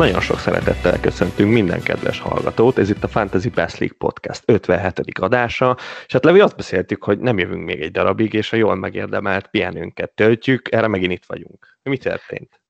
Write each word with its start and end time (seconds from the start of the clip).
Nagyon 0.00 0.20
sok 0.20 0.38
szeretettel 0.38 1.00
köszöntünk 1.00 1.52
minden 1.52 1.80
kedves 1.82 2.20
hallgatót, 2.20 2.78
ez 2.78 2.90
itt 2.90 3.04
a 3.04 3.08
Fantasy 3.08 3.48
Best 3.48 3.78
League 3.78 3.96
Podcast 3.98 4.42
57. 4.46 5.18
adása, 5.18 5.76
és 6.06 6.12
hát 6.12 6.24
Levi 6.24 6.40
azt 6.40 6.56
beszéltük, 6.56 7.04
hogy 7.04 7.18
nem 7.18 7.38
jövünk 7.38 7.64
még 7.64 7.80
egy 7.80 7.90
darabig, 7.90 8.32
és 8.32 8.52
a 8.52 8.56
jól 8.56 8.74
megérdemelt 8.74 9.46
pihenőnket 9.46 10.10
töltjük, 10.10 10.72
erre 10.72 10.86
megint 10.86 11.12
itt 11.12 11.24
vagyunk. 11.26 11.78
Mi 11.82 11.96
történt? 11.96 12.60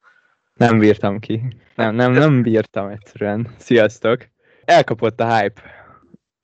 Nem 0.54 0.78
bírtam 0.78 1.18
ki. 1.18 1.42
Nem, 1.74 1.94
nem, 1.94 2.12
nem 2.12 2.42
bírtam 2.42 2.88
egyszerűen. 2.88 3.48
Sziasztok! 3.58 4.26
Elkapott 4.64 5.20
a 5.20 5.36
hype. 5.36 5.62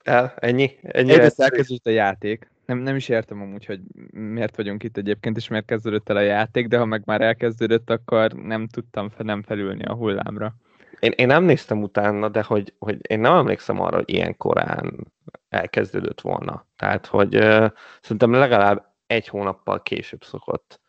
El, 0.03 0.33
ennyi? 0.39 0.71
ennyi 0.81 1.11
Egyrészt 1.11 1.41
elkezdődött 1.41 1.87
a 1.87 1.89
játék. 1.89 2.51
Nem, 2.65 2.77
nem 2.77 2.95
is 2.95 3.09
értem 3.09 3.41
amúgy, 3.41 3.65
hogy 3.65 3.79
miért 4.11 4.55
vagyunk 4.55 4.83
itt 4.83 4.97
egyébként, 4.97 5.37
és 5.37 5.47
miért 5.47 5.65
kezdődött 5.65 6.09
el 6.09 6.17
a 6.17 6.21
játék, 6.21 6.67
de 6.67 6.77
ha 6.77 6.85
meg 6.85 7.01
már 7.05 7.21
elkezdődött, 7.21 7.89
akkor 7.89 8.33
nem 8.33 8.67
tudtam 8.67 9.09
fel, 9.09 9.25
nem 9.25 9.43
felülni 9.43 9.83
a 9.83 9.93
hullámra. 9.93 10.55
Én, 10.99 11.11
én 11.15 11.27
nem 11.27 11.43
néztem 11.43 11.81
utána, 11.81 12.29
de 12.29 12.43
hogy, 12.43 12.73
hogy 12.79 12.97
én 13.01 13.19
nem 13.19 13.33
emlékszem 13.33 13.81
arra, 13.81 13.95
hogy 13.95 14.09
ilyen 14.09 14.37
korán 14.37 15.13
elkezdődött 15.49 16.21
volna. 16.21 16.65
Tehát, 16.75 17.05
hogy 17.05 17.35
uh, 17.35 17.71
szerintem 18.01 18.31
legalább 18.31 18.93
egy 19.07 19.27
hónappal 19.27 19.81
később 19.81 20.23
szokott 20.23 20.79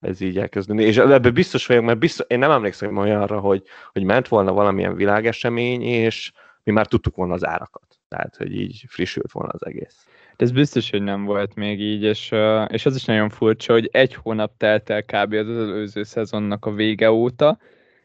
ez 0.00 0.20
így 0.20 0.38
elkezdeni. 0.38 0.84
És 0.84 0.96
ebben 0.96 1.34
biztos 1.34 1.66
vagyok, 1.66 1.84
mert 1.84 1.98
biztos, 1.98 2.26
én 2.28 2.38
nem 2.38 2.50
emlékszem 2.50 2.96
olyanra, 2.96 3.40
hogy, 3.40 3.62
hogy 3.92 4.04
ment 4.04 4.28
volna 4.28 4.52
valamilyen 4.52 4.94
világesemény, 4.94 5.82
és 5.82 6.32
mi 6.62 6.72
már 6.72 6.86
tudtuk 6.86 7.16
volna 7.16 7.34
az 7.34 7.46
árakat. 7.46 7.98
Tehát, 8.08 8.36
hogy 8.36 8.54
így 8.60 8.84
frissült 8.88 9.32
volna 9.32 9.52
az 9.52 9.66
egész. 9.66 10.06
De 10.36 10.44
ez 10.44 10.52
biztos, 10.52 10.90
hogy 10.90 11.02
nem 11.02 11.24
volt 11.24 11.54
még 11.54 11.80
így, 11.80 12.02
és, 12.02 12.34
és 12.68 12.86
az 12.86 12.96
is 12.96 13.04
nagyon 13.04 13.28
furcsa, 13.28 13.72
hogy 13.72 13.88
egy 13.92 14.14
hónap 14.14 14.56
telt 14.56 14.90
el 14.90 15.02
kb. 15.02 15.32
az 15.32 15.48
előző 15.48 16.02
szezonnak 16.02 16.66
a 16.66 16.72
vége 16.72 17.10
óta, 17.10 17.58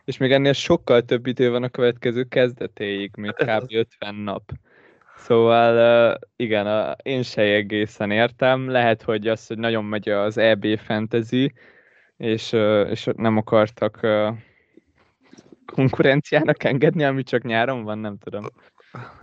és 0.03 0.17
még 0.17 0.31
ennél 0.31 0.53
sokkal 0.53 1.01
több 1.01 1.27
idő 1.27 1.49
van 1.49 1.63
a 1.63 1.69
következő 1.69 2.23
kezdetéig, 2.23 3.11
mint 3.15 3.33
kb. 3.33 3.73
50 3.73 4.15
nap. 4.15 4.51
Szóval 5.15 6.19
igen, 6.35 6.95
én 7.03 7.23
se 7.23 7.41
egészen 7.41 8.11
értem. 8.11 8.69
Lehet, 8.69 9.01
hogy 9.01 9.27
az, 9.27 9.47
hogy 9.47 9.57
nagyon 9.57 9.85
megy 9.85 10.09
az 10.09 10.37
EB 10.37 10.77
fantasy, 10.77 11.53
és, 12.17 12.51
és 12.89 13.07
nem 13.15 13.37
akartak 13.37 14.07
konkurenciának 15.65 16.63
engedni, 16.63 17.03
ami 17.03 17.23
csak 17.23 17.43
nyáron 17.43 17.83
van, 17.83 17.97
nem 17.99 18.17
tudom. 18.17 18.45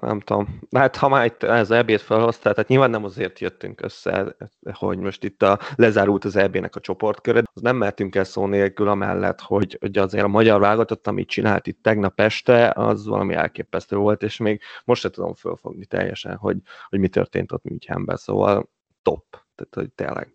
Nem 0.01 0.21
tudom. 0.21 0.61
Hát 0.71 0.97
ha 0.97 1.09
már 1.09 1.25
itt 1.25 1.43
ez 1.43 1.71
EB-t 1.71 2.01
felhoztál, 2.01 2.53
tehát 2.55 2.69
nyilván 2.69 2.91
nem 2.91 3.05
azért 3.05 3.39
jöttünk 3.39 3.81
össze, 3.81 4.37
hogy 4.73 4.99
most 4.99 5.25
itt 5.25 5.43
a, 5.43 5.59
lezárult 5.75 6.25
az 6.25 6.37
EB-nek 6.37 6.77
a 6.77 6.81
csoportköre, 6.81 7.43
az 7.53 7.63
nem 7.63 7.77
mertünk 7.77 8.15
el 8.15 8.25
szó 8.25 8.47
nélkül 8.47 8.89
amellett, 8.89 9.41
hogy, 9.41 9.77
hogy 9.81 9.99
azért 9.99 10.25
a 10.25 10.29
magyar 10.29 10.61
válogatott, 10.61 11.07
amit 11.07 11.29
csinált 11.29 11.67
itt 11.67 11.83
tegnap 11.83 12.21
este, 12.21 12.73
az 12.77 13.07
valami 13.07 13.35
elképesztő 13.35 13.97
volt, 13.97 14.23
és 14.23 14.37
még 14.37 14.61
most 14.85 15.01
se 15.01 15.11
tudom 15.11 15.35
fölfogni 15.35 15.85
teljesen, 15.85 16.37
hogy, 16.37 16.57
hogy 16.89 16.99
mi 16.99 17.09
történt 17.09 17.53
ott 17.53 17.65
Münchenben, 17.65 18.17
szóval 18.17 18.71
top, 19.03 19.25
tehát 19.31 19.75
hogy 19.75 19.91
tényleg 19.91 20.33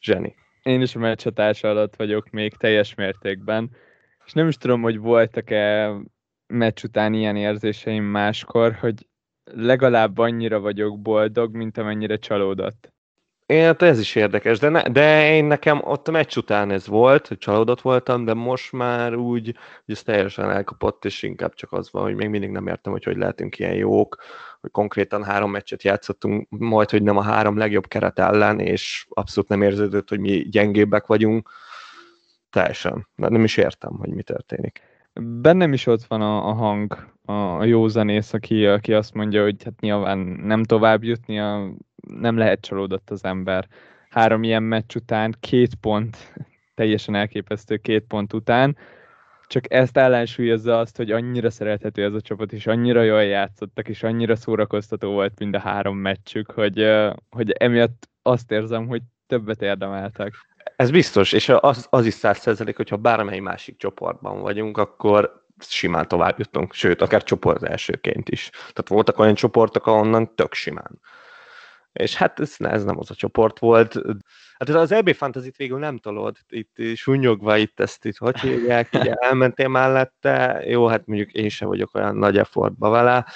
zseni. 0.00 0.34
Én 0.62 0.80
is 0.80 0.94
a 0.94 0.98
meccsatás 0.98 1.62
alatt 1.62 1.96
vagyok 1.96 2.30
még 2.30 2.56
teljes 2.56 2.94
mértékben, 2.94 3.70
és 4.26 4.32
nem 4.32 4.48
is 4.48 4.56
tudom, 4.56 4.82
hogy 4.82 4.98
voltak-e 4.98 5.94
meccs 6.50 6.84
után 6.84 7.14
ilyen 7.14 7.36
érzéseim 7.36 8.04
máskor, 8.04 8.72
hogy 8.72 9.06
legalább 9.44 10.18
annyira 10.18 10.60
vagyok 10.60 11.00
boldog, 11.00 11.54
mint 11.54 11.78
amennyire 11.78 12.16
csalódott. 12.16 12.92
Én, 13.46 13.64
hát 13.64 13.82
ez 13.82 13.98
is 13.98 14.14
érdekes, 14.14 14.58
de, 14.58 14.68
ne, 14.68 14.82
de 14.82 15.34
én 15.34 15.44
nekem 15.44 15.80
ott 15.84 16.08
a 16.08 16.10
meccs 16.10 16.36
után 16.36 16.70
ez 16.70 16.86
volt, 16.86 17.26
hogy 17.26 17.38
csalódott 17.38 17.80
voltam, 17.80 18.24
de 18.24 18.34
most 18.34 18.72
már 18.72 19.14
úgy, 19.14 19.44
hogy 19.84 19.94
ez 19.94 20.02
teljesen 20.02 20.50
elkapott, 20.50 21.04
és 21.04 21.22
inkább 21.22 21.54
csak 21.54 21.72
az 21.72 21.90
van, 21.90 22.02
hogy 22.02 22.14
még 22.14 22.28
mindig 22.28 22.50
nem 22.50 22.66
értem, 22.66 22.92
hogy 22.92 23.04
hogy 23.04 23.16
lehetünk 23.16 23.58
ilyen 23.58 23.74
jók, 23.74 24.16
hogy 24.60 24.70
konkrétan 24.70 25.24
három 25.24 25.50
meccset 25.50 25.82
játszottunk, 25.82 26.48
majd, 26.48 26.90
hogy 26.90 27.02
nem 27.02 27.16
a 27.16 27.22
három 27.22 27.56
legjobb 27.56 27.86
keret 27.86 28.18
ellen, 28.18 28.60
és 28.60 29.06
abszolút 29.08 29.48
nem 29.48 29.62
érződött, 29.62 30.08
hogy 30.08 30.20
mi 30.20 30.48
gyengébbek 30.48 31.06
vagyunk. 31.06 31.50
Teljesen. 32.50 33.08
Nem 33.14 33.44
is 33.44 33.56
értem, 33.56 33.92
hogy 33.92 34.10
mi 34.10 34.22
történik 34.22 34.89
bennem 35.12 35.72
is 35.72 35.86
ott 35.86 36.04
van 36.04 36.20
a, 36.20 36.48
a 36.48 36.52
hang, 36.52 37.14
a, 37.24 37.32
a 37.32 37.64
jó 37.64 37.88
zenész, 37.88 38.32
aki, 38.32 38.66
aki 38.66 38.92
azt 38.92 39.14
mondja, 39.14 39.42
hogy 39.42 39.62
hát 39.64 39.80
nyilván 39.80 40.18
nem 40.18 40.64
tovább 40.64 41.04
jutni, 41.04 41.38
a, 41.38 41.72
nem 42.06 42.36
lehet 42.36 42.60
csalódott 42.60 43.10
az 43.10 43.24
ember. 43.24 43.68
Három 44.08 44.42
ilyen 44.42 44.62
meccs 44.62 44.96
után, 44.96 45.34
két 45.40 45.74
pont, 45.74 46.16
teljesen 46.74 47.14
elképesztő 47.14 47.76
két 47.76 48.04
pont 48.04 48.32
után, 48.32 48.76
csak 49.46 49.72
ezt 49.72 49.96
ellensúlyozza 49.96 50.78
azt, 50.78 50.96
hogy 50.96 51.10
annyira 51.10 51.50
szerethető 51.50 52.04
ez 52.04 52.14
a 52.14 52.20
csapat, 52.20 52.52
és 52.52 52.66
annyira 52.66 53.02
jól 53.02 53.22
játszottak, 53.22 53.88
és 53.88 54.02
annyira 54.02 54.36
szórakoztató 54.36 55.10
volt 55.10 55.38
mind 55.38 55.54
a 55.54 55.58
három 55.58 55.96
meccsük, 55.96 56.50
hogy, 56.50 56.86
hogy 57.30 57.50
emiatt 57.50 58.08
azt 58.22 58.50
érzem, 58.50 58.86
hogy 58.86 59.02
többet 59.26 59.62
érdemeltek. 59.62 60.32
Ez 60.80 60.90
biztos, 60.90 61.32
és 61.32 61.48
az, 61.48 61.86
az 61.90 62.06
is 62.06 62.14
száz 62.14 62.38
százalék, 62.38 62.76
hogyha 62.76 62.96
bármely 62.96 63.38
másik 63.38 63.76
csoportban 63.76 64.40
vagyunk, 64.40 64.78
akkor 64.78 65.44
simán 65.58 66.08
tovább 66.08 66.38
jutunk, 66.38 66.72
sőt, 66.72 67.02
akár 67.02 67.22
csoport 67.22 67.62
elsőként 67.62 68.28
is. 68.28 68.50
Tehát 68.50 68.88
voltak 68.88 69.18
olyan 69.18 69.34
csoportok, 69.34 69.86
ahonnan 69.86 70.34
tök 70.34 70.54
simán. 70.54 71.00
És 71.92 72.14
hát 72.14 72.40
ez, 72.40 72.54
ez 72.58 72.84
nem 72.84 72.98
az 72.98 73.10
a 73.10 73.14
csoport 73.14 73.58
volt. 73.58 73.94
Hát 74.58 74.68
ez 74.68 74.74
az 74.74 74.92
EB 74.92 75.14
fantasy 75.14 75.52
végül 75.56 75.78
nem 75.78 75.98
tolod, 75.98 76.36
itt 76.48 76.96
sunyogva 76.96 77.56
itt 77.56 77.80
ezt 77.80 78.04
itt, 78.04 78.16
hogy 78.16 78.40
hívják, 78.40 78.88
ugye 78.92 79.14
elmentél 79.28 79.68
mellette, 79.68 80.62
jó, 80.66 80.86
hát 80.86 81.06
mondjuk 81.06 81.32
én 81.32 81.48
sem 81.48 81.68
vagyok 81.68 81.94
olyan 81.94 82.16
nagy 82.16 82.38
effortba 82.38 82.88
vele, 82.88 83.26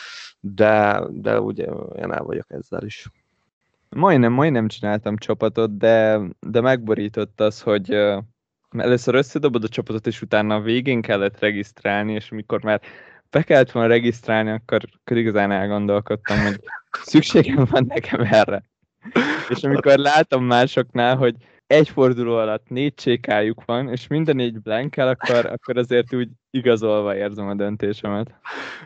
de, 0.41 1.03
de 1.11 1.41
ugye 1.41 1.65
én 1.97 2.13
el 2.13 2.23
vagyok 2.23 2.47
ezzel 2.49 2.85
is. 2.85 3.09
Majdnem, 3.95 4.33
majdnem 4.33 4.69
csináltam 4.69 5.17
csapatot, 5.17 5.77
de, 5.77 6.21
de 6.41 6.61
megborított 6.61 7.41
az, 7.41 7.61
hogy 7.61 7.91
először 8.71 9.15
összedobod 9.15 9.65
a 9.65 9.69
csapatot, 9.69 10.07
és 10.07 10.23
utána 10.23 10.55
a 10.55 10.61
végén 10.61 11.01
kellett 11.01 11.39
regisztrálni, 11.39 12.13
és 12.13 12.31
amikor 12.31 12.63
már 12.63 12.81
be 13.31 13.43
kellett 13.43 13.71
volna 13.71 13.89
regisztrálni, 13.89 14.51
akkor, 14.51 14.81
akkor 15.01 15.17
igazán 15.17 15.51
elgondolkodtam, 15.51 16.39
hogy 16.43 16.61
szükségem 16.91 17.67
van 17.71 17.85
nekem 17.89 18.21
erre. 18.21 18.63
És 19.49 19.63
amikor 19.63 19.97
látom 19.97 20.45
másoknál, 20.45 21.17
hogy 21.17 21.35
egy 21.67 21.89
forduló 21.89 22.37
alatt 22.37 22.69
négy 22.69 22.95
csékájuk 22.95 23.65
van, 23.65 23.89
és 23.89 24.07
minden 24.07 24.37
négy 24.37 24.61
blankel, 24.61 25.09
akkor, 25.09 25.47
akkor 25.47 25.79
azért 25.79 26.15
úgy 26.15 26.29
igazolva 26.51 27.17
érzem 27.17 27.49
a 27.49 27.55
döntésemet. 27.55 28.35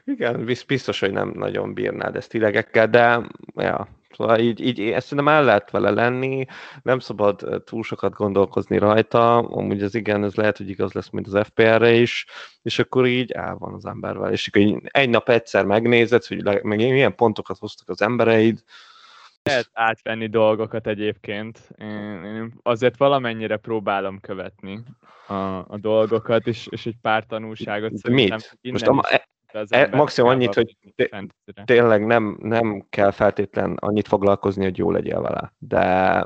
Igen, 0.04 0.44
biztos, 0.66 1.00
hogy 1.00 1.12
nem 1.12 1.32
nagyon 1.34 1.74
bírnád 1.74 2.16
ezt 2.16 2.34
idegekkel, 2.34 2.88
de 2.88 3.20
ja, 3.54 3.88
Szóval 4.16 4.38
így, 4.38 4.60
így 4.60 4.80
ezt 4.80 5.06
szerintem 5.06 5.34
el 5.34 5.44
lehet 5.44 5.70
vele 5.70 5.90
lenni, 5.90 6.44
nem 6.82 6.98
szabad 6.98 7.62
túl 7.64 7.82
sokat 7.82 8.12
gondolkozni 8.14 8.78
rajta, 8.78 9.36
amúgy 9.36 9.82
ez 9.82 9.94
igen, 9.94 10.24
ez 10.24 10.34
lehet, 10.34 10.56
hogy 10.56 10.68
igaz 10.68 10.92
lesz, 10.92 11.10
mint 11.10 11.26
az 11.26 11.46
FPR-re 11.46 11.92
is, 11.92 12.26
és 12.62 12.78
akkor 12.78 13.06
így 13.06 13.30
el 13.30 13.56
van 13.58 13.74
az 13.74 13.86
embervel, 13.86 14.32
és 14.32 14.48
akkor 14.48 14.80
egy 14.82 15.08
nap 15.08 15.28
egyszer 15.28 15.64
megnézed, 15.64 16.24
hogy 16.24 16.42
meg 16.62 16.78
milyen 16.78 17.14
pontokat 17.14 17.58
hoztak 17.58 17.88
az 17.88 18.02
embereid, 18.02 18.62
lehet 19.42 19.70
átvenni 19.72 20.26
dolgokat 20.26 20.86
egyébként. 20.86 21.70
Én, 21.78 22.24
én 22.24 22.52
azért 22.62 22.96
valamennyire 22.96 23.56
próbálom 23.56 24.20
követni 24.20 24.82
a, 25.26 25.34
a 25.58 25.78
dolgokat, 25.80 26.46
és, 26.46 26.66
és 26.70 26.86
egy 26.86 26.96
pár 27.02 27.24
tanulságot 27.24 27.96
szerintem. 27.96 28.38
Mit? 28.60 28.72
Most 28.72 28.86
a, 28.86 29.04
e, 29.68 29.88
maximum 29.96 30.30
annyit, 30.30 30.54
hogy 30.54 30.76
tényleg 31.64 32.06
nem, 32.06 32.38
nem 32.40 32.86
kell 32.88 33.10
feltétlen 33.10 33.74
annyit 33.74 34.08
foglalkozni, 34.08 34.64
hogy 34.64 34.78
jó 34.78 34.90
legyél 34.90 35.20
vele, 35.20 35.52
de 35.58 36.24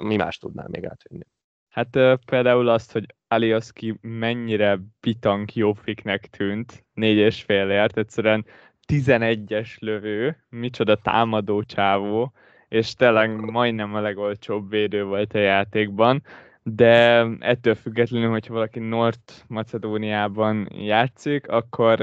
mi 0.00 0.16
más 0.16 0.38
tudnál 0.38 0.68
még 0.70 0.86
átvinni? 0.86 1.24
Hát 1.68 1.98
például 2.26 2.68
azt, 2.68 2.92
hogy 2.92 3.14
Alioski 3.28 3.98
mennyire 4.00 4.78
bitang 5.00 5.54
jófiknek 5.54 6.26
tűnt, 6.26 6.84
négy 6.92 7.16
és 7.16 7.42
félért, 7.42 7.96
egyszerűen 7.96 8.46
11-es 8.92 9.78
lövő, 9.78 10.44
micsoda 10.48 10.96
támadó 10.96 11.62
csávó, 11.62 12.32
és 12.68 12.94
tényleg 12.94 13.40
majdnem 13.40 13.94
a 13.94 14.00
legolcsóbb 14.00 14.70
védő 14.70 15.04
volt 15.04 15.34
a 15.34 15.38
játékban, 15.38 16.22
de 16.62 17.26
ettől 17.38 17.74
függetlenül, 17.74 18.30
hogyha 18.30 18.52
valaki 18.54 18.78
Nord-Macedóniában 18.78 20.68
játszik, 20.72 21.48
akkor 21.48 22.00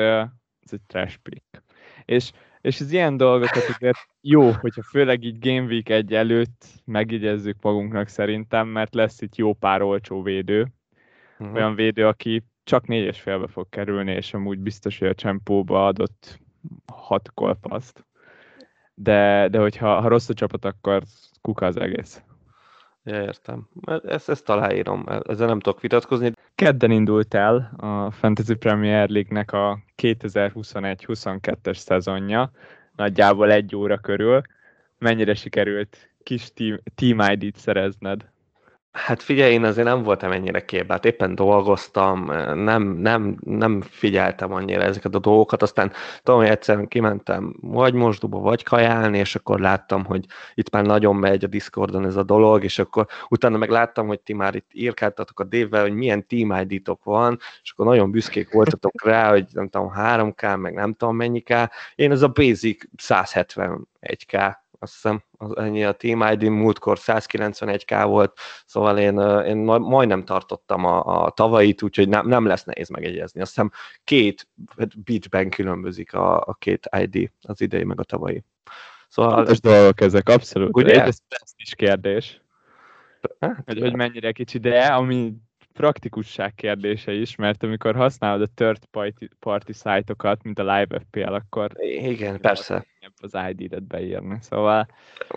ez 0.65 0.73
egy 0.73 0.81
trash 0.87 1.17
pick. 1.17 1.63
És, 2.05 2.31
és 2.61 2.79
az 2.79 2.91
ilyen 2.91 3.17
dolgokat 3.17 3.63
azért 3.69 3.97
jó, 4.21 4.51
hogyha 4.51 4.83
főleg 4.83 5.23
így 5.23 5.39
Game 5.39 5.67
Week 5.67 5.89
egy 5.89 6.13
előtt 6.13 6.65
megigyezzük 6.85 7.57
magunknak 7.61 8.07
szerintem, 8.07 8.67
mert 8.67 8.93
lesz 8.93 9.21
itt 9.21 9.35
jó 9.35 9.53
pár 9.53 9.81
olcsó 9.81 10.21
védő. 10.21 10.67
Uh-huh. 11.39 11.55
Olyan 11.55 11.75
védő, 11.75 12.07
aki 12.07 12.43
csak 12.63 12.87
négyes 12.87 13.21
félbe 13.21 13.47
fog 13.47 13.69
kerülni, 13.69 14.11
és 14.11 14.33
amúgy 14.33 14.59
biztos, 14.59 14.99
hogy 14.99 15.07
a 15.07 15.15
csempóba 15.15 15.85
adott 15.85 16.39
hat 16.91 17.31
kolpaszt. 17.33 18.05
De, 18.95 19.47
de 19.47 19.59
hogyha 19.59 20.01
ha 20.01 20.07
rossz 20.07 20.29
a 20.29 20.33
csapat, 20.33 20.65
akkor 20.65 21.03
kuka 21.41 21.65
az 21.65 21.77
egész. 21.77 22.23
Ja, 23.03 23.21
értem. 23.21 23.67
Ezt, 24.03 24.29
ezt 24.29 24.49
aláírom, 24.49 25.05
ezzel 25.27 25.47
nem 25.47 25.59
tudok 25.59 25.81
vitatkozni. 25.81 26.31
Kedden 26.55 26.91
indult 26.91 27.33
el 27.33 27.73
a 27.77 28.11
Fantasy 28.11 28.55
Premier 28.55 29.09
League-nek 29.09 29.51
a 29.51 29.79
2021-22-es 30.01 31.75
szezonja, 31.75 32.51
nagyjából 32.95 33.51
egy 33.51 33.75
óra 33.75 33.97
körül. 33.97 34.41
Mennyire 34.97 35.33
sikerült 35.33 36.09
kis 36.23 36.53
team, 36.53 36.77
team 36.95 37.19
ID-t 37.31 37.57
szerezned? 37.57 38.31
Hát 38.93 39.23
figyelj, 39.23 39.53
én 39.53 39.63
azért 39.63 39.87
nem 39.87 40.03
voltam 40.03 40.31
ennyire 40.31 40.65
képbe, 40.65 40.93
hát 40.93 41.05
éppen 41.05 41.35
dolgoztam, 41.35 42.25
nem, 42.63 42.83
nem, 42.83 43.37
nem 43.39 43.81
figyeltem 43.81 44.53
annyira 44.53 44.81
ezeket 44.81 45.15
a 45.15 45.19
dolgokat, 45.19 45.61
aztán 45.61 45.91
tudom, 46.23 46.39
hogy 46.39 46.49
egyszerűen 46.49 46.87
kimentem 46.87 47.55
vagy 47.61 47.93
mosdóba, 47.93 48.39
vagy 48.39 48.63
kajálni, 48.63 49.17
és 49.17 49.35
akkor 49.35 49.59
láttam, 49.59 50.05
hogy 50.05 50.25
itt 50.53 50.69
már 50.69 50.85
nagyon 50.85 51.15
megy 51.15 51.43
a 51.43 51.47
Discordon 51.47 52.05
ez 52.05 52.15
a 52.15 52.23
dolog, 52.23 52.63
és 52.63 52.79
akkor 52.79 53.07
utána 53.29 53.57
meg 53.57 53.69
láttam, 53.69 54.07
hogy 54.07 54.19
ti 54.19 54.33
már 54.33 54.55
itt 54.55 54.69
írkáltatok 54.71 55.39
a 55.39 55.43
dévvel, 55.43 55.81
hogy 55.81 55.93
milyen 55.93 56.27
Team 56.27 56.67
ID-tok 56.69 57.03
van, 57.03 57.39
és 57.63 57.71
akkor 57.71 57.85
nagyon 57.85 58.11
büszkék 58.11 58.51
voltatok 58.51 59.03
rá, 59.03 59.29
hogy 59.29 59.45
nem 59.51 59.69
tudom, 59.69 59.91
3K, 59.97 60.59
meg 60.59 60.73
nem 60.73 60.93
tudom 60.93 61.15
mennyi 61.15 61.41
K. 61.41 61.53
Én 61.95 62.11
ez 62.11 62.21
a 62.21 62.27
basic 62.27 62.83
171K 62.97 64.61
azt 64.83 64.93
hiszem, 64.93 65.23
az 65.37 65.57
ennyi 65.57 65.83
a 65.83 65.91
Team 65.91 66.21
ID, 66.31 66.43
múltkor 66.49 66.97
191k 67.01 68.03
volt, 68.05 68.37
szóval 68.65 68.97
én, 68.97 69.19
én 69.45 69.57
majdnem 69.57 70.25
tartottam 70.25 70.85
a, 70.85 71.23
a 71.25 71.29
tavait, 71.29 71.81
úgyhogy 71.81 72.09
nem, 72.09 72.27
nem 72.27 72.45
lesz 72.45 72.63
nehéz 72.63 72.89
megegyezni. 72.89 73.41
Azt 73.41 73.49
hiszem 73.49 73.71
két 74.03 74.47
beachben 74.97 75.49
különbözik 75.49 76.13
a, 76.13 76.41
a 76.41 76.53
két 76.53 76.89
ID, 76.97 77.31
az 77.41 77.61
idei 77.61 77.83
meg 77.83 77.99
a 77.99 78.03
tavalyi. 78.03 78.43
Szóval... 79.07 79.35
Fontos 79.35 79.59
dolgok 79.59 80.01
ezek, 80.01 80.29
abszolút. 80.29 80.75
Ugye? 80.75 81.03
Ez, 81.03 81.17
ez 81.27 81.53
is 81.55 81.75
kérdés. 81.75 82.41
Hát, 83.39 83.63
hogy, 83.65 83.79
hogy 83.79 83.95
mennyire 83.95 84.31
kicsi, 84.31 84.57
de 84.57 84.85
ami 84.85 85.33
praktikusság 85.73 86.55
kérdése 86.55 87.11
is, 87.11 87.35
mert 87.35 87.63
amikor 87.63 87.95
használod 87.95 88.41
a 88.41 88.51
third 88.55 88.85
party, 88.85 89.25
party 89.39 89.71
szájtokat, 89.71 90.43
mint 90.43 90.59
a 90.59 90.61
Live 90.61 90.99
FPL, 90.99 91.33
akkor 91.33 91.71
igen, 91.79 92.39
persze. 92.39 92.85
az 93.21 93.37
ID-et 93.49 93.83
beírni. 93.83 94.37
Szóval 94.41 94.87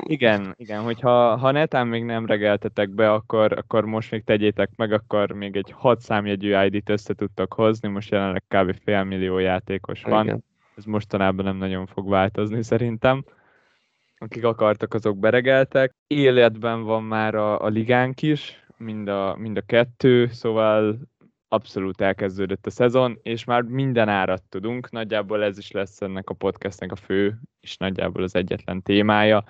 igen, 0.02 0.54
igen, 0.56 0.82
hogyha 0.82 1.36
ha 1.36 1.50
netán 1.50 1.86
még 1.86 2.04
nem 2.04 2.26
regeltetek 2.26 2.90
be, 2.90 3.12
akkor, 3.12 3.52
akkor 3.52 3.84
most 3.84 4.10
még 4.10 4.24
tegyétek 4.24 4.70
meg, 4.76 4.92
akkor 4.92 5.32
még 5.32 5.56
egy 5.56 5.70
6 5.76 6.00
számjegyű 6.00 6.64
ID-t 6.64 6.88
össze 6.88 7.14
tudtak 7.14 7.52
hozni, 7.52 7.88
most 7.88 8.10
jelenleg 8.10 8.42
kb. 8.48 8.74
fél 8.84 9.04
millió 9.04 9.38
játékos 9.38 10.02
van. 10.02 10.24
Igen. 10.24 10.44
Ez 10.76 10.84
mostanában 10.84 11.44
nem 11.44 11.56
nagyon 11.56 11.86
fog 11.86 12.08
változni 12.08 12.62
szerintem. 12.62 13.24
Akik 14.18 14.44
akartak, 14.44 14.94
azok 14.94 15.18
beregeltek. 15.18 15.94
Életben 16.06 16.82
van 16.82 17.02
már 17.02 17.34
a, 17.34 17.60
a 17.60 17.66
ligánk 17.66 18.22
is, 18.22 18.65
mind 18.78 19.08
a, 19.08 19.36
mind 19.36 19.56
a 19.56 19.60
kettő, 19.60 20.26
szóval 20.26 20.98
abszolút 21.48 22.00
elkezdődött 22.00 22.66
a 22.66 22.70
szezon, 22.70 23.18
és 23.22 23.44
már 23.44 23.62
minden 23.62 24.08
árat 24.08 24.42
tudunk, 24.48 24.90
nagyjából 24.90 25.42
ez 25.42 25.58
is 25.58 25.70
lesz 25.70 26.00
ennek 26.00 26.30
a 26.30 26.34
podcastnek 26.34 26.92
a 26.92 26.96
fő, 26.96 27.38
és 27.60 27.76
nagyjából 27.76 28.22
az 28.22 28.34
egyetlen 28.34 28.82
témája. 28.82 29.44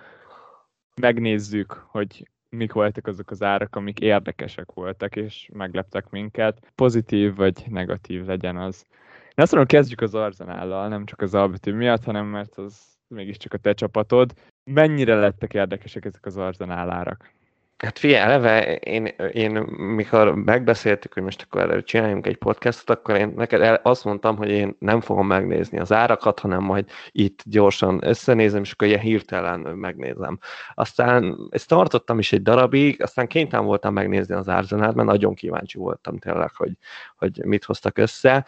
Megnézzük, 1.00 1.72
hogy 1.72 2.28
mik 2.48 2.72
voltak 2.72 3.06
azok 3.06 3.30
az 3.30 3.42
árak, 3.42 3.76
amik 3.76 4.00
érdekesek 4.00 4.72
voltak, 4.72 5.16
és 5.16 5.48
megleptek 5.52 6.10
minket. 6.10 6.72
Pozitív 6.74 7.34
vagy 7.34 7.64
negatív 7.68 8.24
legyen 8.24 8.56
az. 8.56 8.84
Én 9.22 9.44
azt 9.44 9.52
mondom, 9.52 9.68
kezdjük 9.68 10.00
az 10.00 10.14
Arzenállal, 10.14 10.88
nem 10.88 11.04
csak 11.04 11.20
az 11.20 11.34
albetű 11.34 11.72
miatt, 11.72 12.04
hanem 12.04 12.26
mert 12.26 12.58
az 12.58 12.96
mégiscsak 13.08 13.52
a 13.52 13.58
te 13.58 13.72
csapatod. 13.72 14.32
Mennyire 14.70 15.14
lettek 15.14 15.54
érdekesek 15.54 16.04
ezek 16.04 16.26
az 16.26 16.36
Arzenál 16.36 16.90
árak? 16.90 17.30
Hát 17.76 17.98
figyelj, 17.98 18.22
eleve 18.22 18.74
én, 18.74 19.04
én 19.32 19.52
mikor 19.76 20.34
megbeszéltük, 20.34 21.12
hogy 21.12 21.22
most 21.22 21.42
akkor 21.42 21.60
erről 21.60 21.82
csináljunk 21.82 22.26
egy 22.26 22.36
podcastot, 22.36 22.98
akkor 22.98 23.16
én 23.16 23.32
neked 23.36 23.80
azt 23.82 24.04
mondtam, 24.04 24.36
hogy 24.36 24.50
én 24.50 24.76
nem 24.78 25.00
fogom 25.00 25.26
megnézni 25.26 25.78
az 25.78 25.92
árakat, 25.92 26.38
hanem 26.38 26.62
majd 26.62 26.90
itt 27.10 27.42
gyorsan 27.44 28.00
összenézem, 28.06 28.62
és 28.62 28.72
akkor 28.72 28.86
ilyen 28.88 29.00
hirtelen 29.00 29.60
megnézem. 29.60 30.38
Aztán 30.74 31.36
ezt 31.50 31.68
tartottam 31.68 32.18
is 32.18 32.32
egy 32.32 32.42
darabig, 32.42 33.02
aztán 33.02 33.26
kénytelen 33.26 33.66
voltam 33.66 33.92
megnézni 33.92 34.34
az 34.34 34.48
Arzenát, 34.48 34.94
mert 34.94 35.08
nagyon 35.08 35.34
kíváncsi 35.34 35.78
voltam 35.78 36.18
tényleg, 36.18 36.54
hogy, 36.54 36.72
hogy 37.16 37.44
mit 37.44 37.64
hoztak 37.64 37.98
össze. 37.98 38.46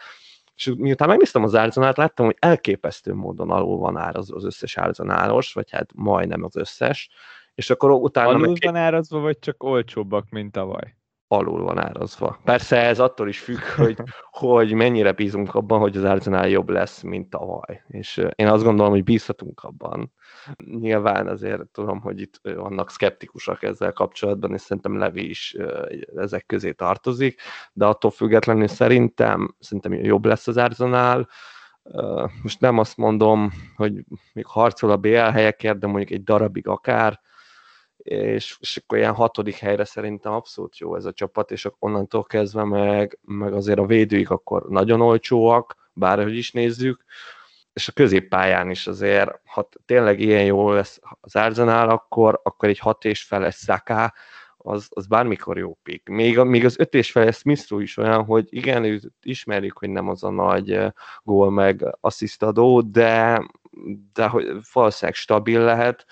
És 0.55 0.73
miután 0.77 1.07
megnéztem 1.07 1.43
az 1.43 1.55
árzanát, 1.55 1.97
láttam, 1.97 2.25
hogy 2.25 2.37
elképesztő 2.39 3.13
módon 3.13 3.49
alul 3.49 3.77
van 3.77 3.97
árazva 3.97 4.35
az 4.35 4.45
összes 4.45 4.77
árzanálos, 4.77 5.53
vagy 5.53 5.71
hát 5.71 5.89
majdnem 5.95 6.43
az 6.43 6.55
összes 6.55 7.09
és 7.55 7.69
akkor 7.69 7.91
utána... 7.91 8.29
Alul 8.29 8.47
meg... 8.47 8.57
van 8.61 8.75
árazva, 8.75 9.19
vagy 9.19 9.39
csak 9.39 9.63
olcsóbbak, 9.63 10.29
mint 10.29 10.51
tavaly? 10.51 10.97
Alul 11.31 11.63
van 11.63 11.77
árazva. 11.77 12.39
Persze 12.43 12.77
ez 12.77 12.99
attól 12.99 13.27
is 13.27 13.39
függ, 13.39 13.59
hogy, 13.75 13.97
hogy 14.31 14.73
mennyire 14.73 15.11
bízunk 15.11 15.55
abban, 15.55 15.79
hogy 15.79 15.97
az 15.97 16.03
Arsenal 16.03 16.47
jobb 16.47 16.69
lesz, 16.69 17.01
mint 17.01 17.29
tavaly. 17.29 17.83
És 17.87 18.25
én 18.35 18.47
azt 18.47 18.63
gondolom, 18.63 18.91
hogy 18.91 19.03
bízhatunk 19.03 19.63
abban. 19.63 20.13
Nyilván 20.79 21.27
azért 21.27 21.67
tudom, 21.67 22.01
hogy 22.01 22.21
itt 22.21 22.39
vannak 22.41 22.91
szkeptikusak 22.91 23.63
ezzel 23.63 23.93
kapcsolatban, 23.93 24.53
és 24.53 24.61
szerintem 24.61 24.97
Levi 24.97 25.29
is 25.29 25.55
ezek 26.15 26.45
közé 26.45 26.71
tartozik, 26.71 27.41
de 27.73 27.85
attól 27.85 28.11
függetlenül 28.11 28.67
szerintem, 28.67 29.55
szerintem 29.59 29.93
jobb 29.93 30.25
lesz 30.25 30.47
az 30.47 30.57
Arsenal, 30.57 31.27
most 32.43 32.59
nem 32.59 32.77
azt 32.77 32.97
mondom, 32.97 33.51
hogy 33.75 34.03
még 34.33 34.45
harcol 34.45 34.91
a 34.91 34.97
BL 34.97 35.15
helyekért, 35.15 35.79
de 35.79 35.87
mondjuk 35.87 36.11
egy 36.11 36.23
darabig 36.23 36.67
akár, 36.67 37.19
és, 38.03 38.57
és 38.59 38.77
akkor 38.77 38.97
ilyen 38.97 39.13
hatodik 39.13 39.55
helyre 39.55 39.85
szerintem 39.85 40.31
abszolút 40.33 40.77
jó 40.77 40.95
ez 40.95 41.05
a 41.05 41.13
csapat, 41.13 41.51
és 41.51 41.67
onnantól 41.79 42.23
kezdve 42.23 42.63
meg, 42.63 43.19
meg 43.21 43.53
azért 43.53 43.79
a 43.79 43.85
védőik 43.85 44.29
akkor 44.29 44.69
nagyon 44.69 45.01
olcsóak, 45.01 45.89
bárhogy 45.93 46.37
is 46.37 46.51
nézzük, 46.51 47.03
és 47.73 47.87
a 47.87 47.91
középpályán 47.91 48.69
is 48.69 48.87
azért, 48.87 49.31
ha 49.45 49.69
tényleg 49.85 50.19
ilyen 50.19 50.43
jó 50.43 50.71
lesz 50.71 50.99
az 51.21 51.35
Arsenal, 51.35 51.89
akkor, 51.89 52.39
akkor 52.43 52.69
egy 52.69 52.79
hat 52.79 53.05
és 53.05 53.23
feles 53.23 53.55
szaká, 53.55 54.13
az, 54.57 54.87
az 54.89 55.07
bármikor 55.07 55.57
jó 55.57 55.77
pik. 55.83 56.09
Még, 56.09 56.37
még 56.37 56.65
az 56.65 56.79
öt 56.79 56.93
és 56.93 57.11
feles 57.11 57.37
Smith 57.37 57.73
is 57.79 57.97
olyan, 57.97 58.25
hogy 58.25 58.47
igen, 58.49 58.83
őt 58.83 59.11
ismerjük, 59.21 59.77
hogy 59.77 59.89
nem 59.89 60.09
az 60.09 60.23
a 60.23 60.29
nagy 60.29 60.79
gól 61.23 61.51
meg 61.51 61.97
asszisztadó, 61.99 62.81
de, 62.81 63.43
de 64.13 64.27
hogy 64.27 64.45
valószínűleg 64.73 65.15
stabil 65.15 65.61
lehet, 65.61 66.05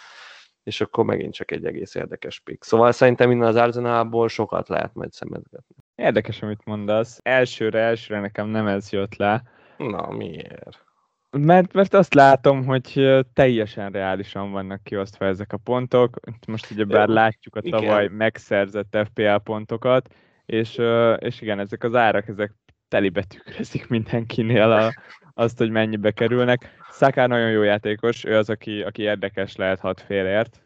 és 0.67 0.81
akkor 0.81 1.05
megint 1.05 1.33
csak 1.33 1.51
egy 1.51 1.65
egész 1.65 1.95
érdekes 1.95 2.39
pick. 2.39 2.63
Szóval 2.63 2.91
szerintem 2.91 3.31
innen 3.31 3.47
az 3.47 3.55
Arsenalból 3.55 4.27
sokat 4.27 4.67
lehet 4.67 4.93
majd 4.93 5.11
szemezgetni. 5.11 5.75
Érdekes, 5.95 6.41
amit 6.41 6.65
mondasz. 6.65 7.19
Elsőre, 7.23 7.79
elsőre 7.79 8.19
nekem 8.19 8.47
nem 8.47 8.67
ez 8.67 8.91
jött 8.91 9.15
le. 9.15 9.43
Na, 9.77 10.11
miért? 10.11 10.85
Mert, 11.29 11.73
mert 11.73 11.93
azt 11.93 12.13
látom, 12.13 12.65
hogy 12.65 13.17
teljesen 13.33 13.91
reálisan 13.91 14.51
vannak 14.51 14.83
kiosztva 14.83 15.25
ezek 15.25 15.53
a 15.53 15.57
pontok. 15.57 16.19
Most 16.47 16.71
ugye 16.71 16.83
bár 16.83 17.07
látjuk 17.07 17.55
a 17.55 17.61
tavaly 17.61 18.03
igen. 18.03 18.15
megszerzett 18.15 18.97
FPL 19.05 19.35
pontokat, 19.43 20.13
és, 20.45 20.81
és 21.17 21.41
igen, 21.41 21.59
ezek 21.59 21.83
az 21.83 21.95
árak, 21.95 22.27
ezek 22.27 22.53
telibe 22.87 23.23
tükrözik 23.23 23.87
mindenkinél 23.87 24.71
a, 24.71 24.93
azt, 25.33 25.57
hogy 25.57 25.69
mennyibe 25.69 26.11
kerülnek. 26.11 26.75
Szaká 26.97 27.27
nagyon 27.27 27.51
jó 27.51 27.61
játékos, 27.61 28.23
ő 28.23 28.37
az, 28.37 28.49
aki, 28.49 28.81
aki 28.81 29.01
érdekes 29.01 29.55
lehet 29.55 29.79
hat 29.79 30.01
félért. 30.01 30.61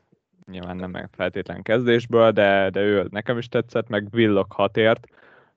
Nyilván 0.51 0.75
nem 0.75 1.07
feltétlen 1.11 1.61
kezdésből, 1.61 2.31
de, 2.31 2.69
de 2.69 2.79
ő 2.79 3.07
nekem 3.09 3.37
is 3.37 3.47
tetszett, 3.47 3.87
meg 3.87 4.07
Willock 4.11 4.53
hatért. 4.53 5.07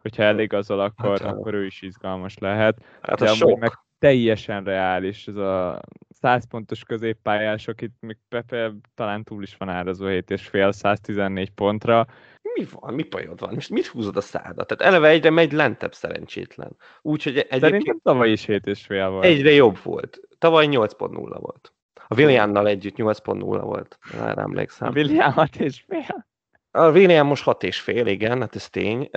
Hogyha 0.01 0.23
eligazol, 0.23 0.81
akkor, 0.81 1.21
hát, 1.21 1.33
akkor 1.33 1.55
ő 1.55 1.65
is 1.65 1.83
izgalmas 1.83 2.39
lehet. 2.39 2.85
Hát 3.01 3.19
de 3.19 3.31
amúgy 3.31 3.59
meg 3.59 3.73
teljesen 3.99 4.65
reális 4.65 5.27
ez 5.27 5.37
a 5.37 5.81
100 6.09 6.47
pontos 6.47 6.85
középpályások, 6.85 7.81
itt 7.81 7.97
még 8.01 8.19
Pepe 8.29 8.73
talán 8.95 9.25
túl 9.25 9.43
is 9.43 9.57
van 9.57 9.69
árazó 9.69 10.07
7 10.07 10.31
és 10.31 10.47
fél 10.47 10.73
114 10.73 11.51
pontra, 11.51 12.07
mi 12.55 12.67
van, 12.71 12.95
mi 12.95 13.03
bajod 13.03 13.41
van? 13.41 13.55
Most 13.55 13.71
mit 13.71 13.87
húzod 13.87 14.17
a 14.17 14.21
szádat? 14.21 14.67
Tehát 14.67 14.93
eleve 14.93 15.09
egyre 15.09 15.31
megy 15.31 15.53
lentebb 15.53 15.95
szerencsétlen. 15.95 16.77
Úgyhogy 17.03 17.37
egyébként... 17.37 17.63
Szerintem 17.63 17.99
tavaly 18.03 18.31
is 18.31 18.45
7 18.45 18.67
és 18.67 18.85
fél 18.87 19.09
volt. 19.09 19.25
Egyre 19.25 19.51
jobb 19.51 19.79
volt. 19.83 20.21
Tavaly 20.39 20.67
8.0 20.71 21.37
volt. 21.41 21.73
A 22.09 22.15
Williamnal 22.15 22.67
együtt 22.69 22.97
8.0 22.97 23.41
volt, 23.41 23.99
erre 24.13 24.43
emlékszem. 24.43 24.89
A 24.89 24.91
William 24.91 25.33
6 25.33 25.57
és 25.57 25.85
fél? 25.89 26.27
A 26.71 26.91
William 26.91 27.27
most 27.27 27.43
6 27.43 27.63
és 27.63 27.81
fél, 27.81 28.07
igen, 28.07 28.41
hát 28.41 28.55
ez 28.55 28.71
tény, 28.71 29.09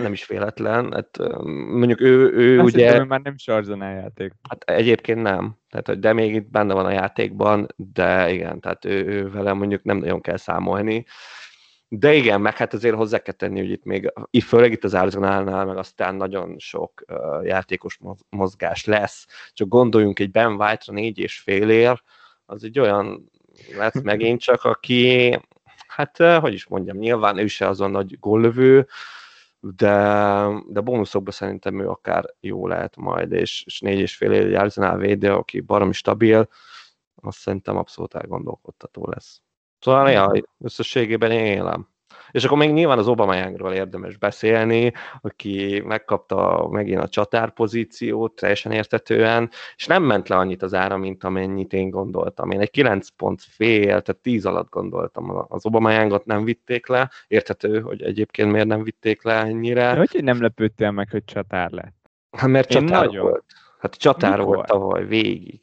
nem 0.00 0.12
is 0.12 0.26
véletlen. 0.26 0.92
Hát, 0.92 1.18
mondjuk 1.44 2.00
ő, 2.00 2.32
ő 2.32 2.60
Azt 2.60 2.74
ugye... 2.74 2.90
Hiszem, 2.90 3.06
már 3.06 3.20
nem 3.20 3.36
Sarzanál 3.36 3.94
játék. 3.94 4.32
Hát 4.48 4.62
egyébként 4.64 5.22
nem, 5.22 5.58
tehát, 5.70 6.00
de 6.00 6.12
még 6.12 6.34
itt 6.34 6.50
benne 6.50 6.74
van 6.74 6.86
a 6.86 6.90
játékban, 6.90 7.66
de 7.76 8.32
igen, 8.32 8.60
tehát 8.60 8.84
ő, 8.84 9.06
ő 9.06 9.30
vele 9.30 9.52
mondjuk 9.52 9.82
nem 9.82 9.96
nagyon 9.96 10.20
kell 10.20 10.36
számolni. 10.36 11.04
De 11.98 12.14
igen, 12.14 12.40
meg 12.40 12.56
hát 12.56 12.74
azért 12.74 12.96
hozzá 12.96 13.18
kell 13.18 13.34
tenni, 13.34 13.60
hogy 13.60 13.70
itt 13.70 13.84
még, 13.84 14.12
főleg 14.44 14.72
itt 14.72 14.84
az 14.84 14.94
Arsenalnál, 14.94 15.64
meg 15.64 15.76
aztán 15.76 16.14
nagyon 16.14 16.58
sok 16.58 17.04
uh, 17.08 17.46
játékos 17.46 17.98
mozgás 18.28 18.84
lesz. 18.84 19.26
Csak 19.52 19.68
gondoljunk 19.68 20.18
egy 20.18 20.30
Ben 20.30 20.52
White-ra 20.52 20.92
négy 20.92 21.18
és 21.18 21.38
fél 21.38 21.70
ér, 21.70 22.02
az 22.46 22.64
egy 22.64 22.78
olyan 22.78 23.30
lesz 23.76 24.02
megint 24.10 24.40
csak, 24.40 24.64
aki 24.64 25.38
hát 25.86 26.16
hogy 26.16 26.52
is 26.52 26.66
mondjam, 26.66 26.96
nyilván 26.96 27.38
ő 27.38 27.46
se 27.46 27.68
az 27.68 27.80
a 27.80 27.86
nagy 27.86 28.18
góllövő, 28.18 28.86
de, 29.60 29.96
de 30.68 30.80
bónuszokban 30.80 31.32
szerintem 31.32 31.80
ő 31.80 31.88
akár 31.88 32.24
jó 32.40 32.66
lehet 32.66 32.96
majd, 32.96 33.32
és, 33.32 33.62
és 33.66 33.80
négy 33.80 33.98
és 33.98 34.16
fél 34.16 34.32
egy 34.32 34.54
Arsenal 34.54 34.96
védő, 34.96 35.32
aki 35.32 35.60
baromi 35.60 35.92
stabil, 35.92 36.48
azt 37.14 37.38
szerintem 37.38 37.76
abszolút 37.76 38.14
elgondolkodtató 38.14 39.06
lesz. 39.10 39.42
Szóval 39.84 40.10
ja, 40.10 40.32
összességében 40.60 41.30
élem. 41.30 41.88
És 42.30 42.44
akkor 42.44 42.58
még 42.58 42.72
nyilván 42.72 42.98
az 42.98 43.08
Obama 43.08 43.36
érdemes 43.72 44.16
beszélni, 44.16 44.92
aki 45.20 45.82
megkapta 45.86 46.68
megint 46.70 47.00
a 47.00 47.08
csatár 47.08 47.52
pozíciót 47.52 48.32
teljesen 48.32 48.72
értetően, 48.72 49.50
és 49.76 49.86
nem 49.86 50.02
ment 50.02 50.28
le 50.28 50.36
annyit 50.36 50.62
az 50.62 50.74
ára, 50.74 50.96
mint 50.96 51.24
amennyit 51.24 51.72
én 51.72 51.90
gondoltam. 51.90 52.50
Én 52.50 52.60
egy 52.60 52.70
9 52.70 53.08
pont 53.08 53.42
fél, 53.42 53.86
tehát 53.86 54.16
10 54.22 54.46
alatt 54.46 54.70
gondoltam. 54.70 55.46
Az 55.48 55.66
Obama 55.66 56.20
nem 56.24 56.44
vitték 56.44 56.86
le, 56.86 57.10
érthető, 57.28 57.80
hogy 57.80 58.02
egyébként 58.02 58.50
miért 58.50 58.66
nem 58.66 58.82
vitték 58.82 59.22
le 59.22 59.34
ennyire. 59.34 59.92
De 59.92 60.06
hogy 60.10 60.24
nem 60.24 60.42
lepődtél 60.42 60.90
meg, 60.90 61.08
hogy 61.10 61.24
csatár 61.24 61.70
lett? 61.70 62.10
Hát 62.30 62.48
mert 62.48 62.74
én 62.74 62.86
csatár 62.86 63.06
nagyon. 63.06 63.22
volt. 63.22 63.44
Hát 63.78 63.94
csatár 63.94 64.38
Mikor? 64.38 64.54
volt 64.54 64.66
tavaly 64.66 65.06
végig. 65.06 65.60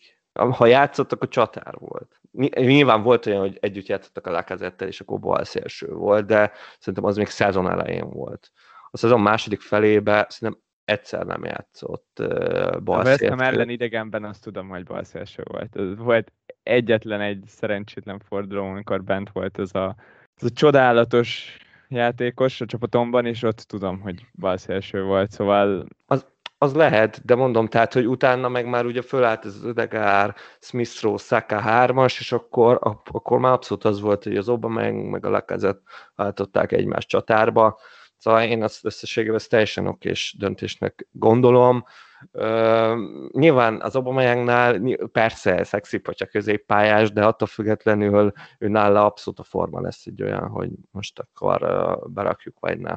Ha 0.50 0.66
játszott, 0.66 1.12
akkor 1.12 1.28
csatár 1.28 1.74
volt 1.78 2.22
nyilván 2.50 3.02
volt 3.04 3.26
olyan, 3.26 3.40
hogy 3.40 3.58
együtt 3.62 3.86
játszottak 3.86 4.28
a 4.28 4.32
Lacazettel, 4.32 4.88
és 4.88 5.00
akkor 5.00 5.20
bal 5.20 5.44
szélső 5.44 5.94
volt, 5.94 6.26
de 6.26 6.52
szerintem 6.80 7.04
az 7.04 7.18
még 7.18 7.28
szezon 7.28 7.70
elején 7.70 8.10
volt. 8.10 8.52
A 8.90 8.98
szezon 8.98 9.22
második 9.22 9.62
felébe 9.62 10.26
szerintem 10.30 10.64
egyszer 10.86 11.26
nem 11.26 11.44
játszott 11.44 12.18
uh, 12.20 12.82
bal 12.82 13.06
szélső. 13.06 13.36
A 13.36 13.44
ellen 13.44 13.70
idegenben 13.70 14.24
azt 14.24 14.44
tudom, 14.44 14.70
hogy 14.70 14.84
bal 14.84 15.04
szélső 15.04 15.44
volt. 15.46 15.76
Ez 15.76 15.98
volt 15.98 16.32
egyetlen 16.64 17.22
egy 17.22 17.44
szerencsétlen 17.48 18.20
forduló, 18.20 18.66
amikor 18.66 19.04
bent 19.04 19.30
volt 19.34 19.60
ez 19.60 19.76
a, 19.76 19.96
ez 20.36 20.44
a 20.44 20.54
csodálatos 20.54 21.58
játékos 21.88 22.62
a 22.62 22.66
csapatomban, 22.66 23.26
és 23.26 23.44
ott 23.44 23.60
tudom, 23.60 24.00
hogy 24.00 24.26
bal 24.34 24.58
szélső 24.58 25.04
volt, 25.04 25.32
szóval... 25.32 25.86
Az, 26.06 26.26
az 26.64 26.74
lehet, 26.74 27.26
de 27.26 27.36
mondom, 27.36 27.68
tehát, 27.68 27.94
hogy 27.94 28.08
utána 28.08 28.50
meg 28.50 28.66
már 28.66 28.86
ugye 28.86 29.02
fölállt 29.02 29.46
ez 29.46 29.56
az 29.56 29.64
Ödegár, 29.64 30.36
Smith 30.60 31.02
Rowe, 31.02 31.18
Saka 31.18 31.60
hármas, 31.60 32.20
és 32.20 32.32
akkor, 32.32 32.80
akkor 33.12 33.40
már 33.40 33.52
abszolút 33.52 33.84
az 33.84 34.02
volt, 34.02 34.24
hogy 34.24 34.38
az 34.38 34.50
Obama 34.50 34.92
meg, 34.92 35.26
a 35.26 35.30
Lekezet 35.30 35.82
váltották 36.16 36.72
egymás 36.72 37.06
csatárba. 37.06 37.80
Szóval 38.18 38.44
én 38.44 38.64
azt 38.64 38.86
összességében 38.86 39.36
ezt 39.36 39.50
teljesen 39.50 39.88
okés 39.88 40.36
döntésnek 40.40 41.08
gondolom. 41.12 41.86
Uh, 42.32 42.98
nyilván 43.32 43.82
az 43.82 43.96
Obamayángnál 43.96 44.82
persze 45.12 45.64
szexi 45.64 46.02
a 46.04 46.26
középpályás, 46.26 47.12
de 47.12 47.26
attól 47.26 47.48
függetlenül 47.48 48.32
ő 48.60 48.68
nála 48.68 49.06
abszolút 49.06 49.40
a 49.40 49.44
forma 49.44 49.82
lesz 49.82 50.06
egy 50.06 50.24
olyan, 50.24 50.48
hogy 50.48 50.70
most 50.92 51.20
akkor 51.20 51.60
berakjuk, 52.06 52.60
vagy 52.60 52.80
ne. 52.80 52.96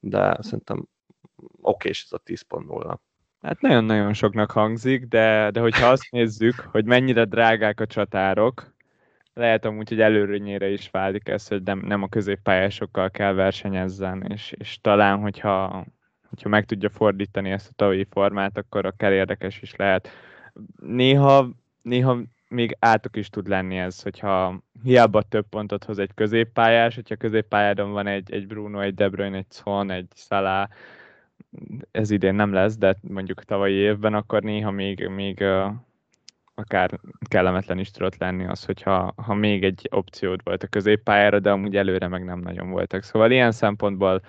De 0.00 0.38
szerintem 0.40 0.88
oké, 1.60 1.88
és 1.88 2.02
ez 2.04 2.12
a 2.12 2.22
10.0. 2.26 2.98
Hát 3.42 3.60
nagyon-nagyon 3.60 4.12
soknak 4.12 4.50
hangzik, 4.50 5.04
de, 5.04 5.50
de 5.50 5.60
hogyha 5.60 5.86
azt 5.86 6.10
nézzük, 6.10 6.54
hogy 6.54 6.84
mennyire 6.84 7.24
drágák 7.24 7.80
a 7.80 7.86
csatárok, 7.86 8.76
lehet 9.38 9.64
amúgy, 9.64 9.88
hogy 9.88 10.00
előrönyére 10.00 10.68
is 10.68 10.90
válik 10.90 11.28
ez, 11.28 11.48
hogy 11.48 11.62
nem, 11.62 11.78
nem 11.78 12.02
a 12.02 12.08
középpályásokkal 12.08 13.10
kell 13.10 13.32
versenyezzen, 13.32 14.22
és, 14.28 14.54
és 14.58 14.78
talán, 14.80 15.18
hogyha, 15.18 15.84
hogyha 16.28 16.48
meg 16.48 16.64
tudja 16.64 16.90
fordítani 16.90 17.50
ezt 17.50 17.68
a 17.68 17.74
tavalyi 17.76 18.06
formát, 18.10 18.58
akkor 18.58 18.86
akár 18.86 19.12
érdekes 19.12 19.62
is 19.62 19.76
lehet. 19.76 20.08
Néha, 20.80 21.50
néha 21.82 22.18
még 22.48 22.76
átok 22.78 23.16
is 23.16 23.28
tud 23.28 23.48
lenni 23.48 23.78
ez, 23.78 24.02
hogyha 24.02 24.62
hiába 24.82 25.22
több 25.22 25.46
pontot 25.48 25.84
hoz 25.84 25.98
egy 25.98 26.14
középpályás, 26.14 26.94
hogyha 26.94 27.16
középpályádon 27.16 27.92
van 27.92 28.06
egy, 28.06 28.32
egy 28.32 28.46
Bruno, 28.46 28.80
egy 28.80 28.94
De 28.94 29.08
Bruyne, 29.08 29.36
egy 29.36 29.46
Son, 29.50 29.90
egy 29.90 30.08
Salah, 30.14 30.68
ez 31.90 32.10
idén 32.10 32.34
nem 32.34 32.52
lesz, 32.52 32.76
de 32.76 32.96
mondjuk 33.00 33.44
tavalyi 33.44 33.74
évben, 33.74 34.14
akkor 34.14 34.42
néha 34.42 34.70
még, 34.70 35.08
még 35.08 35.44
akár 36.54 37.00
kellemetlen 37.28 37.78
is 37.78 37.90
tudott 37.90 38.16
lenni 38.18 38.46
az, 38.46 38.64
hogyha 38.64 39.12
ha 39.16 39.34
még 39.34 39.64
egy 39.64 39.88
opciód 39.90 40.40
volt 40.44 40.62
a 40.62 40.66
középpályára, 40.66 41.38
de 41.38 41.50
amúgy 41.50 41.76
előre 41.76 42.08
meg 42.08 42.24
nem 42.24 42.38
nagyon 42.38 42.70
voltak. 42.70 43.02
Szóval 43.02 43.30
ilyen 43.30 43.52
szempontból 43.52 44.22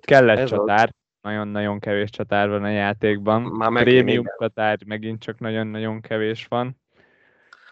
kellett 0.00 0.38
Ez 0.38 0.48
csatár, 0.48 0.94
nagyon-nagyon 1.20 1.78
kevés 1.78 2.10
csatár 2.10 2.48
van 2.48 2.62
a 2.64 2.68
játékban. 2.68 3.42
Már 3.42 3.82
Prémium 3.82 4.26
csatár 4.38 4.78
megint 4.86 5.22
csak 5.22 5.38
nagyon-nagyon 5.38 6.00
kevés 6.00 6.46
van. 6.46 6.82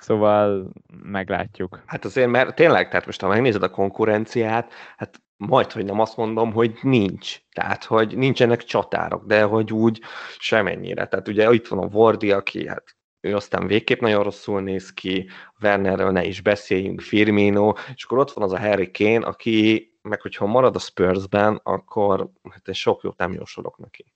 Szóval 0.02 0.70
meglátjuk. 1.02 1.82
Hát 1.86 2.04
azért, 2.04 2.30
mert 2.30 2.54
tényleg, 2.54 2.88
tehát 2.88 3.06
most 3.06 3.20
ha 3.20 3.28
megnézed 3.28 3.62
a 3.62 3.70
konkurenciát, 3.70 4.72
hát 4.96 5.22
majd, 5.36 5.72
hogy 5.72 5.84
nem 5.84 6.00
azt 6.00 6.16
mondom, 6.16 6.52
hogy 6.52 6.78
nincs. 6.82 7.40
Tehát, 7.52 7.84
hogy 7.84 8.16
nincsenek 8.16 8.62
csatárok, 8.62 9.26
de 9.26 9.42
hogy 9.42 9.72
úgy 9.72 10.00
semennyire. 10.38 11.06
Tehát 11.06 11.28
ugye 11.28 11.52
itt 11.52 11.66
van 11.66 11.78
a 11.78 11.88
Vordi, 11.88 12.32
aki 12.32 12.68
hát 12.68 12.96
ő 13.20 13.34
aztán 13.34 13.66
végképp 13.66 14.00
nagyon 14.00 14.22
rosszul 14.22 14.60
néz 14.60 14.92
ki, 14.92 15.28
Wernerről 15.60 16.10
ne 16.10 16.24
is 16.24 16.40
beszéljünk, 16.40 17.00
Firmino, 17.00 17.72
és 17.94 18.04
akkor 18.04 18.18
ott 18.18 18.30
van 18.30 18.44
az 18.44 18.52
a 18.52 18.58
Harry 18.58 18.90
Kane, 18.90 19.26
aki 19.26 19.90
meg 20.02 20.20
hogyha 20.20 20.46
marad 20.46 20.76
a 20.76 20.78
Spursben, 20.78 21.60
akkor 21.62 22.30
hát 22.50 22.68
én 22.68 22.74
sok 22.74 23.02
jót 23.02 23.18
nem 23.18 23.32
jósolok 23.32 23.78
neki. 23.78 24.12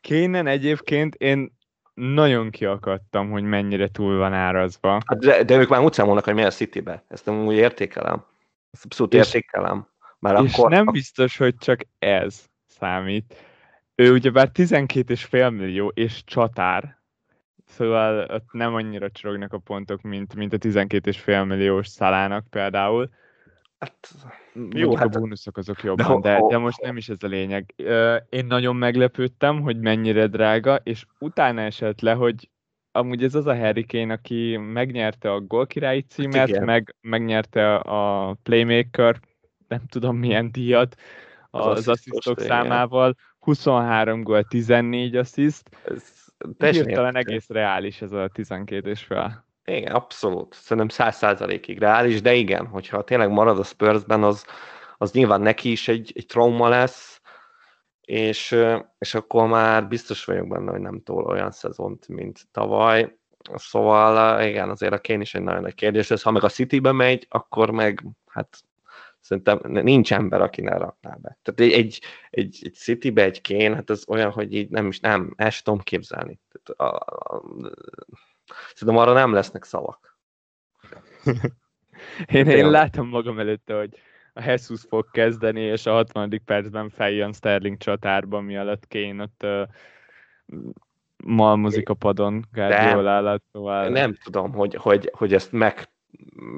Kénen 0.00 0.46
egyébként 0.46 1.14
én 1.14 1.57
nagyon 1.98 2.50
kiakadtam, 2.50 3.30
hogy 3.30 3.42
mennyire 3.42 3.90
túl 3.90 4.18
van 4.18 4.32
árazva. 4.32 5.00
Hát 5.06 5.18
de, 5.18 5.44
de 5.44 5.56
ők 5.56 5.68
már 5.68 5.80
úgy 5.80 5.92
számolnak, 5.92 6.24
hogy 6.24 6.34
mi 6.34 6.42
a 6.42 6.50
Citybe. 6.50 7.04
Ezt 7.08 7.26
nem 7.26 7.46
úgy 7.46 7.54
értékelem. 7.54 8.24
Ezt 8.70 8.84
abszolút 8.84 9.14
és, 9.14 9.18
értékelem. 9.18 9.88
Már 10.18 10.44
és 10.44 10.52
akkor, 10.52 10.70
nem 10.70 10.86
biztos, 10.86 11.36
hogy 11.36 11.56
csak 11.56 11.80
ez 11.98 12.44
számít. 12.66 13.34
Ő 13.94 14.12
ugyebár 14.12 14.50
12,5 14.54 15.56
millió 15.56 15.92
és 15.94 16.24
csatár, 16.24 16.98
szóval 17.66 18.26
ott 18.30 18.52
nem 18.52 18.74
annyira 18.74 19.10
csorognak 19.10 19.52
a 19.52 19.58
pontok, 19.58 20.02
mint, 20.02 20.34
mint 20.34 20.52
a 20.52 20.58
12,5 20.58 21.46
milliós 21.46 21.86
szalának 21.86 22.46
például. 22.50 23.10
Hát, 23.78 24.08
jó, 24.70 24.96
hát, 24.96 25.14
a 25.14 25.18
bónuszok 25.18 25.56
azok 25.56 25.82
jobban, 25.82 26.20
de, 26.20 26.32
de, 26.32 26.46
de 26.48 26.58
most 26.58 26.80
nem 26.80 26.96
is 26.96 27.08
ez 27.08 27.22
a 27.22 27.26
lényeg. 27.26 27.74
Én 28.28 28.46
nagyon 28.46 28.76
meglepődtem, 28.76 29.60
hogy 29.60 29.80
mennyire 29.80 30.26
drága, 30.26 30.76
és 30.76 31.06
utána 31.18 31.60
esett 31.60 32.00
le, 32.00 32.12
hogy 32.12 32.50
amúgy 32.92 33.24
ez 33.24 33.34
az 33.34 33.46
a 33.46 33.56
Harry 33.56 33.84
Kane, 33.84 34.12
aki 34.12 34.56
megnyerte 34.56 35.32
a 35.32 35.40
gólkirályi 35.40 36.00
címet, 36.00 36.50
hát 36.50 36.64
meg, 36.64 36.94
megnyerte 37.00 37.74
a 37.74 38.34
Playmaker 38.42 39.20
nem 39.68 39.86
tudom 39.86 40.16
milyen 40.16 40.52
díjat 40.52 40.96
az, 41.50 41.78
az 41.78 41.88
asszisztok 41.88 42.40
számával. 42.40 43.16
23 43.38 44.22
gól, 44.22 44.42
14 44.44 45.16
assziszt. 45.16 45.76
Hirtelen 46.58 47.16
egész 47.16 47.48
reális 47.48 48.02
ez 48.02 48.12
a 48.12 48.28
12 48.32 48.90
és 48.90 49.02
fel. 49.02 49.46
Igen, 49.68 49.94
abszolút. 49.94 50.54
Szerintem 50.54 50.88
száz 50.88 51.16
százalékig 51.16 51.78
reális, 51.78 52.20
de 52.20 52.34
igen, 52.34 52.66
hogyha 52.66 53.04
tényleg 53.04 53.30
marad 53.30 53.58
a 53.58 53.64
Spursben, 53.64 54.22
az, 54.22 54.46
az 54.98 55.12
nyilván 55.12 55.40
neki 55.40 55.70
is 55.70 55.88
egy, 55.88 56.12
egy 56.14 56.26
trauma 56.26 56.68
lesz, 56.68 57.20
és, 58.00 58.56
és 58.98 59.14
akkor 59.14 59.48
már 59.48 59.88
biztos 59.88 60.24
vagyok 60.24 60.48
benne, 60.48 60.70
hogy 60.70 60.80
nem 60.80 61.02
tól 61.02 61.24
olyan 61.24 61.50
szezont, 61.50 62.08
mint 62.08 62.46
tavaly. 62.52 63.16
Szóval 63.54 64.42
igen, 64.42 64.70
azért 64.70 64.92
a 64.92 65.00
Kane 65.00 65.20
is 65.20 65.34
egy 65.34 65.42
nagyon 65.42 65.62
nagy 65.62 65.74
kérdés 65.74 66.10
ez. 66.10 66.22
Ha 66.22 66.30
meg 66.30 66.44
a 66.44 66.48
City-be 66.48 66.92
megy, 66.92 67.26
akkor 67.30 67.70
meg 67.70 68.04
hát 68.26 68.62
szerintem 69.20 69.60
nincs 69.62 70.12
ember, 70.12 70.40
aki 70.40 70.60
ne 70.60 70.76
rakná 70.76 71.16
be. 71.20 71.38
Tehát 71.42 71.60
egy, 71.60 71.72
egy, 71.72 72.04
egy, 72.30 72.70
Citybe 72.74 73.22
egy 73.22 73.40
kén, 73.40 73.74
hát 73.74 73.90
az 73.90 74.04
olyan, 74.08 74.30
hogy 74.30 74.54
így 74.54 74.68
nem 74.68 74.86
is, 74.86 75.00
nem, 75.00 75.32
el 75.36 75.50
sem 75.50 75.64
tudom 75.64 75.80
képzelni. 75.80 76.40
Tehát 76.48 76.92
a, 76.92 76.96
a, 77.34 77.42
szerintem 78.74 79.02
arra 79.02 79.12
nem 79.12 79.32
lesznek 79.32 79.64
szavak. 79.64 80.18
én, 82.26 82.46
én 82.46 82.70
látom 82.70 83.08
magam 83.08 83.38
előtte, 83.38 83.76
hogy 83.76 84.00
a 84.32 84.42
Jesus 84.42 84.84
fog 84.88 85.10
kezdeni, 85.10 85.60
és 85.60 85.86
a 85.86 85.92
60. 85.92 86.42
percben 86.44 86.90
feljön 86.90 87.32
Sterling 87.32 87.76
csatárba, 87.76 88.40
mi 88.40 88.56
alatt 88.56 88.88
Kane 88.88 89.22
ott 89.22 89.42
uh, 89.42 89.68
malmozik 91.24 91.88
a 91.88 91.94
padon 91.94 92.44
Guardiola 92.52 93.40
szóval... 93.52 93.88
Nem 93.88 94.14
tudom, 94.24 94.52
hogy, 94.52 94.74
hogy, 94.74 95.10
hogy 95.12 95.34
ezt 95.34 95.52
meg 95.52 95.88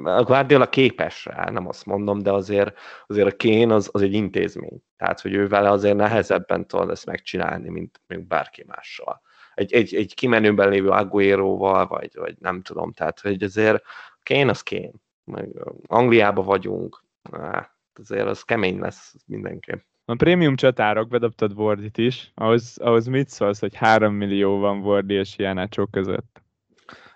a 0.03 0.23
Guardiola 0.23 0.69
képes 0.69 1.25
rá, 1.25 1.49
nem 1.49 1.67
azt 1.67 1.85
mondom, 1.85 2.19
de 2.19 2.31
azért, 2.31 2.77
azért 3.07 3.27
a 3.27 3.35
Kén 3.35 3.71
az, 3.71 3.89
az 3.91 4.01
egy 4.01 4.13
intézmény. 4.13 4.83
Tehát, 4.97 5.21
hogy 5.21 5.33
ő 5.33 5.47
vele 5.47 5.69
azért 5.69 5.95
nehezebben 5.95 6.67
tudod 6.67 6.89
ezt 6.89 7.05
megcsinálni, 7.05 7.69
mint 7.69 8.01
még 8.07 8.27
bárki 8.27 8.63
mással. 8.67 9.21
Egy, 9.53 9.73
egy, 9.73 9.95
egy 9.95 10.13
kimenőben 10.15 10.69
lévő 10.69 10.89
Aguero-val, 10.89 11.87
vagy, 11.87 12.11
vagy 12.13 12.35
nem 12.39 12.61
tudom, 12.61 12.91
tehát, 12.91 13.19
hogy 13.19 13.43
azért 13.43 13.83
Kén 14.23 14.49
az 14.49 14.61
Kén. 14.61 14.91
Meg 15.23 15.49
Angliába 15.87 16.43
vagyunk, 16.43 17.03
hát 17.31 17.75
azért 17.93 18.27
az 18.27 18.41
kemény 18.41 18.79
lesz 18.79 19.15
mindenképp. 19.25 19.79
A 20.05 20.15
prémium 20.15 20.55
csatárok, 20.55 21.07
bedobtad 21.07 21.51
Wardit 21.53 21.97
is, 21.97 22.31
ahhoz, 22.35 22.77
ahhoz 22.77 23.05
mit 23.05 23.29
szólsz, 23.29 23.59
hogy 23.59 23.75
3 23.75 24.13
millió 24.13 24.59
van 24.59 24.79
Wardi 24.79 25.13
és 25.13 25.37
Janácsó 25.37 25.85
között? 25.85 26.41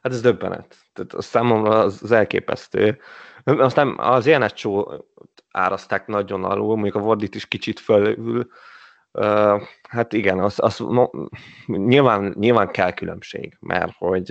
Hát 0.02 0.14
ez 0.14 0.22
döbbenet. 0.22 0.78
Tehát 0.94 1.14
a 1.14 1.22
számomra 1.22 1.80
az, 1.80 2.04
az 2.04 2.12
elképesztő. 2.12 3.00
Aztán 3.44 3.98
az 3.98 4.26
ilyen 4.26 4.52
áraszták 5.52 6.08
nagyon 6.08 6.44
alul, 6.44 6.76
mondjuk 6.76 6.96
a 6.96 7.00
Vordit 7.00 7.36
is 7.36 7.48
kicsit 7.48 7.80
fölül, 7.80 8.48
Uh, 9.18 9.62
hát 9.90 10.14
igen, 10.14 10.40
az, 10.40 10.56
az 10.58 10.80
no, 10.80 11.10
nyilván, 11.66 12.36
nyilván 12.40 12.72
kell 12.72 12.92
különbség, 12.92 13.58
mert 13.60 13.92
hogy, 13.98 14.30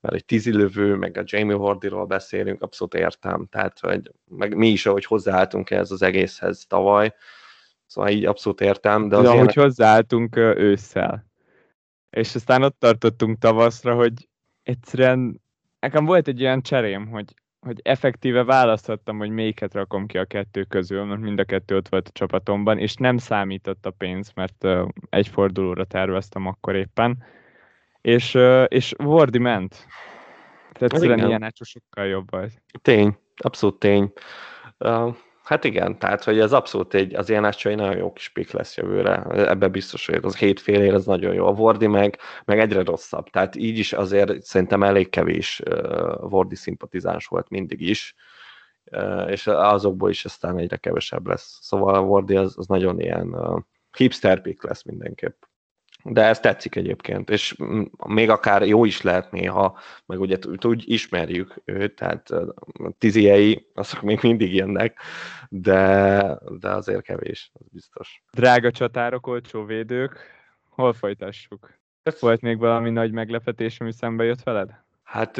mert 0.00 0.14
egy 0.14 0.24
tízilövő, 0.24 0.94
meg 0.94 1.16
a 1.16 1.22
Jamie 1.24 1.56
Wardiról 1.56 2.06
beszélünk, 2.06 2.62
abszolút 2.62 2.94
értem, 2.94 3.46
tehát 3.50 3.78
hogy 3.80 4.10
meg 4.24 4.56
mi 4.56 4.68
is, 4.68 4.86
ahogy 4.86 5.04
hozzáálltunk 5.04 5.70
ez 5.70 5.90
az 5.90 6.02
egészhez 6.02 6.64
tavaly, 6.68 7.14
szóval 7.86 8.10
így 8.10 8.24
abszolút 8.24 8.60
értem. 8.60 9.02
De, 9.08 9.08
de 9.08 9.22
ahogy 9.22 9.34
ilyenek... 9.34 9.54
hozzáálltunk 9.54 10.36
ősszel, 10.36 11.26
és 12.10 12.34
aztán 12.34 12.62
ott 12.62 12.78
tartottunk 12.78 13.38
tavaszra, 13.38 13.94
hogy 13.94 14.28
egyszerűen 14.62 15.42
nekem 15.80 16.04
volt 16.04 16.28
egy 16.28 16.42
olyan 16.42 16.62
cserém, 16.62 17.06
hogy 17.06 17.34
hogy 17.64 17.80
effektíve 17.82 18.44
választhattam, 18.44 19.18
hogy 19.18 19.30
melyiket 19.30 19.74
rakom 19.74 20.06
ki 20.06 20.18
a 20.18 20.24
kettő 20.24 20.62
közül, 20.62 21.04
mert 21.04 21.20
mind 21.20 21.38
a 21.38 21.44
kettő 21.44 21.76
ott 21.76 21.88
volt 21.88 22.08
a 22.08 22.12
csapatomban, 22.12 22.78
és 22.78 22.94
nem 22.94 23.18
számított 23.18 23.86
a 23.86 23.90
pénz, 23.90 24.32
mert 24.34 24.64
uh, 24.64 24.88
egy 25.10 25.28
fordulóra 25.28 25.84
terveztem 25.84 26.46
akkor 26.46 26.74
éppen, 26.74 27.24
és, 28.00 28.34
uh, 28.34 28.64
és 28.68 28.94
Wardi 28.98 29.38
ment. 29.38 29.86
Tehát 30.72 30.92
egyszerűen 30.92 31.26
ilyen 31.26 31.52
sokkal 31.60 32.06
jobb 32.06 32.30
volt. 32.30 32.52
Tény, 32.82 33.16
abszolút 33.36 33.78
tény. 33.78 34.12
Uh, 34.78 35.16
Hát 35.44 35.64
igen, 35.64 35.98
tehát 35.98 36.24
hogy 36.24 36.38
ez 36.40 36.52
abszolút 36.52 36.94
egy, 36.94 37.14
az 37.14 37.28
ilyen 37.28 37.44
egy 37.44 37.76
nagyon 37.76 37.96
jó 37.96 38.12
kis 38.12 38.28
pik 38.28 38.50
lesz 38.50 38.76
jövőre, 38.76 39.22
ebben 39.48 39.70
biztos, 39.70 40.06
hogy 40.06 40.18
az 40.22 40.36
hétfél 40.36 40.82
ér, 40.82 40.94
az 40.94 41.06
nagyon 41.06 41.34
jó. 41.34 41.46
A 41.46 41.52
Vordi 41.52 41.86
meg, 41.86 42.18
meg 42.44 42.58
egyre 42.58 42.82
rosszabb, 42.82 43.30
tehát 43.30 43.56
így 43.56 43.78
is 43.78 43.92
azért 43.92 44.42
szerintem 44.42 44.82
elég 44.82 45.08
kevés 45.08 45.62
uh, 45.70 46.30
Vordi 46.30 46.54
szimpatizáns 46.54 47.26
volt 47.26 47.48
mindig 47.48 47.80
is, 47.80 48.14
uh, 48.84 49.30
és 49.30 49.46
azokból 49.46 50.10
is 50.10 50.24
aztán 50.24 50.58
egyre 50.58 50.76
kevesebb 50.76 51.26
lesz. 51.26 51.58
Szóval 51.60 51.94
a 51.94 52.02
Vordi 52.02 52.36
az, 52.36 52.54
az 52.58 52.66
nagyon 52.66 53.00
ilyen 53.00 53.34
uh, 53.34 53.60
hipster 53.96 54.42
pik 54.42 54.62
lesz 54.62 54.82
mindenképp. 54.82 55.42
De 56.06 56.24
ez 56.24 56.40
tetszik 56.40 56.76
egyébként, 56.76 57.30
és 57.30 57.56
még 58.06 58.30
akár 58.30 58.66
jó 58.66 58.84
is 58.84 59.02
lehet 59.02 59.30
néha, 59.30 59.78
meg 60.06 60.20
ugye 60.20 60.36
úgy 60.66 60.82
ismerjük 60.86 61.62
őt, 61.64 61.94
tehát 61.94 62.30
tiziei, 62.98 63.70
azok 63.74 64.02
még 64.02 64.18
mindig 64.22 64.54
jönnek, 64.54 64.98
de, 65.48 66.38
de 66.58 66.68
azért 66.68 67.02
kevés, 67.02 67.50
az 67.54 67.66
biztos. 67.70 68.22
Drága 68.32 68.70
csatárok, 68.70 69.26
olcsó 69.26 69.64
védők, 69.64 70.18
hol 70.68 70.92
folytassuk? 70.92 71.78
Volt 72.20 72.40
még 72.40 72.58
valami 72.58 72.90
nagy 72.90 73.12
meglepetés, 73.12 73.80
ami 73.80 73.92
szembe 73.92 74.24
jött 74.24 74.42
veled? 74.42 74.82
Hát, 75.02 75.36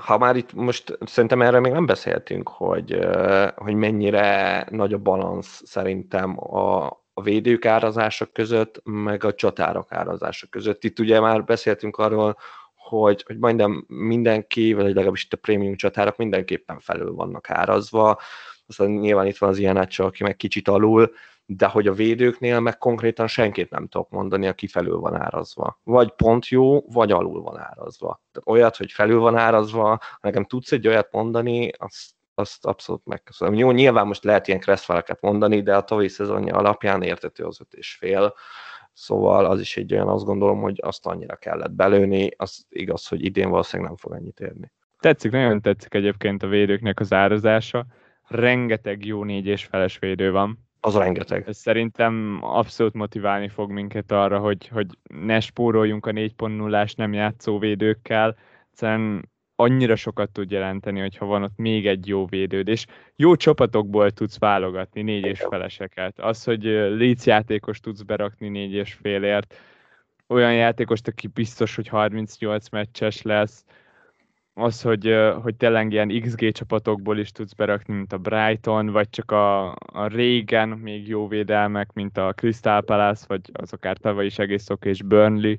ha 0.00 0.18
már 0.18 0.36
itt 0.36 0.52
most 0.52 0.98
szerintem 1.04 1.42
erről 1.42 1.60
még 1.60 1.72
nem 1.72 1.86
beszéltünk, 1.86 2.48
hogy, 2.48 3.08
hogy 3.56 3.74
mennyire 3.74 4.66
nagy 4.70 4.92
a 4.92 4.98
balansz 4.98 5.62
szerintem 5.64 6.54
a, 6.54 6.99
a 7.14 7.22
védők 7.22 7.64
árazások 7.64 8.32
között, 8.32 8.80
meg 8.84 9.24
a 9.24 9.34
csatárok 9.34 9.92
árazások 9.92 10.50
között. 10.50 10.84
Itt 10.84 10.98
ugye 10.98 11.20
már 11.20 11.44
beszéltünk 11.44 11.96
arról, 11.96 12.36
hogy, 12.74 13.22
hogy 13.26 13.38
majdnem 13.38 13.84
mindenki, 13.88 14.72
vagy 14.72 14.84
legalábbis 14.84 15.24
itt 15.24 15.32
a 15.32 15.36
prémium 15.36 15.76
csatárok 15.76 16.16
mindenképpen 16.16 16.78
felül 16.78 17.14
vannak 17.14 17.50
árazva, 17.50 18.20
aztán 18.66 18.90
nyilván 18.90 19.26
itt 19.26 19.38
van 19.38 19.50
az 19.50 19.58
ilyen 19.58 19.76
átsa, 19.76 20.04
aki 20.04 20.22
meg 20.22 20.36
kicsit 20.36 20.68
alul, 20.68 21.12
de 21.46 21.66
hogy 21.66 21.86
a 21.86 21.92
védőknél 21.92 22.60
meg 22.60 22.78
konkrétan 22.78 23.26
senkit 23.26 23.70
nem 23.70 23.86
tudok 23.86 24.10
mondani, 24.10 24.46
aki 24.46 24.66
felül 24.66 24.98
van 24.98 25.14
árazva. 25.14 25.80
Vagy 25.82 26.10
pont 26.10 26.48
jó, 26.48 26.80
vagy 26.80 27.12
alul 27.12 27.42
van 27.42 27.58
árazva. 27.58 28.22
Olyat, 28.44 28.76
hogy 28.76 28.92
felül 28.92 29.20
van 29.20 29.36
árazva, 29.36 29.98
nekem 30.20 30.44
tudsz 30.44 30.72
egy 30.72 30.88
olyat 30.88 31.12
mondani, 31.12 31.70
azt 31.78 32.10
azt 32.40 32.66
abszolút 32.66 33.06
megköszönöm. 33.06 33.54
Jó, 33.54 33.70
nyilván 33.70 34.06
most 34.06 34.24
lehet 34.24 34.48
ilyen 34.48 34.60
kresszfeleket 34.60 35.20
mondani, 35.20 35.62
de 35.62 35.76
a 35.76 35.84
tavalyi 35.84 36.08
szezonja 36.08 36.56
alapján 36.56 37.02
értető 37.02 37.44
az 37.44 37.60
öt 37.60 37.72
és 37.72 37.94
fél, 37.94 38.34
szóval 38.92 39.44
az 39.44 39.60
is 39.60 39.76
egy 39.76 39.92
olyan, 39.92 40.08
azt 40.08 40.24
gondolom, 40.24 40.60
hogy 40.60 40.78
azt 40.82 41.06
annyira 41.06 41.36
kellett 41.36 41.72
belőni, 41.72 42.30
az 42.36 42.66
igaz, 42.68 43.06
hogy 43.06 43.24
idén 43.24 43.50
valószínűleg 43.50 43.90
nem 43.90 44.00
fog 44.00 44.14
ennyit 44.14 44.40
érni. 44.40 44.72
Tetszik, 44.98 45.30
nagyon 45.30 45.60
tetszik 45.60 45.94
egyébként 45.94 46.42
a 46.42 46.46
védőknek 46.46 47.00
az 47.00 47.12
árazása. 47.12 47.86
Rengeteg 48.28 49.04
jó 49.04 49.24
négy 49.24 49.46
és 49.46 49.64
feles 49.64 49.98
védő 49.98 50.30
van. 50.30 50.68
Az 50.80 50.96
rengeteg. 50.96 51.48
Ez 51.48 51.56
szerintem 51.56 52.38
abszolút 52.42 52.94
motiválni 52.94 53.48
fog 53.48 53.70
minket 53.70 54.12
arra, 54.12 54.38
hogy, 54.38 54.68
hogy 54.68 54.86
ne 55.02 55.40
spóroljunk 55.40 56.06
a 56.06 56.10
4.0-ás 56.10 56.94
nem 56.94 57.12
játszó 57.12 57.58
védőkkel, 57.58 58.36
Egyszerűen 58.70 59.30
annyira 59.60 59.96
sokat 59.96 60.30
tud 60.30 60.50
jelenteni, 60.50 61.00
hogyha 61.00 61.26
van 61.26 61.42
ott 61.42 61.56
még 61.56 61.86
egy 61.86 62.06
jó 62.06 62.26
védőd, 62.26 62.68
és 62.68 62.86
jó 63.16 63.36
csapatokból 63.36 64.10
tudsz 64.10 64.38
válogatni 64.38 65.02
négy 65.02 65.24
és 65.24 65.40
feleseket. 65.48 66.20
Az, 66.20 66.44
hogy 66.44 66.62
léc 66.96 67.26
játékos 67.26 67.80
tudsz 67.80 68.02
berakni 68.02 68.48
négy 68.48 68.72
és 68.72 68.92
félért, 68.92 69.54
olyan 70.26 70.54
játékost, 70.54 71.08
aki 71.08 71.26
biztos, 71.26 71.76
hogy 71.76 71.88
38 71.88 72.68
meccses 72.68 73.22
lesz, 73.22 73.64
az, 74.54 74.82
hogy, 74.82 75.16
hogy 75.42 75.56
tényleg 75.56 75.92
ilyen 75.92 76.20
XG 76.20 76.52
csapatokból 76.52 77.18
is 77.18 77.32
tudsz 77.32 77.52
berakni, 77.52 77.94
mint 77.94 78.12
a 78.12 78.18
Brighton, 78.18 78.86
vagy 78.86 79.10
csak 79.10 79.30
a, 79.30 79.68
a 79.74 80.06
régen 80.06 80.68
még 80.68 81.08
jó 81.08 81.28
védelmek, 81.28 81.92
mint 81.92 82.18
a 82.18 82.32
Crystal 82.32 82.82
Palace, 82.82 83.24
vagy 83.28 83.40
az 83.52 83.72
akár 83.72 83.96
tavaly 83.96 84.24
is 84.26 84.38
egész 84.38 84.70
oké, 84.70 84.88
és 84.88 85.02
Burnley 85.02 85.54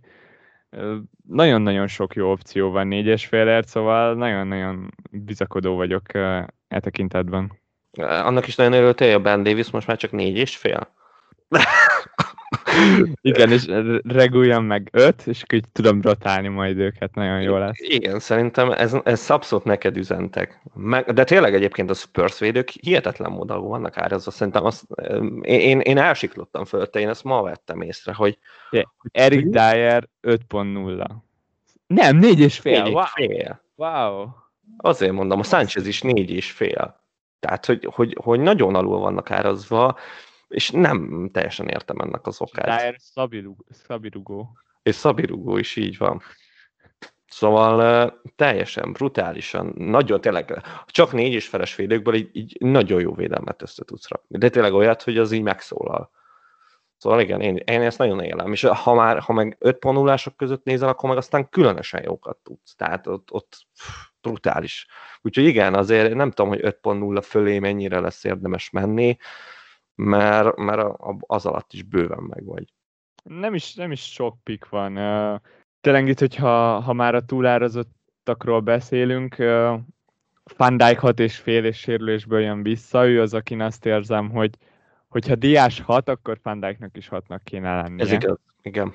nagyon-nagyon 1.28 1.88
sok 1.88 2.16
jó 2.16 2.32
opció 2.32 2.72
van 2.72 2.88
négyes 2.88 3.26
félért, 3.26 3.68
szóval 3.68 4.16
nagyon-nagyon 4.16 4.94
bizakodó 5.12 5.76
vagyok 5.76 6.14
e 6.14 6.80
tekintetben. 6.80 7.60
Annak 8.00 8.48
is 8.48 8.56
nagyon 8.56 8.74
örültél, 8.74 9.16
a 9.16 9.20
Ben 9.20 9.44
Davis 9.44 9.70
most 9.70 9.88
már 9.88 9.98
csak 9.98 10.12
négy 10.12 10.38
és 10.38 10.58
fél? 10.58 10.94
Igen, 13.22 13.52
és 13.52 13.66
reguljam 14.04 14.66
meg 14.66 14.90
öt, 14.92 15.28
és 15.28 15.44
így 15.54 15.66
tudom 15.72 16.02
rotálni 16.02 16.48
majd 16.48 16.78
őket, 16.78 17.16
nagyon 17.16 17.42
jó 17.42 17.58
lesz. 17.58 17.80
Igen, 17.80 18.20
szerintem 18.20 18.72
ez, 18.72 18.96
ez 19.04 19.30
abszolút 19.30 19.66
neked 19.66 19.98
üzentek. 19.98 20.62
Meg, 20.74 21.14
de 21.14 21.24
tényleg 21.24 21.54
egyébként 21.54 21.90
a 21.90 21.94
Spurs 21.94 22.40
védők 22.40 22.70
hihetetlen 22.70 23.32
módon 23.32 23.68
vannak 23.68 23.98
árazva, 23.98 24.32
szerintem 24.32 24.66
azt, 24.66 24.84
én, 25.42 25.80
én 25.80 25.98
elsiklottam 25.98 26.66
fölötte, 26.66 27.00
én 27.00 27.10
ezt 27.10 27.24
ma 27.24 27.42
vettem 27.42 27.82
észre, 27.82 28.14
hogy... 28.14 28.38
Yeah. 28.70 28.88
Eric 29.12 29.46
Dyer 29.46 30.10
5.0. 30.22 31.10
Nem, 31.88 32.18
négy 32.18 32.40
és 32.40 32.60
fél. 32.60 32.84
Négy 32.84 32.94
wow. 32.94 33.04
fél. 33.04 33.62
Wow. 33.76 34.28
Azért 34.78 35.12
mondom, 35.12 35.40
a 35.40 35.44
Sanchez 35.44 35.88
is 35.88 36.02
négy 36.02 36.30
és 36.30 36.52
fél. 36.52 37.00
Tehát, 37.40 37.66
hogy, 37.66 37.88
hogy, 37.92 38.18
hogy 38.22 38.40
nagyon 38.40 38.76
alul 38.76 39.00
vannak 39.00 39.32
árazva, 39.32 39.98
és 40.52 40.70
nem 40.70 41.30
teljesen 41.34 41.68
értem 41.68 42.00
ennek 42.00 42.28
az 42.28 42.42
okát. 42.42 42.66
Dyer 42.66 42.96
Szabirugó. 43.70 44.48
És 44.84 44.96
Szabirugó 44.96 45.58
is 45.58 45.76
így 45.76 45.98
van. 45.98 46.22
Szóval 47.28 48.06
uh, 48.06 48.14
teljesen 48.36 48.92
brutálisan, 48.92 49.74
nagyon 49.76 50.22
tényleg, 50.22 50.62
csak 50.86 51.12
négy 51.12 51.34
és 51.34 51.48
feles 51.48 51.76
védőkből 51.76 52.14
így, 52.14 52.30
így 52.36 52.58
nagyon 52.60 53.02
jó 53.02 53.14
védelmet 53.14 53.62
össze 53.62 53.84
tudsz 53.84 54.08
rakni. 54.08 54.38
De 54.38 54.50
tényleg 54.50 54.74
olyat, 54.74 55.02
hogy 55.02 55.18
az 55.18 55.32
így 55.32 55.42
megszólal. 55.42 56.12
Szóval 56.98 57.22
igen, 57.22 57.42
én, 57.42 57.56
én 57.56 57.82
ezt 57.82 57.98
nagyon 57.98 58.24
élem. 58.24 58.52
És 58.52 58.64
ha 58.64 58.94
már, 58.94 59.20
ha 59.20 59.34
meg 59.34 59.56
öt 59.60 59.78
ponulások 59.78 60.38
között 60.38 60.64
nézel, 60.64 60.90
akkor 60.90 61.10
meg 61.10 61.18
aztán 61.18 61.50
különösen 61.50 62.04
jókat 62.04 62.38
tudsz. 62.44 62.76
Tehát 62.76 63.08
ott, 63.08 63.32
ott 63.32 63.68
brutális. 64.22 64.88
Úgyhogy 65.22 65.46
igen, 65.46 65.74
azért 65.74 66.14
nem 66.14 66.32
tudom, 66.32 66.50
hogy 66.50 66.62
5.0 66.82 67.24
fölé 67.24 67.60
mennyire 67.60 68.00
lesz 68.00 68.24
érdemes 68.24 68.70
menni 68.70 69.18
mert, 70.04 70.56
mert 70.56 70.88
az 71.20 71.46
alatt 71.46 71.74
is 71.74 71.84
bőven 71.84 72.24
meg 72.24 72.46
vagy. 72.46 72.74
Nem 73.24 73.54
is, 73.54 73.74
nem 73.74 73.92
is 73.92 74.02
sok 74.02 74.38
pik 74.44 74.70
van. 74.70 74.94
Tényleg 75.82 76.08
itt, 76.08 76.20
hogyha 76.20 76.80
ha 76.80 76.94
már 76.94 77.16
a 77.16 77.26
túlárazottakról 77.26 78.60
beszélünk, 78.60 79.36
Van 80.58 80.78
Dijk 80.78 81.00
hat 81.00 81.20
és 81.20 81.38
fél 81.38 81.66
és 81.66 81.78
sérülésből 81.78 82.40
jön 82.40 82.64
vissza, 82.64 83.08
ő 83.08 83.22
az, 83.22 83.34
akin 83.34 83.62
azt 83.62 83.86
érzem, 83.86 84.30
hogy 84.30 84.58
hogyha 85.08 85.36
Diás 85.36 85.82
hat, 85.82 86.10
akkor 86.10 86.40
Van 86.44 86.60
Dijknak 86.60 86.98
is 86.98 87.08
hatnak 87.08 87.44
kéne 87.44 87.82
lennie. 87.82 88.04
Ez 88.04 88.12
igaz, 88.12 88.40
igen. 88.62 88.94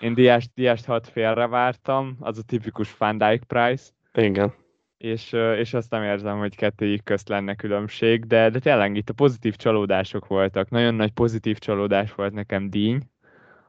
Én 0.00 0.14
Diást, 0.14 0.50
Diást 0.54 0.84
hat 0.84 1.08
félre 1.08 1.46
vártam, 1.46 2.16
az 2.20 2.38
a 2.38 2.42
tipikus 2.42 2.96
Van 2.96 3.18
Dijk 3.18 3.42
price. 3.42 3.90
Igen 4.14 4.54
és, 4.98 5.32
és 5.32 5.74
azt 5.74 5.90
nem 5.90 6.02
érzem, 6.02 6.38
hogy 6.38 6.56
kettőjük 6.56 7.04
közt 7.04 7.28
lenne 7.28 7.54
különbség, 7.54 8.24
de, 8.24 8.50
de 8.50 8.58
tényleg 8.58 8.96
itt 8.96 9.08
a 9.08 9.14
pozitív 9.14 9.56
csalódások 9.56 10.26
voltak. 10.26 10.70
Nagyon 10.70 10.94
nagy 10.94 11.10
pozitív 11.10 11.58
csalódás 11.58 12.14
volt 12.14 12.32
nekem 12.32 12.70
Díny, 12.70 13.10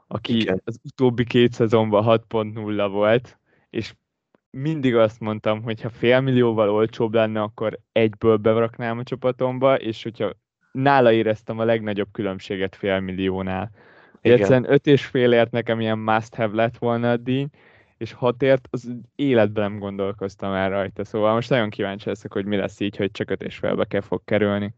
aki 0.08 0.38
Igen. 0.38 0.62
az 0.66 0.80
utóbbi 0.84 1.24
két 1.24 1.54
szezonban 1.54 2.22
6.0 2.30 2.88
volt, 2.92 3.40
és 3.70 3.94
mindig 4.50 4.96
azt 4.96 5.20
mondtam, 5.20 5.64
hogy 5.64 5.82
ha 5.82 5.90
fél 5.90 6.20
millióval 6.20 6.70
olcsóbb 6.70 7.14
lenne, 7.14 7.42
akkor 7.42 7.80
egyből 7.92 8.38
beraknám 8.38 8.98
a 8.98 9.04
csapatomba, 9.04 9.76
és 9.76 10.04
hogyha 10.04 10.32
nála 10.72 11.12
éreztem 11.12 11.60
a 11.60 11.64
legnagyobb 11.64 12.08
különbséget 12.12 12.76
fél 12.76 13.00
milliónál. 13.00 13.72
Egyszerűen 14.22 14.72
öt 14.72 14.88
és 14.88 15.06
félért 15.06 15.52
nekem 15.52 15.80
ilyen 15.80 15.98
must 15.98 16.36
have 16.36 16.56
lett 16.56 16.78
volna 16.78 17.12
a 17.12 17.18
díj, 17.18 17.48
és 17.98 18.14
hatért, 18.14 18.68
az 18.72 18.92
életben 19.16 19.72
nem 19.72 19.80
gondolkoztam 19.80 20.54
el 20.54 20.70
rajta, 20.70 21.06
szóval 21.06 21.34
most 21.34 21.50
nagyon 21.50 21.70
kíváncsi 21.70 22.10
leszek, 22.10 22.34
hogy 22.34 22.46
mi 22.46 22.56
lesz 22.56 22.80
így, 22.80 22.98
hogy 22.98 23.12
csak 23.12 23.30
öt 23.30 23.44
és 23.44 23.58
felbe 23.58 23.86
kell 23.86 24.02
fog 24.02 24.22
kerülni. 24.26 24.76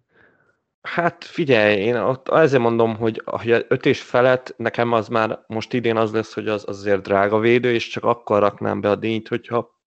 Hát 0.81 1.23
figyelj, 1.23 1.75
én 1.75 1.95
ott 1.95 2.29
ezért 2.29 2.61
mondom, 2.61 2.95
hogy 2.95 3.21
a 3.25 3.41
öt 3.67 3.85
és 3.85 4.01
felett 4.01 4.53
nekem 4.57 4.91
az 4.91 5.07
már 5.07 5.43
most 5.47 5.73
idén 5.73 5.97
az 5.97 6.11
lesz, 6.11 6.33
hogy 6.33 6.47
az 6.47 6.63
azért 6.67 7.01
drága 7.01 7.39
védő, 7.39 7.73
és 7.73 7.87
csak 7.87 8.03
akkor 8.03 8.39
raknám 8.39 8.81
be 8.81 8.89
a 8.89 8.95
díjt, 8.95 9.27
hogyha 9.27 9.78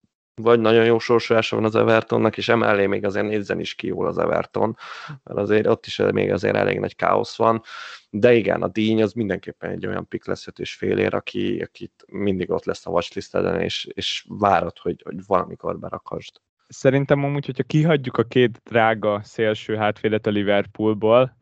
vagy 0.42 0.61
nagyon 0.61 0.85
jó 0.85 0.98
sorsolása 0.98 1.57
van 1.57 1.64
az 1.64 1.74
Evertonnak, 1.74 2.37
és 2.37 2.48
emellé 2.48 2.87
még 2.87 3.05
azért 3.05 3.26
nézzen 3.26 3.61
is 3.61 3.74
ki 3.74 3.87
jól 3.87 4.07
az 4.07 4.18
Everton, 4.18 4.76
mert 5.24 5.38
azért 5.38 5.66
ott 5.66 5.87
is 5.87 5.96
még 6.12 6.33
azért 6.33 6.57
elég 6.57 6.78
nagy 6.78 6.96
káosz 6.96 7.37
van, 7.37 7.62
de 8.11 8.35
igen, 8.35 8.62
a 8.62 8.68
díny 8.68 9.02
az 9.02 9.12
mindenképpen 9.12 9.70
egy 9.70 9.87
olyan 9.87 10.09
pik 10.09 10.26
lesz 10.26 10.46
és 10.57 10.74
félér, 10.74 11.14
aki, 11.14 11.61
akit 11.61 12.05
mindig 12.07 12.50
ott 12.50 12.64
lesz 12.64 12.87
a 12.87 12.90
watchlisteden, 12.90 13.61
és, 13.61 13.88
és 13.94 14.24
várod, 14.28 14.78
hogy, 14.78 15.02
hogy 15.05 15.26
valamikor 15.26 15.78
berakasd. 15.78 16.40
Szerintem 16.68 17.24
amúgy, 17.24 17.46
hogyha 17.46 17.62
kihagyjuk 17.62 18.16
a 18.16 18.22
két 18.22 18.61
drága 18.64 19.20
szélső 19.22 19.76
hátvédet 19.76 20.26
a 20.26 20.31
Liverpoolból, 20.31 21.37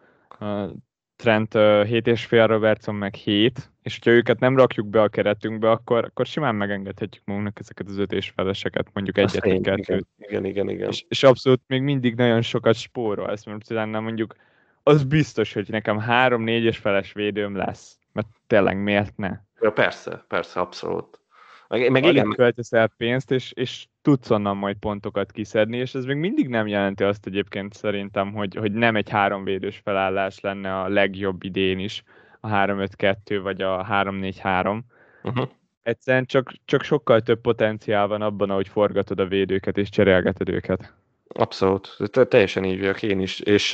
Trent 1.21 1.55
uh, 1.55 1.63
7,5, 1.63 2.45
Robertson 2.47 2.95
meg 2.95 3.15
7, 3.15 3.71
és 3.83 3.95
hogyha 3.95 4.11
őket 4.11 4.39
nem 4.39 4.57
rakjuk 4.57 4.87
be 4.87 5.03
a 5.03 5.09
keretünkbe, 5.09 5.71
akkor, 5.71 6.05
akkor 6.05 6.27
simán 6.27 6.55
megengedhetjük 6.55 7.25
magunknak 7.25 7.59
ezeket 7.59 7.89
az 7.89 7.99
öt 7.99 8.13
és 8.13 8.33
feleseket, 8.37 8.87
mondjuk 8.93 9.19
egyet 9.19 9.45
vagy 9.45 9.61
kettőt. 9.61 10.07
Igen, 10.19 10.45
igen, 10.45 10.45
igen. 10.45 10.69
igen. 10.69 10.89
És, 10.89 11.05
és, 11.09 11.23
abszolút 11.23 11.61
még 11.67 11.83
mindig 11.83 12.15
nagyon 12.15 12.43
sokat 12.43 12.75
spórolsz, 12.75 13.45
mert 13.45 13.71
utána 13.71 14.01
mondjuk 14.01 14.35
az 14.83 15.05
biztos, 15.05 15.53
hogy 15.53 15.69
nekem 15.69 15.99
három, 15.99 16.43
négyes 16.43 16.79
feles 16.79 17.13
védőm 17.13 17.57
lesz, 17.57 17.99
mert 18.13 18.29
tényleg 18.47 18.83
miért 18.83 19.17
ne? 19.17 19.31
Ja, 19.61 19.73
persze, 19.73 20.25
persze, 20.29 20.61
abszolút. 20.61 21.21
Meg, 21.69 21.91
meg 21.91 22.05
igen. 22.05 22.31
költesz 22.31 22.73
el 22.73 22.91
pénzt, 22.97 23.31
és, 23.31 23.53
és 23.53 23.87
tudsz 24.03 24.31
onnan 24.31 24.57
majd 24.57 24.77
pontokat 24.77 25.33
kiszedni, 25.33 25.77
és 25.77 25.95
ez 25.95 26.05
még 26.05 26.17
mindig 26.17 26.49
nem 26.49 26.67
jelenti 26.67 27.05
azt 27.05 27.27
egyébként 27.27 27.73
szerintem, 27.73 28.33
hogy, 28.33 28.55
hogy 28.55 28.73
nem 28.73 28.97
egy 28.97 29.09
háromvédős 29.09 29.81
felállás 29.85 30.41
lenne 30.41 30.81
a 30.81 30.89
legjobb 30.89 31.43
idén 31.43 31.79
is, 31.79 32.03
a 32.41 32.49
3-5-2 32.49 33.41
vagy 33.43 33.63
a 33.63 33.87
3-4-3. 33.91 34.81
Uh-huh. 35.23 35.49
Egyszerűen 35.83 36.25
csak, 36.25 36.53
csak 36.65 36.83
sokkal 36.83 37.21
több 37.21 37.41
potenciál 37.41 38.07
van 38.07 38.23
abban, 38.23 38.51
ahogy 38.51 38.69
forgatod 38.69 39.21
a 39.21 39.27
védőket 39.27 39.79
és 39.79 39.89
cserélgeted 39.89 40.49
őket. 40.49 40.95
Abszolút, 41.35 41.97
teljesen 42.29 42.65
így 42.65 42.79
vagyok 42.79 43.03
én 43.03 43.21
is. 43.21 43.41
És, 43.41 43.71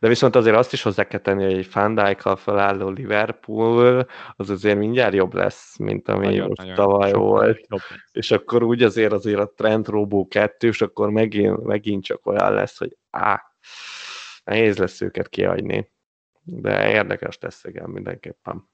de 0.00 0.08
viszont 0.08 0.36
azért 0.36 0.56
azt 0.56 0.72
is 0.72 0.82
hozzá 0.82 1.04
kell 1.04 1.20
tenni, 1.20 1.44
hogy 1.44 1.52
egy 1.52 1.66
Fandijk-kal 1.66 2.36
felálló 2.36 2.88
Liverpool 2.88 4.06
az 4.36 4.50
azért 4.50 4.78
mindjárt 4.78 5.14
jobb 5.14 5.34
lesz, 5.34 5.76
mint 5.76 6.08
ami 6.08 6.26
nagyon, 6.26 6.46
most 6.46 6.60
nagyon 6.60 6.74
tavaly 6.74 7.12
volt. 7.12 7.66
Jobb. 7.68 7.80
És 8.12 8.30
akkor 8.30 8.62
úgy 8.62 8.82
azért 8.82 9.12
azért 9.12 9.38
a 9.38 9.52
Trent 9.56 9.88
Robo 9.88 10.26
2 10.28 10.68
és 10.68 10.82
akkor 10.82 11.10
megint, 11.10 11.62
megint 11.62 12.04
csak 12.04 12.26
olyan 12.26 12.54
lesz, 12.54 12.78
hogy 12.78 12.96
á, 13.10 13.42
nehéz 14.44 14.78
lesz 14.78 15.00
őket 15.00 15.28
kiadni. 15.28 15.92
De 16.42 16.90
érdekes 16.90 17.38
lesz 17.40 17.64
igen 17.64 17.90
mindenképpen 17.90 18.70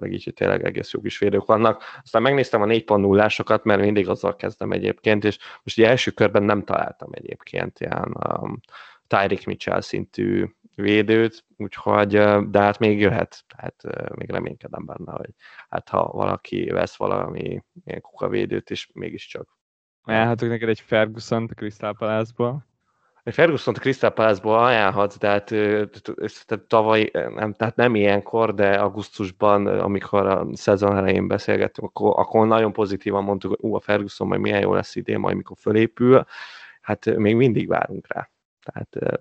meg 0.00 0.12
így, 0.12 0.24
hogy 0.24 0.34
tényleg 0.34 0.64
egész 0.64 0.92
jó 0.92 1.00
kis 1.00 1.18
védők 1.18 1.46
vannak. 1.46 1.82
Aztán 2.02 2.22
megnéztem 2.22 2.62
a 2.62 2.66
4.0-ásokat, 2.66 3.62
mert 3.62 3.80
mindig 3.80 4.08
azzal 4.08 4.36
kezdem 4.36 4.72
egyébként, 4.72 5.24
és 5.24 5.38
most 5.62 5.78
ugye 5.78 5.88
első 5.88 6.10
körben 6.10 6.42
nem 6.42 6.64
találtam 6.64 7.08
egyébként 7.12 7.80
ilyen 7.80 8.16
um, 8.28 8.60
Tyreek 9.06 9.44
Mitchell 9.44 9.80
szintű 9.80 10.46
védőt, 10.74 11.44
úgyhogy, 11.56 12.10
de 12.50 12.60
hát 12.60 12.78
még 12.78 13.00
jöhet, 13.00 13.44
tehát 13.56 14.08
még 14.16 14.30
reménykedem 14.30 14.84
benne, 14.84 15.12
hogy 15.12 15.30
hát 15.68 15.88
ha 15.88 16.06
valaki 16.06 16.70
vesz 16.70 16.96
valami 16.96 17.62
ilyen 17.84 18.00
kukavédőt 18.00 18.70
is, 18.70 18.90
mégiscsak. 18.92 19.58
Elhatok 20.04 20.48
neked 20.48 20.68
egy 20.68 20.80
Ferguson-t 20.80 21.50
a 21.50 21.54
Crystal 21.54 21.94
Palace-ból. 21.94 22.66
Ferguson 23.32 23.74
Crystal 23.74 24.10
Palace-ból 24.10 24.58
ajánlhatsz, 24.58 25.18
de 25.18 25.28
hát 25.28 25.54
tavaly, 26.66 27.10
nem, 27.12 27.52
tehát 27.52 27.76
nem 27.76 27.94
ilyenkor, 27.94 28.54
de 28.54 28.72
augusztusban, 28.72 29.66
amikor 29.66 30.26
a 30.26 30.46
szezon 30.52 30.96
elején 30.96 31.28
beszélgettünk, 31.28 31.88
akkor, 31.88 32.18
akkor 32.18 32.46
nagyon 32.46 32.72
pozitívan 32.72 33.24
mondtuk, 33.24 33.50
hogy 33.50 33.70
ú, 33.70 33.74
a 33.74 33.80
Ferguson 33.80 34.26
majd 34.26 34.40
milyen 34.40 34.60
jó 34.60 34.74
lesz 34.74 34.96
idén, 34.96 35.18
majd 35.18 35.36
mikor 35.36 35.56
fölépül. 35.60 36.24
Hát 36.80 37.16
még 37.16 37.36
mindig 37.36 37.68
várunk 37.68 38.06
rá. 38.08 38.30
Tehát 38.62 39.20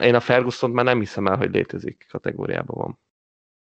én 0.00 0.14
a 0.14 0.20
Ferguson 0.20 0.70
már 0.70 0.84
nem 0.84 0.98
hiszem 0.98 1.26
el, 1.26 1.36
hogy 1.36 1.50
létezik 1.50 2.06
kategóriában 2.10 2.76
van. 2.78 2.98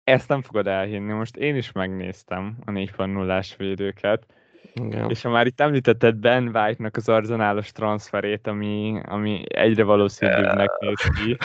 Ezt 0.03 0.27
nem 0.27 0.41
fogod 0.41 0.67
elhinni. 0.67 1.13
Most 1.13 1.37
én 1.37 1.55
is 1.55 1.71
megnéztem 1.71 2.57
a 2.65 2.71
4.0-ás 2.71 3.55
védőket, 3.57 4.25
igen. 4.73 5.09
És 5.09 5.21
ha 5.21 5.29
már 5.29 5.45
itt 5.45 5.59
említetted 5.59 6.15
Ben 6.15 6.43
White-nak 6.55 6.95
az 6.95 7.09
arzenálos 7.09 7.71
transferét, 7.71 8.47
ami, 8.47 9.01
ami 9.05 9.43
egyre 9.47 9.83
valószínűbbnek 9.83 10.69
néz 10.79 11.01
ki. 11.01 11.37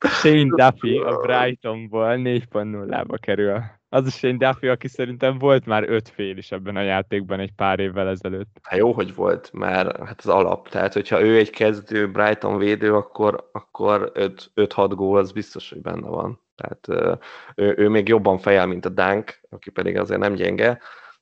Shane 0.00 0.54
Duffy 0.54 0.98
a 0.98 1.16
Brightonból 1.16 2.14
4.0-ba 2.16 3.16
kerül. 3.20 3.62
Az 3.88 4.06
a 4.06 4.10
Shane 4.10 4.36
Duffy, 4.36 4.68
aki 4.68 4.88
szerintem 4.88 5.38
volt 5.38 5.66
már 5.66 5.84
öt 5.88 6.08
fél 6.08 6.36
is 6.36 6.52
ebben 6.52 6.76
a 6.76 6.82
játékban 6.82 7.40
egy 7.40 7.52
pár 7.52 7.78
évvel 7.78 8.08
ezelőtt. 8.08 8.56
Hát 8.62 8.78
jó, 8.78 8.92
hogy 8.92 9.14
volt, 9.14 9.50
mert 9.52 10.06
hát 10.06 10.18
az 10.18 10.28
alap. 10.28 10.68
Tehát, 10.68 10.92
hogyha 10.92 11.20
ő 11.20 11.36
egy 11.36 11.50
kezdő 11.50 12.10
Brighton 12.10 12.58
védő, 12.58 12.94
akkor, 12.94 13.48
akkor 13.52 14.12
5-6 14.14 14.92
gól 14.94 15.18
az 15.18 15.32
biztos, 15.32 15.70
hogy 15.70 15.80
benne 15.80 16.08
van. 16.08 16.40
Tehát 16.56 17.18
ő, 17.54 17.74
ő 17.76 17.88
még 17.88 18.08
jobban 18.08 18.38
fejel, 18.38 18.66
mint 18.66 18.84
a 18.84 18.88
Dunk, 18.88 19.40
aki 19.50 19.70
pedig 19.70 19.96
azért 19.96 20.20
nem 20.20 20.34
gyenge 20.34 20.80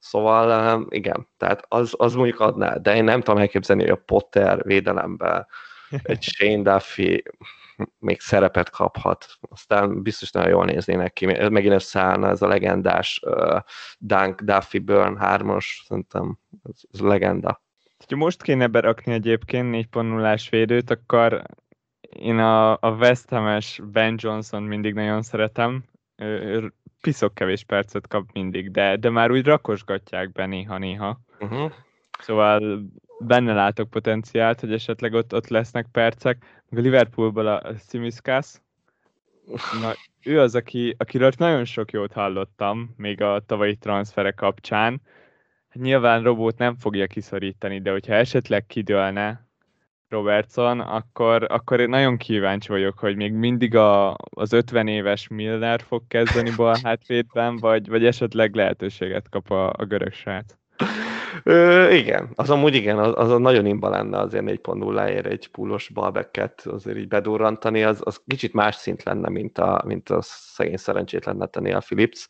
Szóval 0.09 0.87
igen, 0.89 1.29
tehát 1.37 1.65
az, 1.69 1.95
az 1.97 2.15
mondjuk 2.15 2.41
adná, 2.41 2.77
de 2.77 2.95
én 2.97 3.05
nem 3.05 3.21
tudom 3.21 3.41
elképzelni, 3.41 3.83
hogy 3.83 3.91
a 3.91 4.03
Potter 4.05 4.63
védelemben 4.63 5.47
egy 6.03 6.23
Shane 6.23 6.63
Duffy 6.63 7.23
még 7.99 8.21
szerepet 8.21 8.71
kaphat. 8.71 9.27
Aztán 9.41 10.03
biztos 10.03 10.31
nagyon 10.31 10.49
jól 10.49 10.65
néznének 10.65 11.13
ki. 11.13 11.27
Megint 11.27 11.75
összeállna 11.75 12.29
ez 12.29 12.43
a 12.43 12.47
legendás 12.47 13.21
uh, 13.25 13.59
Dunk, 13.99 14.41
Duffy, 14.41 14.79
Burn 14.79 15.19
3-as, 15.21 15.65
szerintem 15.87 16.39
ez, 16.63 16.81
ez 16.93 17.01
legenda. 17.01 17.63
Ha 18.09 18.17
most 18.17 18.43
kéne 18.43 18.67
berakni 18.67 19.13
egyébként 19.13 19.89
4.0-ás 19.93 20.49
védőt, 20.51 20.91
akkor 20.91 21.43
én 22.01 22.39
a, 22.39 22.73
a 22.73 22.91
West 22.99 23.29
Ham-es 23.29 23.81
Ben 23.93 24.15
Johnson 24.19 24.63
mindig 24.63 24.95
nagyon 24.95 25.23
szeretem. 25.23 25.85
Ő, 26.17 26.73
piszok 27.07 27.35
kevés 27.35 27.65
percet 27.65 28.09
kap 28.09 28.29
mindig, 28.33 28.71
de, 28.71 28.97
de 28.97 29.11
már 29.11 29.31
úgy 29.31 29.45
rakosgatják 29.45 30.33
be 30.33 30.47
néha-néha. 30.47 31.21
Uh-huh. 31.41 31.73
Szóval 32.19 32.83
benne 33.19 33.53
látok 33.53 33.91
potenciált, 33.91 34.61
hogy 34.61 34.73
esetleg 34.73 35.13
ott, 35.13 35.35
ott 35.35 35.49
lesznek 35.49 35.87
percek. 35.93 36.45
A 36.71 36.81
Liverpoolból 36.81 37.47
a 37.47 37.63
Simiskas, 37.89 38.55
Na, 39.81 39.93
ő 40.23 40.41
az, 40.41 40.55
aki, 40.55 40.95
akiről 40.99 41.31
nagyon 41.37 41.65
sok 41.65 41.91
jót 41.91 42.13
hallottam, 42.13 42.95
még 42.97 43.23
a 43.23 43.41
tavalyi 43.47 43.77
transfere 43.77 44.31
kapcsán. 44.31 45.01
Nyilván 45.73 46.23
Robót 46.23 46.59
nem 46.59 46.77
fogja 46.77 47.07
kiszorítani, 47.07 47.81
de 47.81 47.91
hogyha 47.91 48.15
esetleg 48.15 48.67
kidőlne, 48.67 49.46
Robertson, 50.09 50.81
akkor, 50.81 51.47
akkor 51.49 51.81
én 51.81 51.89
nagyon 51.89 52.17
kíváncsi 52.17 52.69
vagyok, 52.69 52.99
hogy 52.99 53.17
még 53.17 53.33
mindig 53.33 53.75
a, 53.75 54.17
az 54.31 54.53
50 54.53 54.89
éves 54.89 55.29
Milner 55.29 55.81
fog 55.81 56.03
kezdeni 56.09 56.51
bal 56.57 56.77
hátvédben, 56.83 57.57
vagy, 57.57 57.89
vagy 57.89 58.05
esetleg 58.05 58.55
lehetőséget 58.55 59.29
kap 59.29 59.51
a, 59.51 59.73
a 59.77 59.85
görög 59.85 60.13
srác. 60.13 60.55
Ö, 61.43 61.91
igen, 61.91 62.29
az 62.35 62.51
amúgy 62.51 62.75
igen, 62.75 62.99
az, 62.99 63.13
az 63.17 63.39
nagyon 63.41 63.67
imba 63.67 63.89
lenne 63.89 64.19
azért 64.19 64.45
4.0-ért 64.45 65.27
egy 65.27 65.49
púlos 65.49 65.89
balbeket 65.89 66.61
azért 66.61 66.97
így 66.97 67.09
bedurrantani, 67.09 67.83
az, 67.83 68.01
az 68.05 68.21
kicsit 68.27 68.53
más 68.53 68.75
szint 68.75 69.03
lenne, 69.03 69.29
mint 69.29 69.59
a, 69.59 69.83
mint 69.87 70.09
a 70.11 70.19
szegény 70.23 70.77
szerencsétlen 70.77 71.37
Nathaniel 71.37 71.81
Phillips 71.81 72.29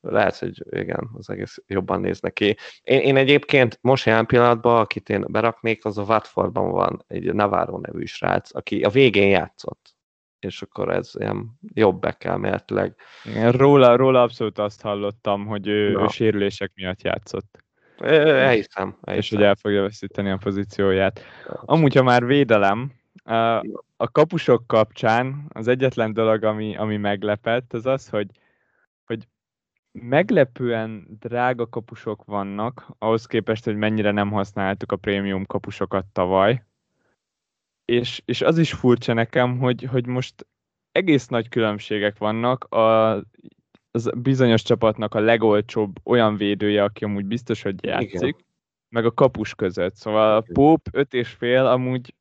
lehet, 0.00 0.38
hogy 0.38 0.64
igen, 0.70 1.10
az 1.14 1.30
egész 1.30 1.58
jobban 1.66 2.00
néz 2.00 2.20
neki. 2.20 2.56
Én, 2.82 3.00
én 3.00 3.16
egyébként 3.16 3.78
most 3.80 4.06
jelen 4.06 4.26
pillanatban, 4.26 4.80
akit 4.80 5.08
én 5.08 5.24
beraknék, 5.28 5.84
az 5.84 5.98
a 5.98 6.02
Watfordban 6.02 6.70
van 6.70 7.04
egy 7.06 7.34
Navarro 7.34 7.78
nevű 7.78 8.04
srác, 8.04 8.54
aki 8.54 8.82
a 8.82 8.88
végén 8.88 9.28
játszott 9.28 9.98
és 10.40 10.62
akkor 10.62 10.94
ez 10.94 11.10
ilyen 11.18 11.58
jobb 11.74 12.00
back 12.00 12.24
elméletileg. 12.24 12.94
Igen, 13.24 13.52
róla, 13.52 13.96
róla 13.96 14.22
abszolút 14.22 14.58
azt 14.58 14.82
hallottam, 14.82 15.46
hogy 15.46 15.66
ő, 15.66 15.98
ő 15.98 16.06
sérülések 16.08 16.72
miatt 16.74 17.02
játszott. 17.02 17.58
Elhiszem. 17.98 18.96
És 19.04 19.30
hogy 19.30 19.42
el 19.42 19.54
fogja 19.54 19.82
veszíteni 19.82 20.30
a 20.30 20.36
pozícióját. 20.36 21.24
Amúgy, 21.46 21.94
ha 21.94 22.02
már 22.02 22.26
védelem, 22.26 22.92
a 23.96 24.10
kapusok 24.12 24.66
kapcsán 24.66 25.46
az 25.48 25.68
egyetlen 25.68 26.12
dolog, 26.12 26.44
ami, 26.44 26.76
ami 26.76 26.96
meglepett, 26.96 27.72
az 27.72 27.86
az, 27.86 28.08
hogy 28.08 28.26
meglepően 29.92 31.06
drága 31.20 31.68
kapusok 31.68 32.24
vannak, 32.24 32.86
ahhoz 32.98 33.26
képest, 33.26 33.64
hogy 33.64 33.76
mennyire 33.76 34.10
nem 34.10 34.30
használtuk 34.30 34.92
a 34.92 34.96
prémium 34.96 35.46
kapusokat 35.46 36.06
tavaly. 36.12 36.64
És, 37.84 38.22
és 38.24 38.42
az 38.42 38.58
is 38.58 38.72
furcsa 38.72 39.12
nekem, 39.12 39.58
hogy, 39.58 39.82
hogy 39.82 40.06
most 40.06 40.46
egész 40.92 41.26
nagy 41.26 41.48
különbségek 41.48 42.18
vannak 42.18 42.64
a 42.64 43.16
az 43.90 44.10
bizonyos 44.16 44.62
csapatnak 44.62 45.14
a 45.14 45.20
legolcsóbb 45.20 46.06
olyan 46.06 46.36
védője, 46.36 46.82
aki 46.82 47.04
amúgy 47.04 47.26
biztos, 47.26 47.62
hogy 47.62 47.84
játszik, 47.84 48.20
Igen. 48.20 48.44
meg 48.88 49.04
a 49.04 49.12
kapus 49.12 49.54
között. 49.54 49.94
Szóval 49.94 50.36
a 50.36 50.44
Pope 50.52 50.90
5 50.92 51.14
és 51.14 51.28
fél 51.28 51.66
amúgy 51.66 52.14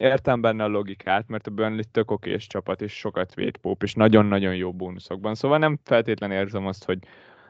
értem 0.00 0.40
benne 0.40 0.64
a 0.64 0.68
logikát, 0.68 1.28
mert 1.28 1.46
a 1.46 1.50
Burnley 1.50 1.82
tök 1.92 2.10
okés 2.10 2.46
csapat, 2.46 2.82
és 2.82 2.92
sokat 2.92 3.34
véd 3.34 3.56
Pope, 3.56 3.84
és 3.84 3.94
nagyon-nagyon 3.94 4.54
jó 4.54 4.72
bónuszokban. 4.72 5.34
Szóval 5.34 5.58
nem 5.58 5.78
feltétlenül 5.84 6.36
érzem 6.36 6.66
azt, 6.66 6.84
hogy 6.84 6.98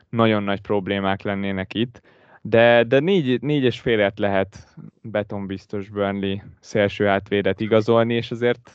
nagyon 0.09 0.43
nagy 0.43 0.61
problémák 0.61 1.23
lennének 1.23 1.75
itt, 1.75 2.01
de, 2.43 2.85
de 2.85 2.99
négy, 3.01 3.43
négy 3.43 3.63
és 3.63 3.81
félért 3.81 4.19
lehet 4.19 4.75
betonbiztos 5.03 5.89
Burnley 5.89 6.37
szélső 6.61 7.07
átvédet 7.07 7.61
igazolni, 7.61 8.15
és 8.15 8.31
azért 8.31 8.71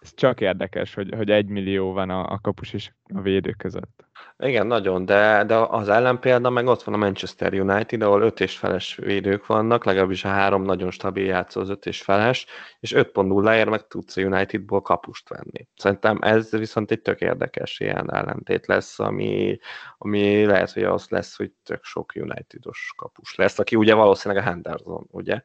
ez 0.00 0.14
csak 0.14 0.40
érdekes, 0.40 0.94
hogy, 0.94 1.14
hogy 1.16 1.30
egy 1.30 1.48
millió 1.48 1.92
van 1.92 2.10
a, 2.10 2.30
a 2.30 2.38
kapus 2.42 2.72
és 2.72 2.90
a 3.14 3.20
védő 3.20 3.50
között. 3.50 4.06
Igen, 4.38 4.66
nagyon, 4.66 5.04
de, 5.04 5.44
de 5.44 5.54
az 5.54 5.88
ellenpélda 5.88 6.50
meg 6.50 6.66
ott 6.66 6.82
van 6.82 6.94
a 6.94 6.98
Manchester 6.98 7.54
United, 7.54 8.02
ahol 8.02 8.22
öt 8.22 8.40
és 8.40 8.58
feles 8.58 8.96
védők 8.96 9.46
vannak, 9.46 9.84
legalábbis 9.84 10.24
a 10.24 10.28
három 10.28 10.62
nagyon 10.62 10.90
stabil 10.90 11.24
játszó 11.24 11.60
az 11.60 11.68
öt 11.68 11.86
és 11.86 12.02
feles, 12.02 12.46
és 12.80 12.92
5.0-ért 12.96 13.68
meg 13.68 13.86
tudsz 13.86 14.16
a 14.16 14.22
Unitedból 14.22 14.82
kapust 14.82 15.28
venni. 15.28 15.68
Szerintem 15.76 16.18
ez 16.20 16.50
viszont 16.50 16.90
egy 16.90 17.00
tök 17.00 17.20
érdekes 17.20 17.80
ilyen 17.80 18.14
ellentét 18.14 18.66
lesz, 18.66 18.98
ami, 18.98 19.58
ami 19.98 20.44
lehet, 20.44 20.72
hogy 20.72 20.84
az 20.84 21.08
lesz, 21.08 21.36
hogy 21.36 21.52
tök 21.64 21.84
sok 21.84 22.12
United-os 22.14 22.92
kapus 22.96 23.34
lesz, 23.34 23.58
aki 23.58 23.76
ugye 23.76 23.94
valószínűleg 23.94 24.44
a 24.44 24.46
Henderson, 24.46 25.06
ugye? 25.10 25.42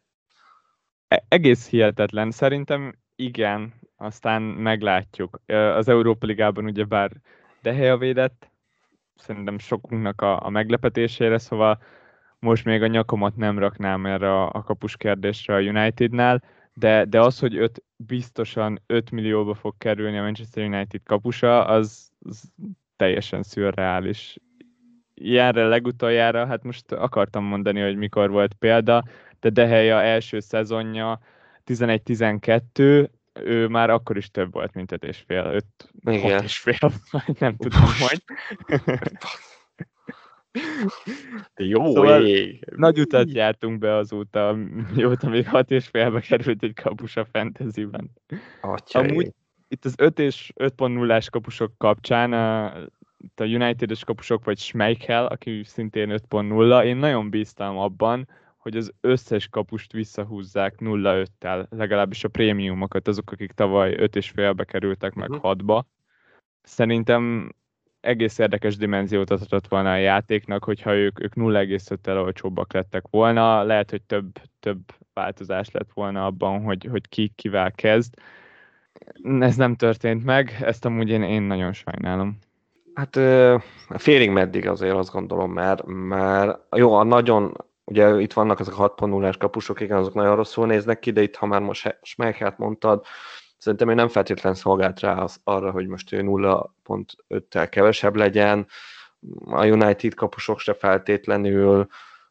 E- 1.08 1.26
egész 1.28 1.70
hihetetlen. 1.70 2.32
Szerintem 2.32 3.03
igen, 3.16 3.74
aztán 3.98 4.42
meglátjuk. 4.42 5.40
Az 5.76 5.88
Európa 5.88 6.26
Ligában 6.26 6.66
ugye 6.66 6.84
bár 6.84 7.12
Deheja 7.62 7.98
védett, 7.98 8.52
szerintem 9.16 9.58
sokunknak 9.58 10.22
a, 10.22 10.46
a 10.46 10.50
meglepetésére, 10.50 11.38
szóval 11.38 11.82
most 12.40 12.66
még 12.66 12.82
a 12.82 12.88
nyakamat 12.88 13.36
nem 13.36 13.60
raknám 13.60 14.06
erre 14.06 14.32
a, 14.32 14.50
a 14.54 14.64
kapus 14.64 14.98
kérdésre 14.98 15.56
a 15.56 15.62
Unitednál, 15.62 16.44
de, 16.74 17.06
de 17.06 17.22
az, 17.22 17.40
hogy 17.40 17.58
öt, 17.58 17.84
biztosan 17.96 18.82
5 18.86 19.12
millióba 19.12 19.54
fog 19.54 19.74
kerülni 19.78 20.18
a 20.18 20.22
Manchester 20.22 20.66
United 20.66 21.02
kapusa, 21.04 21.66
az, 21.66 22.12
az 22.20 22.52
teljesen 22.96 23.44
szürreális. 23.44 24.38
Ilyenre 25.14 25.68
legutoljára, 25.68 26.46
hát 26.46 26.64
most 26.64 26.92
akartam 26.92 27.44
mondani, 27.44 27.82
hogy 27.82 27.96
mikor 27.96 28.30
volt 28.30 28.54
példa, 28.54 29.04
de 29.40 29.50
Deheja 29.50 30.02
első 30.02 30.40
szezonja 30.40 31.20
11-12, 31.66 33.10
ő 33.34 33.68
már 33.68 33.90
akkor 33.90 34.18
is 34.18 34.32
több 34.32 34.52
volt, 34.52 34.74
mint 34.74 34.92
5 34.92 35.04
és 35.04 35.24
fél, 35.28 35.46
5 35.46 35.66
Igen. 36.16 36.44
és 36.44 36.58
fél, 36.58 36.92
nem 37.40 37.56
tudom 37.56 37.82
majd. 38.00 38.22
Jó 41.56 41.94
szóval 41.94 42.26
ég. 42.26 42.66
Nagy 42.76 43.00
utat 43.00 43.34
jártunk 43.34 43.80
be 43.80 43.96
azóta, 43.96 44.58
mióta 44.94 45.30
még 45.30 45.48
6 45.48 45.72
és 45.72 45.88
félbe 45.88 46.20
került 46.20 46.64
egy 46.64 46.74
kapus 46.74 47.16
a 47.16 47.26
fantasyben. 47.26 48.12
Amúgy 48.92 49.32
itt 49.68 49.86
az 49.86 49.94
5 49.98 50.20
és 50.20 50.52
5.0-ás 50.56 51.30
kapusok 51.30 51.78
kapcsán 51.78 52.34
a, 52.34 52.66
a 53.36 53.44
United-es 53.44 54.04
kapusok, 54.04 54.46
vagy 54.46 54.58
Schmeichel, 54.58 55.26
aki 55.26 55.64
szintén 55.64 56.10
5.0, 56.30 56.84
én 56.84 56.98
nagyon 56.98 57.30
bíztam 57.30 57.78
abban, 57.78 58.28
hogy 58.64 58.78
az 58.78 58.94
összes 59.02 59.48
kapust 59.48 59.92
visszahúzzák 59.92 60.76
0-5-tel, 60.80 61.70
legalábbis 61.70 62.24
a 62.24 62.28
prémiumokat, 62.28 63.08
azok, 63.08 63.32
akik 63.32 63.52
tavaly 63.52 63.94
5 63.98 64.16
és 64.16 64.30
félbe 64.30 64.64
kerültek, 64.64 65.14
meg 65.14 65.30
uh-huh. 65.30 65.52
6-ba. 65.58 65.82
Szerintem 66.62 67.54
egész 68.00 68.38
érdekes 68.38 68.78
dimenziót 68.78 69.32
adhatott 69.32 69.68
volna 69.68 69.92
a 69.92 69.98
játéknak, 69.98 70.64
hogyha 70.64 70.96
ők, 70.96 71.24
ők 71.24 71.34
0,5-tel 71.36 72.24
olcsóbbak 72.24 72.74
lettek 72.74 73.04
volna, 73.10 73.64
lehet, 73.64 73.90
hogy 73.90 74.02
több, 74.02 74.32
több 74.60 74.80
változás 75.14 75.72
lett 75.72 75.92
volna 75.94 76.26
abban, 76.26 76.64
hogy, 76.64 76.88
hogy 76.92 77.10
ki 77.10 77.32
kivel 77.36 77.72
kezd. 77.72 78.14
Ez 79.40 79.56
nem 79.56 79.76
történt 79.76 80.24
meg, 80.24 80.58
ezt 80.62 80.86
amúgy 80.86 81.10
én, 81.10 81.24
én 81.24 81.42
nagyon 81.42 81.74
sajnálom. 81.74 82.38
Hát 82.94 83.20
félig 83.90 84.30
meddig 84.30 84.68
azért 84.68 84.96
azt 84.96 85.12
gondolom, 85.12 85.52
mert, 85.52 85.84
mert 85.86 86.60
jó, 86.76 86.94
a 86.94 87.04
nagyon 87.04 87.54
Ugye 87.94 88.20
itt 88.20 88.34
vannak 88.34 88.60
ezek 88.60 88.80
a 88.80 88.96
6.0-es 88.96 89.36
kapusok, 89.40 89.80
igen, 89.80 89.98
azok 89.98 90.14
nagyon 90.14 90.36
rosszul 90.36 90.68
néznek 90.68 91.00
ki, 91.00 91.12
de 91.12 91.22
itt, 91.22 91.36
ha 91.36 91.46
már 91.46 91.62
most 91.62 91.98
Schmeichelt 92.02 92.58
mondtad, 92.58 93.06
szerintem 93.58 93.90
ő 93.90 93.94
nem 93.94 94.08
feltétlenül 94.08 94.58
szolgált 94.58 95.00
rá 95.00 95.22
az, 95.22 95.40
arra, 95.44 95.72
hogy 95.72 95.88
most 95.88 96.12
ő 96.12 96.22
0.5-tel 96.24 97.68
kevesebb 97.70 98.16
legyen, 98.16 98.68
a 99.46 99.66
United 99.66 100.14
kapusok 100.14 100.60
se 100.60 100.74
feltétlenül, 100.74 101.88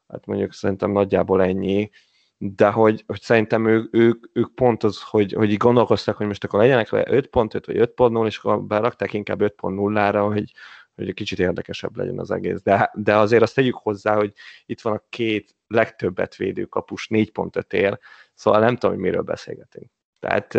hát 0.09 0.27
mondjuk 0.27 0.53
szerintem 0.53 0.91
nagyjából 0.91 1.43
ennyi, 1.43 1.91
de 2.39 2.71
hogy, 2.71 3.05
hogy 3.07 3.21
szerintem 3.21 3.67
ők, 3.67 3.95
ők, 3.95 4.25
ők 4.33 4.55
pont 4.55 4.83
az, 4.83 5.03
hogy, 5.03 5.33
hogy 5.33 5.51
így 5.51 5.57
gondolkoztak, 5.57 6.17
hogy 6.17 6.27
most 6.27 6.45
akkor 6.45 6.61
legyenek 6.61 6.89
5.5 6.91 7.63
vagy 7.67 7.93
5.0, 7.97 8.27
és 8.27 8.39
akkor 8.39 8.63
berakták 8.63 9.13
inkább 9.13 9.41
5.0-ra, 9.43 10.29
hogy, 10.33 10.53
hogy 10.95 11.09
egy 11.09 11.15
kicsit 11.15 11.39
érdekesebb 11.39 11.97
legyen 11.97 12.19
az 12.19 12.31
egész. 12.31 12.63
De, 12.63 12.91
de 12.95 13.17
azért 13.17 13.43
azt 13.43 13.55
tegyük 13.55 13.75
hozzá, 13.75 14.15
hogy 14.15 14.33
itt 14.67 14.81
van 14.81 14.95
a 14.95 15.05
két 15.09 15.55
legtöbbet 15.67 16.37
védő 16.37 16.65
kapus 16.65 17.07
4.5 17.11 17.73
ér, 17.73 17.99
szóval 18.35 18.61
nem 18.61 18.77
tudom, 18.77 18.95
hogy 18.95 19.05
miről 19.05 19.23
beszélgetünk. 19.23 19.91
Tehát 20.21 20.55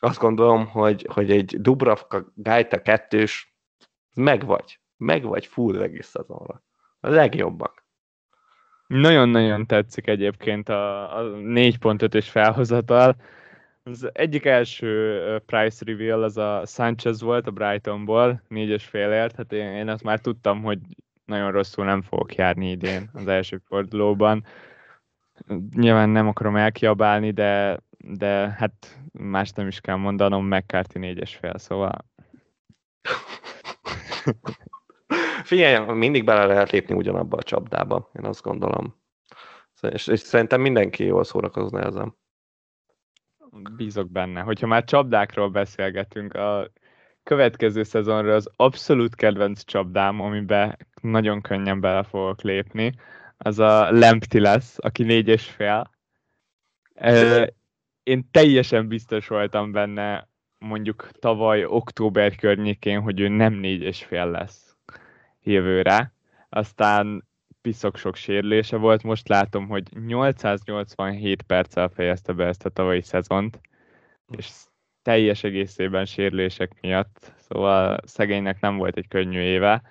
azt 0.00 0.18
gondolom, 0.18 0.66
hogy, 0.66 1.08
hogy 1.12 1.30
egy 1.30 1.60
Dubravka 1.60 2.32
Gajta 2.34 2.82
kettős, 2.82 3.54
meg 4.14 4.46
vagy. 4.46 4.78
Meg 4.96 5.22
vagy 5.22 5.46
full 5.46 5.82
egész 5.82 6.06
szezonra. 6.06 6.62
A 7.00 7.08
legjobbak. 7.08 7.84
Nagyon-nagyon 8.86 9.66
tetszik 9.66 10.06
egyébként 10.06 10.68
a, 10.68 11.16
a 11.18 11.22
4.5-ös 11.22 12.26
felhozatal. 12.30 13.16
Az 13.86 14.10
egyik 14.12 14.44
első 14.44 15.20
price 15.46 15.84
reveal 15.86 16.22
az 16.22 16.36
a 16.36 16.62
Sanchez 16.66 17.20
volt 17.20 17.46
a 17.46 17.50
Brightonból, 17.50 18.42
négyes 18.48 18.84
félért, 18.84 19.36
hát 19.36 19.52
én, 19.52 19.66
én 19.66 19.88
azt 19.88 20.02
már 20.02 20.20
tudtam, 20.20 20.62
hogy 20.62 20.78
nagyon 21.24 21.52
rosszul 21.52 21.84
nem 21.84 22.02
fogok 22.02 22.34
járni 22.34 22.70
idén 22.70 23.10
az 23.12 23.26
első 23.26 23.60
fordulóban. 23.64 24.44
Nyilván 25.74 26.08
nem 26.08 26.28
akarom 26.28 26.56
elkiabálni, 26.56 27.30
de, 27.30 27.80
de 27.98 28.54
hát 28.58 29.00
más 29.12 29.50
nem 29.50 29.66
is 29.66 29.80
kell 29.80 29.96
mondanom, 29.96 30.46
McCarthy 30.46 30.98
négyes 30.98 31.36
fél, 31.36 31.58
szóval... 31.58 32.04
Figyelj, 35.42 35.94
mindig 35.94 36.24
bele 36.24 36.46
lehet 36.46 36.70
lépni 36.70 36.94
ugyanabba 36.94 37.36
a 37.36 37.42
csapdába, 37.42 38.10
én 38.18 38.24
azt 38.24 38.42
gondolom. 38.42 39.02
És, 39.80 40.06
és 40.06 40.20
szerintem 40.20 40.60
mindenki 40.60 41.04
jól 41.04 41.24
szórakozna 41.24 41.80
ezen 41.80 42.22
bízok 43.76 44.10
benne. 44.10 44.40
Hogyha 44.40 44.66
már 44.66 44.84
csapdákról 44.84 45.48
beszélgetünk, 45.48 46.34
a 46.34 46.70
következő 47.22 47.82
szezonra 47.82 48.34
az 48.34 48.50
abszolút 48.56 49.14
kedvenc 49.14 49.64
csapdám, 49.64 50.20
amiben 50.20 50.76
nagyon 51.00 51.40
könnyen 51.40 51.80
bele 51.80 52.02
fogok 52.02 52.42
lépni, 52.42 52.94
az 53.36 53.58
a 53.58 53.90
Lempty 53.90 54.38
lesz, 54.38 54.76
aki 54.80 55.02
négy 55.02 55.28
és 55.28 55.44
fél. 55.44 55.90
Én 58.02 58.28
teljesen 58.30 58.88
biztos 58.88 59.28
voltam 59.28 59.72
benne 59.72 60.28
mondjuk 60.58 61.08
tavaly 61.18 61.64
október 61.64 62.34
környékén, 62.34 63.00
hogy 63.00 63.20
ő 63.20 63.28
nem 63.28 63.52
négy 63.52 63.82
és 63.82 64.04
fél 64.04 64.30
lesz 64.30 64.76
jövőre. 65.42 66.12
Aztán 66.48 67.28
piszok 67.64 67.96
sok 67.96 68.16
sérülése 68.16 68.76
volt, 68.76 69.02
most 69.02 69.28
látom, 69.28 69.68
hogy 69.68 69.82
887 70.06 71.42
perccel 71.42 71.88
fejezte 71.88 72.32
be 72.32 72.46
ezt 72.46 72.64
a 72.64 72.68
tavalyi 72.68 73.00
szezont, 73.00 73.60
és 74.36 74.48
teljes 75.02 75.44
egészében 75.44 76.04
sérülések 76.04 76.80
miatt, 76.80 77.32
szóval 77.48 77.98
szegénynek 78.04 78.60
nem 78.60 78.76
volt 78.76 78.96
egy 78.96 79.08
könnyű 79.08 79.40
éve, 79.40 79.82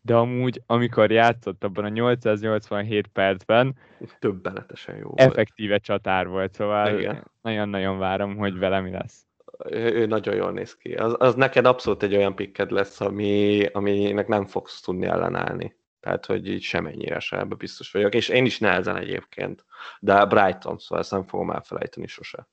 de 0.00 0.14
amúgy, 0.14 0.62
amikor 0.66 1.10
játszott 1.10 1.64
abban 1.64 1.84
a 1.84 1.88
887 1.88 3.06
percben, 3.06 3.76
többenetesen 4.18 4.96
jó 4.96 5.12
effektíve 5.14 5.68
volt. 5.68 5.82
csatár 5.82 6.28
volt, 6.28 6.54
szóval 6.54 7.22
nagyon-nagyon 7.42 7.98
várom, 7.98 8.36
hogy 8.36 8.58
vele 8.58 8.80
mi 8.80 8.90
lesz. 8.90 9.26
Ő, 9.70 9.92
ő 9.92 10.06
nagyon 10.06 10.34
jól 10.34 10.52
néz 10.52 10.76
ki. 10.76 10.94
Az, 10.94 11.14
az 11.18 11.34
neked 11.34 11.66
abszolút 11.66 12.02
egy 12.02 12.16
olyan 12.16 12.34
pikked 12.34 12.70
lesz, 12.70 13.00
ami, 13.00 13.64
aminek 13.72 14.26
nem 14.26 14.46
fogsz 14.46 14.80
tudni 14.80 15.06
ellenállni. 15.06 15.76
Tehát, 16.04 16.26
hogy 16.26 16.48
így 16.48 16.62
semennyire 16.62 17.18
se 17.18 17.38
ebbe 17.38 17.54
biztos 17.54 17.90
vagyok. 17.90 18.14
És 18.14 18.28
én 18.28 18.44
is 18.44 18.58
nehezen 18.58 18.96
egyébként. 18.96 19.64
De 20.00 20.24
Brighton, 20.24 20.78
szóval 20.78 20.98
ezt 20.98 21.10
nem 21.10 21.26
fogom 21.26 21.50
elfelejteni 21.50 22.06
sose, 22.06 22.48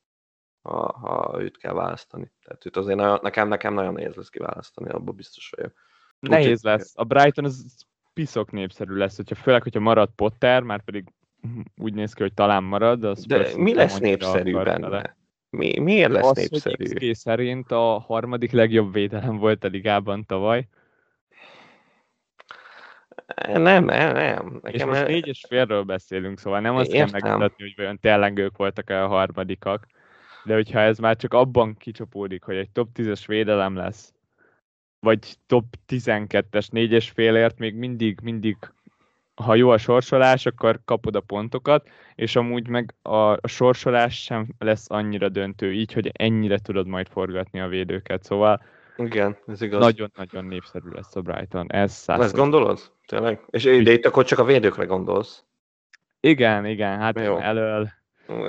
ha, 0.62 0.98
ha 0.98 1.42
őt 1.42 1.58
kell 1.58 1.74
választani. 1.74 2.32
Tehát 2.44 2.66
őt 2.66 2.78
azért 2.78 2.98
nagyon, 2.98 3.20
nekem, 3.22 3.48
nekem 3.48 3.74
nagyon 3.74 3.94
nehéz 3.94 4.16
lesz 4.16 4.30
kiválasztani, 4.30 4.90
abban 4.90 5.16
biztos 5.16 5.54
vagyok. 5.56 5.74
Nehéz 6.20 6.58
Úgy, 6.58 6.64
lesz. 6.64 6.94
A 6.96 7.04
Brighton 7.04 7.46
az 7.46 7.86
piszok 8.14 8.52
népszerű 8.52 8.96
lesz, 8.96 9.16
hogyha 9.16 9.36
főleg, 9.36 9.64
hogyha 9.64 9.80
marad 9.80 10.10
Potter, 10.16 10.62
már 10.62 10.84
pedig 10.84 11.14
úgy 11.76 11.94
néz 11.94 12.14
ki, 12.14 12.22
hogy 12.22 12.34
talán 12.34 12.64
marad. 12.64 13.04
Az 13.04 13.26
De 13.26 13.56
mi 13.56 13.74
lesz 13.74 13.98
népszerű 13.98 14.54
benne? 14.54 15.18
Mi, 15.50 15.80
miért 15.80 16.12
lesz 16.12 16.30
az, 16.30 16.38
népszerű? 16.38 16.88
Hogy 16.88 16.94
XG 16.94 17.16
szerint 17.16 17.72
a 17.72 18.00
harmadik 18.00 18.52
legjobb 18.52 18.94
védelem 18.94 19.38
volt 19.38 19.64
a 19.64 19.68
ligában 19.68 20.26
tavaly 20.26 20.68
Nem, 23.36 23.86
nem, 23.86 24.13
nem. 24.13 24.60
Nekem 24.62 24.72
és 24.72 24.84
most 24.84 25.08
négy 25.08 25.28
és 25.28 25.46
félről 25.48 25.84
beszélünk, 25.84 26.39
szóval 26.39 26.60
nem 26.60 26.76
azt 26.76 26.91
Értem. 26.91 27.10
kell 27.10 27.22
megmutatni, 27.22 27.63
hogy 27.63 27.76
olyan 27.78 28.00
tényleg 28.00 28.38
ők 28.38 28.58
voltak-e 28.58 29.04
a 29.04 29.08
harmadikak, 29.08 29.88
de 30.44 30.54
hogyha 30.54 30.80
ez 30.80 30.98
már 30.98 31.15
csak 31.15 31.34
abban 31.34 31.76
kicsapódik, 31.78 32.44
hogy 32.44 32.56
egy 32.56 32.70
top 32.70 32.88
10-es 32.96 33.24
védelem 33.26 33.76
lesz, 33.76 34.13
vagy 35.00 35.36
top 35.48 35.65
12-es 35.88 36.72
négyes 36.72 37.10
félért 37.10 37.58
még 37.58 37.76
mindig, 37.76 38.20
mindig 38.22 38.58
ha 39.36 39.56
jó 39.56 39.70
a 39.70 39.78
sorsolás, 39.78 40.46
akkor 40.46 40.80
kapod 40.86 41.15
a 41.15 41.20
pontokat, 41.22 41.89
és 42.15 42.36
amúgy 42.36 42.67
meg 42.67 42.94
a, 43.02 43.32
a 43.32 43.48
sorsolás 43.48 44.24
sem 44.24 44.48
lesz 44.60 44.86
annyira 44.89 45.30
döntő, 45.30 45.74
így, 45.74 45.94
hogy 45.94 46.12
ennyire 46.13 46.58
tudod 46.58 46.88
majd 46.88 47.08
forgatni 47.08 47.60
a 47.60 47.67
védőket, 47.67 48.24
szóval 48.24 48.62
igen, 49.06 49.38
ez 49.48 49.62
igaz. 49.62 49.80
Nagyon-nagyon 49.80 50.46
népszerű 50.46 50.90
lesz 50.90 51.16
a 51.16 51.22
Brighton, 51.22 51.72
ez 51.72 51.94
százszor. 51.94 52.26
Ezt 52.26 52.36
gondolod? 52.36 52.80
Tényleg? 53.06 53.46
És 53.50 53.64
de 53.64 53.92
itt 53.92 54.06
akkor 54.06 54.26
csak 54.26 54.40
a 54.40 54.44
védőkre 54.44 54.86
gondolsz? 54.86 55.44
Igen, 56.20 56.66
igen, 56.66 57.00
hát 57.00 57.20
jó. 57.20 57.38
elől. 57.38 57.90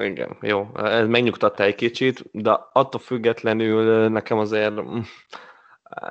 Igen, 0.03 0.37
jó. 0.41 0.71
Ez 0.75 1.07
megnyugtatta 1.07 1.62
egy 1.62 1.75
kicsit, 1.75 2.25
de 2.31 2.59
attól 2.73 3.01
függetlenül 3.01 4.09
nekem 4.09 4.38
azért 4.38 4.75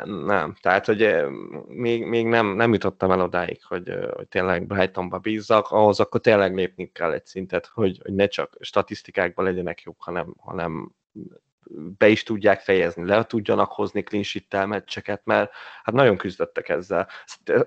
nem, 0.04 0.56
tehát 0.62 0.86
hogy 0.86 1.16
még, 1.68 2.06
még 2.06 2.26
nem, 2.26 2.48
nem 2.48 2.74
jutottam 2.74 3.12
el 3.12 3.22
odáig, 3.22 3.64
hogy, 3.64 3.94
hogy 4.14 4.28
tényleg 4.28 4.68
Brightonba 4.68 5.18
bízzak, 5.18 5.72
ahhoz 5.72 6.00
akkor 6.00 6.22
tényleg 6.22 6.56
lépni 6.56 6.92
kell 6.92 7.12
egy 7.12 7.26
szintet, 7.26 7.66
hogy, 7.66 8.00
hogy 8.04 8.14
ne 8.14 8.28
csak 8.28 8.58
statisztikákban 8.60 9.46
legyenek 9.46 9.82
jók, 9.82 10.02
hanem, 10.04 10.36
hanem 10.38 10.92
be 11.98 12.08
is 12.08 12.24
tudják 12.24 12.60
fejezni, 12.60 13.06
le 13.06 13.24
tudjanak 13.24 13.72
hozni 13.72 14.04
clean 14.04 14.68
meccseket, 14.68 15.22
mert 15.26 15.52
hát 15.84 15.96
nagyon 15.96 16.18
küzdöttek 16.18 16.70
ezzel. 16.70 17.08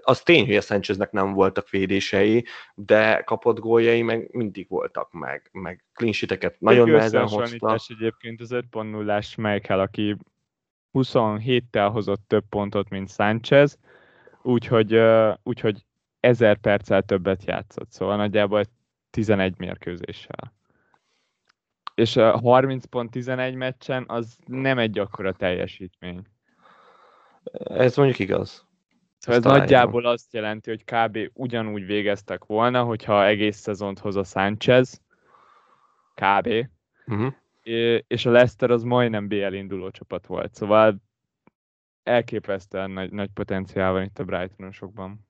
Az 0.03 0.23
tény, 0.23 0.47
hogy 0.47 0.57
a 0.57 0.61
Sancheznek 0.61 1.11
nem 1.11 1.33
voltak 1.33 1.71
védései, 1.71 2.45
de 2.75 3.23
kapott 3.23 3.59
góljai 3.59 4.03
meg 4.03 4.29
mindig 4.33 4.69
voltak 4.69 5.12
meg, 5.12 5.49
meg 5.53 5.85
clean 5.93 6.14
nagyon 6.59 6.90
nehezen 6.90 7.29
hozta. 7.29 7.77
egyébként 7.88 8.40
az 8.40 8.51
5.0-ás 8.53 9.37
Michael, 9.37 9.81
aki 9.81 10.17
27-tel 10.93 11.88
hozott 11.93 12.23
több 12.27 12.45
pontot, 12.49 12.88
mint 12.88 13.11
Sánchez, 13.11 13.79
úgyhogy, 14.43 15.01
úgyhogy 15.43 15.85
ezer 16.21 16.57
perccel 16.57 17.03
többet 17.03 17.45
játszott, 17.45 17.90
szóval 17.90 18.17
nagyjából 18.17 18.64
11 19.11 19.59
mérkőzéssel. 19.59 20.53
És 21.94 22.16
a 22.16 22.38
30 22.38 22.85
pont 22.85 23.11
11 23.11 23.54
meccsen 23.54 24.04
az 24.09 24.37
nem 24.46 24.78
egy 24.78 24.98
akkora 24.98 25.33
teljesítmény. 25.33 26.22
Ez 27.64 27.96
mondjuk 27.96 28.18
igaz. 28.18 28.66
Szóval 29.18 29.40
ez 29.40 29.59
nagyjából 29.59 30.07
azt 30.07 30.33
jelenti, 30.33 30.70
hogy 30.70 30.85
kb. 30.85 31.18
ugyanúgy 31.33 31.87
végeztek 31.87 32.44
volna, 32.44 32.83
hogyha 32.83 33.26
egész 33.26 33.57
szezont 33.57 33.98
hoz 33.98 34.16
a 34.16 34.24
Sánchez, 34.24 35.02
kb. 36.14 36.48
Uh-huh 37.07 37.33
és 38.07 38.26
a 38.26 38.30
Leicester 38.30 38.70
az 38.70 38.83
majdnem 38.83 39.28
BL 39.28 39.52
induló 39.52 39.90
csapat 39.90 40.26
volt, 40.26 40.54
szóval 40.54 40.96
elképesztően 42.02 42.90
nagy, 42.90 43.12
nagy 43.12 43.30
potenciál 43.35 43.92
van 43.92 44.02
itt 44.02 44.18
a 44.18 44.24
Brightonosokban. 44.24 45.26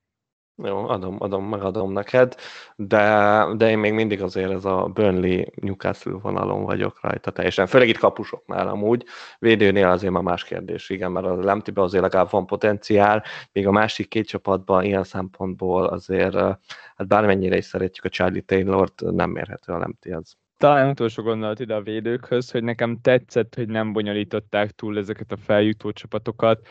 Jó, 0.62 0.88
adom, 0.88 1.16
adom, 1.18 1.44
megadom 1.48 1.92
neked, 1.92 2.34
de, 2.76 3.44
de 3.56 3.70
én 3.70 3.78
még 3.78 3.92
mindig 3.92 4.22
azért 4.22 4.50
ez 4.50 4.64
a 4.64 4.90
Burnley 4.94 5.44
Newcastle 5.54 6.12
vonalon 6.12 6.64
vagyok 6.64 6.98
rajta 7.00 7.30
teljesen, 7.30 7.66
főleg 7.66 7.88
itt 7.88 7.98
kapusoknál 7.98 8.68
amúgy, 8.68 9.04
védőnél 9.38 9.88
azért 9.88 10.12
már 10.12 10.22
más 10.22 10.44
kérdés, 10.44 10.90
igen, 10.90 11.12
mert 11.12 11.26
a 11.26 11.44
Lemtibe 11.44 11.82
azért 11.82 12.02
legalább 12.02 12.30
van 12.30 12.46
potenciál, 12.46 13.22
még 13.52 13.66
a 13.66 13.70
másik 13.70 14.08
két 14.08 14.26
csapatban 14.26 14.84
ilyen 14.84 15.04
szempontból 15.04 15.86
azért, 15.86 16.34
hát 16.34 17.08
bármennyire 17.08 17.56
is 17.56 17.64
szeretjük 17.64 18.04
a 18.04 18.08
Charlie 18.08 18.40
Taylor-t, 18.40 19.00
nem 19.00 19.30
mérhető 19.30 19.72
a 19.72 19.78
Lemti 19.78 20.12
az. 20.12 20.36
Talán 20.56 20.88
utolsó 20.88 21.22
gondolat 21.22 21.60
ide 21.60 21.74
a 21.74 21.82
védőkhöz, 21.82 22.50
hogy 22.50 22.62
nekem 22.62 23.00
tetszett, 23.00 23.54
hogy 23.54 23.68
nem 23.68 23.92
bonyolították 23.92 24.70
túl 24.70 24.98
ezeket 24.98 25.32
a 25.32 25.36
feljutó 25.36 25.92
csapatokat. 25.92 26.68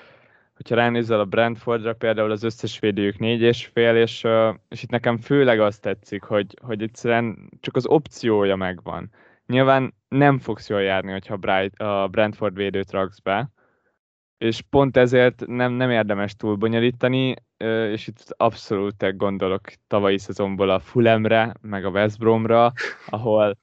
Hogyha 0.55 0.75
ránézel 0.75 1.19
a 1.19 1.25
Brentfordra, 1.25 1.93
például 1.93 2.31
az 2.31 2.43
összes 2.43 2.79
védőjük 2.79 3.19
négy 3.19 3.41
és 3.41 3.65
fél, 3.65 3.95
és, 3.95 4.27
és 4.69 4.83
itt 4.83 4.89
nekem 4.89 5.17
főleg 5.17 5.59
azt 5.59 5.81
tetszik, 5.81 6.23
hogy, 6.23 6.57
hogy 6.61 6.81
egyszerűen 6.81 7.49
csak 7.59 7.75
az 7.75 7.85
opciója 7.85 8.55
megvan. 8.55 9.11
Nyilván 9.45 9.93
nem 10.07 10.39
fogsz 10.39 10.69
jól 10.69 10.81
járni, 10.81 11.11
hogyha 11.11 11.37
Bright, 11.37 11.79
a 11.79 12.07
Brentford 12.11 12.55
védőt 12.55 12.91
raksz 12.91 13.19
be, 13.19 13.51
és 14.37 14.61
pont 14.69 14.97
ezért 14.97 15.45
nem, 15.47 15.71
nem 15.71 15.89
érdemes 15.89 16.35
túl 16.35 16.55
bonyolítani, 16.55 17.35
és 17.91 18.07
itt 18.07 18.33
abszolút 18.37 19.17
gondolok 19.17 19.61
tavalyi 19.87 20.17
szezonból 20.17 20.69
a 20.69 20.79
Fulemre, 20.79 21.53
meg 21.61 21.85
a 21.85 21.89
West 21.89 22.17
Bromra, 22.17 22.71
ahol 23.09 23.57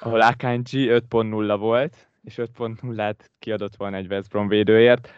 ahol 0.00 0.20
Akanji 0.20 0.86
5.0 0.88 1.56
volt, 1.58 2.08
és 2.22 2.34
5.0-át 2.36 3.30
kiadott 3.38 3.76
volna 3.76 3.96
egy 3.96 4.06
West 4.10 4.28
Brom 4.28 4.48
védőért. 4.48 5.08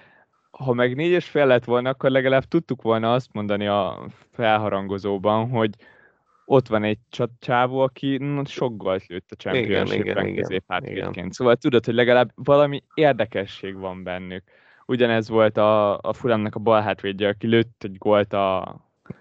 Ha 0.58 0.72
meg 0.72 0.94
négy 0.94 1.10
és 1.10 1.28
fél 1.28 1.46
lett 1.46 1.64
volna, 1.64 1.88
akkor 1.88 2.10
legalább 2.10 2.44
tudtuk 2.44 2.82
volna 2.82 3.12
azt 3.12 3.32
mondani 3.32 3.66
a 3.66 4.06
felharangozóban, 4.32 5.48
hogy 5.48 5.70
ott 6.44 6.68
van 6.68 6.84
egy 6.84 6.98
csávó, 7.38 7.78
aki 7.80 8.20
sok 8.44 8.76
gólt 8.76 9.06
lőtt 9.06 9.30
a 9.30 9.34
Championship-ben 9.34 10.34
középhátvédként. 10.34 11.32
Szóval 11.32 11.56
tudod, 11.56 11.84
hogy 11.84 11.94
legalább 11.94 12.30
valami 12.34 12.82
érdekesség 12.94 13.78
van 13.78 14.02
bennük. 14.02 14.42
Ugyanez 14.86 15.28
volt 15.28 15.56
a, 15.56 15.98
a 15.98 16.12
Fulamnak 16.12 16.54
a 16.54 16.58
bal 16.58 16.80
hátvédje, 16.80 17.28
aki 17.28 17.46
lőtt 17.46 17.84
egy 17.84 17.96
gólt 17.98 18.32
a, 18.32 18.76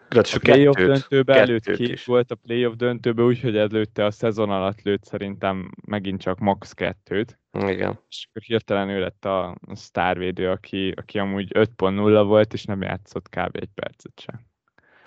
a 0.10 0.40
playoff 0.42 0.76
döntőbe 0.76 1.34
előtt 1.34 1.72
két 1.72 2.04
volt 2.04 2.32
a 2.32 2.36
playoff 2.36 2.76
döntőbe, 2.76 3.24
úgyhogy 3.24 3.58
előtte 3.58 4.06
a 4.06 4.12
szezon 4.12 4.50
alatt 4.50 4.82
lőtt 4.82 5.04
szerintem 5.04 5.72
megint 5.86 6.22
csak 6.22 6.40
max 6.40 6.74
kettőt. 6.74 7.40
Igen. 7.52 8.00
És 8.10 8.28
akkor 8.30 8.42
hirtelen 8.42 8.90
ő 8.90 9.00
lett 9.00 9.26
a 9.26 9.58
sztárvédő, 9.74 10.50
aki, 10.50 10.94
aki 10.96 11.20
amúgy 11.20 11.52
5.0 11.54 12.24
volt, 12.26 12.54
és 12.54 12.66
nem 12.66 12.82
játszott 12.82 13.30
kb. 13.30 13.56
egy 13.56 13.70
percet 13.74 14.20
sem. 14.20 14.50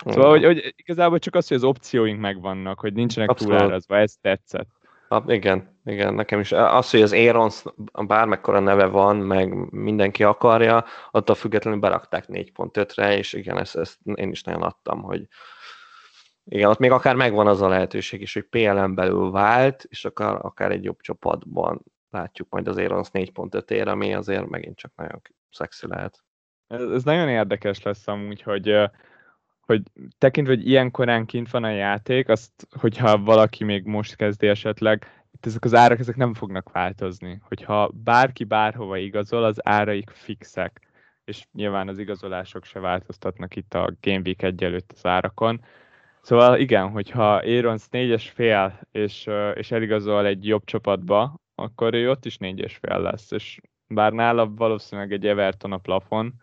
Szóval, 0.05 0.29
hogy, 0.29 0.43
hogy 0.43 0.73
igazából 0.75 1.19
csak 1.19 1.35
az, 1.35 1.47
hogy 1.47 1.57
az 1.57 1.63
opcióink 1.63 2.19
megvannak, 2.19 2.79
hogy 2.79 2.93
nincsenek 2.93 3.29
Abszolút. 3.29 3.57
túlárazva, 3.57 3.97
ez 3.97 4.13
tetszett. 4.21 4.69
Ah, 5.07 5.23
igen, 5.27 5.79
igen, 5.85 6.13
nekem 6.13 6.39
is. 6.39 6.51
Az, 6.51 6.89
hogy 6.89 7.01
az 7.01 7.13
Aarons 7.13 7.63
bármekkora 8.07 8.59
neve 8.59 8.85
van, 8.85 9.15
meg 9.15 9.71
mindenki 9.71 10.23
akarja, 10.23 10.85
attól 11.11 11.35
függetlenül 11.35 11.79
berakták 11.79 12.25
4.5-re, 12.27 13.17
és 13.17 13.33
igen, 13.33 13.57
ezt, 13.57 13.75
ezt 13.75 13.97
én 14.13 14.29
is 14.29 14.43
nagyon 14.43 14.61
adtam, 14.61 15.01
hogy 15.01 15.27
igen, 16.45 16.69
ott 16.69 16.79
még 16.79 16.91
akár 16.91 17.15
megvan 17.15 17.47
az 17.47 17.61
a 17.61 17.67
lehetőség 17.67 18.21
is, 18.21 18.33
hogy 18.33 18.43
PLM 18.43 18.95
belül 18.95 19.31
vált, 19.31 19.85
és 19.89 20.05
akár, 20.05 20.45
akár 20.45 20.71
egy 20.71 20.83
jobb 20.83 20.99
csapatban 21.01 21.83
látjuk 22.09 22.49
majd 22.49 22.67
az 22.67 22.77
Aarons 22.77 23.09
4.5-ére, 23.13 23.87
ami 23.87 24.13
azért 24.13 24.49
megint 24.49 24.77
csak 24.77 24.91
nagyon 24.95 25.21
szexi 25.51 25.87
lehet. 25.87 26.23
Ez, 26.67 26.81
ez 26.81 27.03
nagyon 27.03 27.29
érdekes 27.29 27.81
lesz 27.81 28.07
amúgy, 28.07 28.41
hogy 28.41 28.89
hogy 29.65 29.81
tekintve, 30.17 30.53
hogy 30.53 30.67
ilyen 30.67 30.91
korán 30.91 31.25
kint 31.25 31.51
van 31.51 31.63
a 31.63 31.69
játék, 31.69 32.29
azt, 32.29 32.67
hogyha 32.79 33.17
valaki 33.17 33.63
még 33.63 33.85
most 33.85 34.15
kezdi 34.15 34.47
esetleg, 34.47 35.25
itt 35.31 35.45
ezek 35.45 35.63
az 35.63 35.73
árak 35.73 35.99
ezek 35.99 36.15
nem 36.15 36.33
fognak 36.33 36.71
változni. 36.71 37.39
Hogyha 37.41 37.91
bárki 37.93 38.43
bárhova 38.43 38.97
igazol, 38.97 39.43
az 39.43 39.67
áraik 39.67 40.09
fixek, 40.09 40.81
és 41.25 41.45
nyilván 41.53 41.87
az 41.87 41.97
igazolások 41.97 42.65
se 42.65 42.79
változtatnak 42.79 43.55
itt 43.55 43.73
a 43.73 43.93
Game 44.01 44.21
Week 44.25 44.41
egyelőtt 44.41 44.91
az 44.91 45.05
árakon. 45.05 45.61
Szóval 46.21 46.59
igen, 46.59 46.89
hogyha 46.89 47.35
Aarons 47.35 47.87
négyes 47.89 48.29
fél, 48.29 48.79
és, 48.91 49.29
és 49.53 49.71
eligazol 49.71 50.25
egy 50.25 50.47
jobb 50.47 50.63
csapatba, 50.63 51.39
akkor 51.55 51.93
ő 51.93 52.09
ott 52.09 52.25
is 52.25 52.37
négyes 52.37 52.77
fél 52.77 52.99
lesz, 52.99 53.31
és 53.31 53.59
bár 53.87 54.11
nála 54.11 54.53
valószínűleg 54.53 55.11
egy 55.11 55.27
Everton 55.27 55.71
a 55.71 55.77
plafon, 55.77 56.33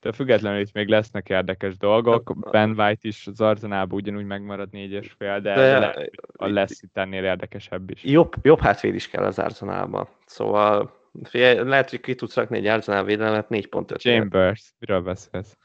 de 0.00 0.12
függetlenül 0.12 0.60
itt 0.60 0.72
még 0.72 0.88
lesznek 0.88 1.28
érdekes 1.28 1.76
dolgok. 1.76 2.50
Ben 2.50 2.70
White 2.70 3.08
is 3.08 3.26
az 3.26 3.40
Arzenálban 3.40 3.98
ugyanúgy 3.98 4.24
megmarad 4.24 4.68
négyes 4.70 5.14
fél, 5.18 5.40
de, 5.40 5.54
de 5.54 5.78
le, 5.78 6.08
a 6.32 6.46
lesz 6.46 6.82
itt 6.82 6.96
ennél 6.96 7.24
érdekesebb 7.24 7.90
is. 7.90 8.04
Jobb, 8.04 8.34
jobb 8.42 8.60
hátvéd 8.60 8.94
is 8.94 9.08
kell 9.08 9.24
az 9.24 9.38
Arzenálban. 9.38 10.08
Szóval 10.26 10.96
lehet, 11.32 11.90
hogy 11.90 12.00
ki 12.00 12.14
tudsz 12.14 12.34
rakni 12.34 12.56
egy 12.56 12.66
Arzenál 12.66 13.04
védelmet 13.04 13.46
4.5. 13.50 13.98
Chambers, 13.98 14.72
miről 14.78 15.00
beszélsz? 15.00 15.56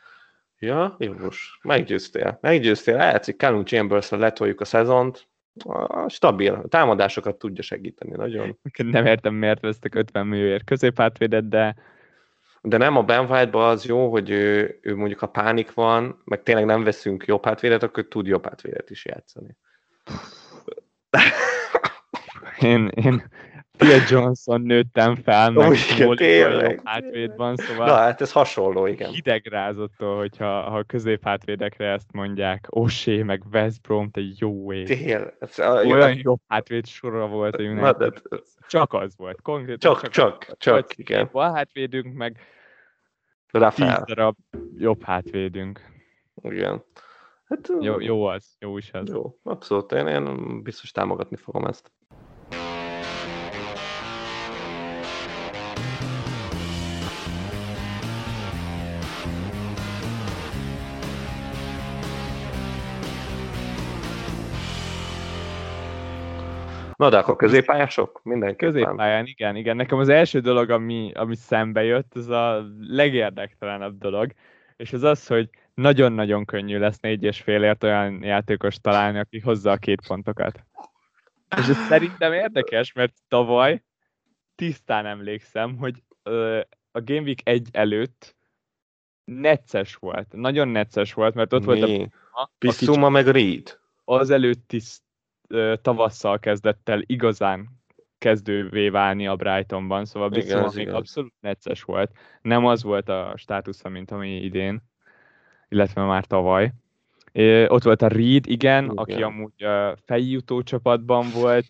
Ja, 0.60 0.96
jogos. 1.00 1.60
Meggyőztél. 1.62 2.38
Meggyőztél. 2.42 2.96
Lehet, 2.96 3.26
hogy 3.26 3.38
Callum 3.38 3.66
chambers 3.66 4.10
letoljuk 4.10 4.62
a 4.62 4.66
szezont. 4.66 5.28
A 5.66 6.10
stabil. 6.10 6.54
A 6.54 6.68
támadásokat 6.68 7.36
tudja 7.36 7.64
segíteni 7.64 8.12
nagyon. 8.16 8.60
Nem 8.92 9.06
értem, 9.06 9.34
miért 9.34 9.60
vesztek 9.60 9.96
50 9.96 10.28
millióért 10.28 10.64
középhátvédet, 10.64 11.50
de 11.50 11.76
de 12.66 12.78
nem 12.78 12.98
a 12.98 13.04
Ben 13.04 13.26
white 13.30 13.58
az 13.58 13.86
jó, 13.86 14.12
hogy 14.12 14.30
ő, 14.30 14.80
ő 14.82 14.96
mondjuk 14.96 15.22
a 15.22 15.28
pánik 15.28 15.74
van, 15.74 16.22
meg 16.24 16.44
tényleg 16.44 16.66
nem 16.66 16.84
veszünk 16.84 17.26
jobb 17.26 17.46
hátvédet, 17.46 17.84
akkor 17.84 18.08
tud 18.08 18.28
jobb 18.28 18.46
hátvédet 18.46 18.90
is 18.90 19.06
játszani. 19.06 19.58
Én, 22.60 22.88
én 22.88 23.30
Tia 23.78 23.98
Johnson 24.10 24.62
nőttem 24.62 25.16
fel, 25.16 25.52
meg 25.52 25.70
Ó, 25.70 25.74
igen, 25.74 26.16
tényleg. 26.16 26.82
hátvédban, 26.84 27.56
szóval 27.56 27.86
Na 27.88 27.94
hát 27.94 28.22
ez 28.22 28.32
hasonló, 28.32 28.86
igen. 28.86 29.10
hidegrázottól, 29.12 30.18
hogyha 30.18 30.62
ha 30.70 30.84
középhátvédekre 30.84 31.92
ezt 31.92 32.12
mondják. 32.12 32.66
Osé, 32.70 33.24
meg 33.24 33.44
West 33.52 33.82
Brom, 33.82 34.10
te 34.12 34.22
jó 34.38 34.74
ég. 34.74 34.90
Ez, 35.40 35.60
a, 35.60 35.84
Olyan 35.86 36.18
jobb 36.18 36.40
hátvéd 36.48 36.86
sora 36.88 37.28
volt 37.28 37.56
a 37.56 37.62
United. 37.64 37.96
de, 38.30 38.38
Csak 38.68 38.94
az 38.94 39.14
volt, 39.18 39.42
konkrétan 39.42 39.78
csak, 39.96 40.10
csak, 40.10 40.58
csak, 40.58 40.74
Volt 40.74 40.94
igen. 40.96 41.30
Bal 41.32 41.54
hátvédünk, 41.54 42.14
meg 42.14 42.40
Rafael. 43.52 43.96
tíz 43.96 44.16
darab 44.16 44.36
jobb 44.78 45.04
hátvédünk. 45.04 45.82
Igen. 46.42 46.84
Hát, 47.46 47.70
Jó, 47.80 48.00
jó 48.00 48.24
az, 48.26 48.56
jó 48.60 48.78
is 48.78 48.92
az. 48.94 49.10
Jó, 49.10 49.40
abszolút. 49.44 49.92
Én, 49.92 50.08
én 50.08 50.62
biztos 50.64 50.92
támogatni 50.92 51.36
fogom 51.36 51.66
ezt. 51.66 51.92
Na 66.96 67.10
de 67.10 67.18
akkor 67.18 67.36
középpályások? 67.36 68.20
Mindenképpen. 68.24 68.74
Középpályán, 68.74 69.26
igen, 69.26 69.56
igen. 69.56 69.76
Nekem 69.76 69.98
az 69.98 70.10
első 70.10 70.40
dolog, 70.40 70.70
ami, 70.70 71.12
ami 71.14 71.36
szembe 71.36 71.84
jött, 71.84 72.16
ez 72.16 72.28
a 72.28 72.66
legérdektelenebb 72.80 73.98
dolog, 73.98 74.32
és 74.76 74.94
az 74.94 75.04
az, 75.04 75.28
hogy 75.28 75.50
nagyon-nagyon 75.74 76.46
könnyű 76.46 76.78
lesz 76.78 77.00
négy 77.00 77.24
és 77.24 77.42
félért 77.42 77.84
olyan 77.84 78.24
játékos 78.24 78.80
találni, 78.82 79.20
aki 79.20 79.40
hozza 79.40 79.72
a 79.72 79.78
két 79.78 80.08
pontokat. 80.08 80.64
És 81.58 81.68
ez 81.68 81.78
szerintem 81.88 82.34
érdekes, 82.34 82.94
mert 82.94 83.14
tavaly 83.28 83.84
tisztán 84.56 85.06
emlékszem, 85.06 85.78
hogy 85.78 86.04
ö, 86.24 86.60
a 86.92 87.02
Game 87.02 87.22
Week 87.22 87.40
1 87.44 87.68
előtt 87.72 88.36
necces 89.26 89.96
volt. 89.96 90.28
Nagyon 90.32 90.68
necces 90.68 91.14
volt, 91.14 91.34
mert 91.34 91.54
ott 91.54 91.64
volt 91.64 91.82
a 91.82 91.86
Mi? 91.86 91.98
Puma, 91.98 92.10
aki 92.32 92.52
Piszuma 92.58 93.10
meg 93.10 93.28
Reed. 93.28 93.80
az 94.04 94.30
előtti 94.30 94.80
tavasszal 95.82 96.40
kezdett 96.40 96.90
el 96.90 97.02
igazán 97.06 97.82
kezdővé 98.18 98.90
válni 98.90 99.28
a 99.28 99.36
Brightonban, 99.36 100.06
szóval 100.06 100.30
ez 100.34 100.74
még 100.76 100.86
igaz. 100.86 100.96
abszolút 100.96 101.34
necces 101.40 101.84
volt. 101.84 102.12
Nem 102.42 102.66
az 102.66 102.84
volt 102.84 103.10
a 103.10 103.34
státusza, 103.36 103.90
mint 103.90 104.12
ami 104.12 104.36
idén, 104.36 104.82
illetve 105.70 106.04
már 106.06 106.26
tavaly. 106.26 106.72
Ö, 107.32 107.68
ott 107.68 107.84
volt 107.84 108.02
a 108.02 108.08
Reed, 108.08 108.48
igen, 108.48 108.84
Igen. 108.84 108.96
aki 108.96 109.22
amúgy 109.24 109.54
ö, 109.58 109.92
feljutó 110.06 110.62
csapatban 110.62 111.26
volt, 111.34 111.68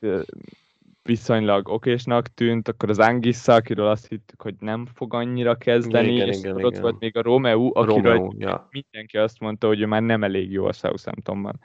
viszonylag 1.04 1.68
okésnak 1.68 2.28
tűnt, 2.28 2.68
akkor 2.68 2.90
az 2.90 3.00
Angissa, 3.00 3.54
akiről 3.54 3.88
azt 3.88 4.08
hittük, 4.08 4.42
hogy 4.42 4.56
nem 4.60 4.86
fog 4.94 5.14
annyira 5.14 5.56
kezdeni, 5.56 6.14
Igen, 6.14 6.28
és 6.28 6.38
igen, 6.38 6.64
ott 6.64 6.72
igen. 6.72 6.82
volt 6.82 7.00
még 7.00 7.18
a 7.18 7.22
Romeo, 7.22 7.72
akiről 7.74 8.14
Romeo, 8.14 8.34
ja. 8.38 8.68
mindenki 8.72 9.18
azt 9.18 9.40
mondta, 9.40 9.68
hogy 9.68 9.82
ő 9.82 9.86
már 9.86 10.02
nem 10.02 10.24
elég 10.24 10.52
jó 10.52 10.66
a 10.66 10.74
Southamptonban. 10.74 11.60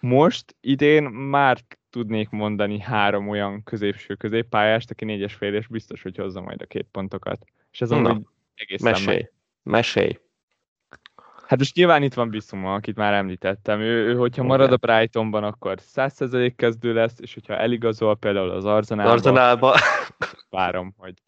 Most 0.00 0.56
idén 0.60 1.02
már 1.04 1.58
tudnék 1.90 2.30
mondani 2.30 2.80
három 2.80 3.28
olyan 3.28 3.62
középső 3.62 4.14
középpályást, 4.14 4.90
aki 4.90 5.04
négyes 5.04 5.34
fél, 5.34 5.54
és 5.54 5.66
biztos, 5.66 6.02
hogy 6.02 6.16
hozza 6.16 6.40
majd 6.40 6.62
a 6.62 6.66
két 6.66 6.86
pontokat. 6.92 7.44
És 7.70 7.80
ez 7.80 7.90
amúgy 7.90 8.26
egészen 8.54 8.90
Mesélj. 8.90 9.16
meg. 9.16 9.32
Mesélj. 9.62 10.18
Hát 11.46 11.58
most 11.58 11.74
nyilván 11.74 12.02
itt 12.02 12.14
van 12.14 12.30
Bissuma, 12.30 12.74
akit 12.74 12.96
már 12.96 13.12
említettem. 13.12 13.80
Ő, 13.80 14.06
ő 14.06 14.14
hogyha 14.14 14.44
Igen. 14.44 14.56
marad 14.56 14.72
a 14.72 14.76
Brightonban, 14.76 15.44
akkor 15.44 15.78
100% 15.94 16.52
kezdő 16.56 16.92
lesz, 16.92 17.18
és 17.20 17.34
hogyha 17.34 17.56
eligazol 17.56 18.16
például 18.16 18.50
az 18.50 18.64
Arzenálba, 18.64 19.12
Arzenálba 19.12 19.74
várom, 20.50 20.94
hogy, 20.96 21.22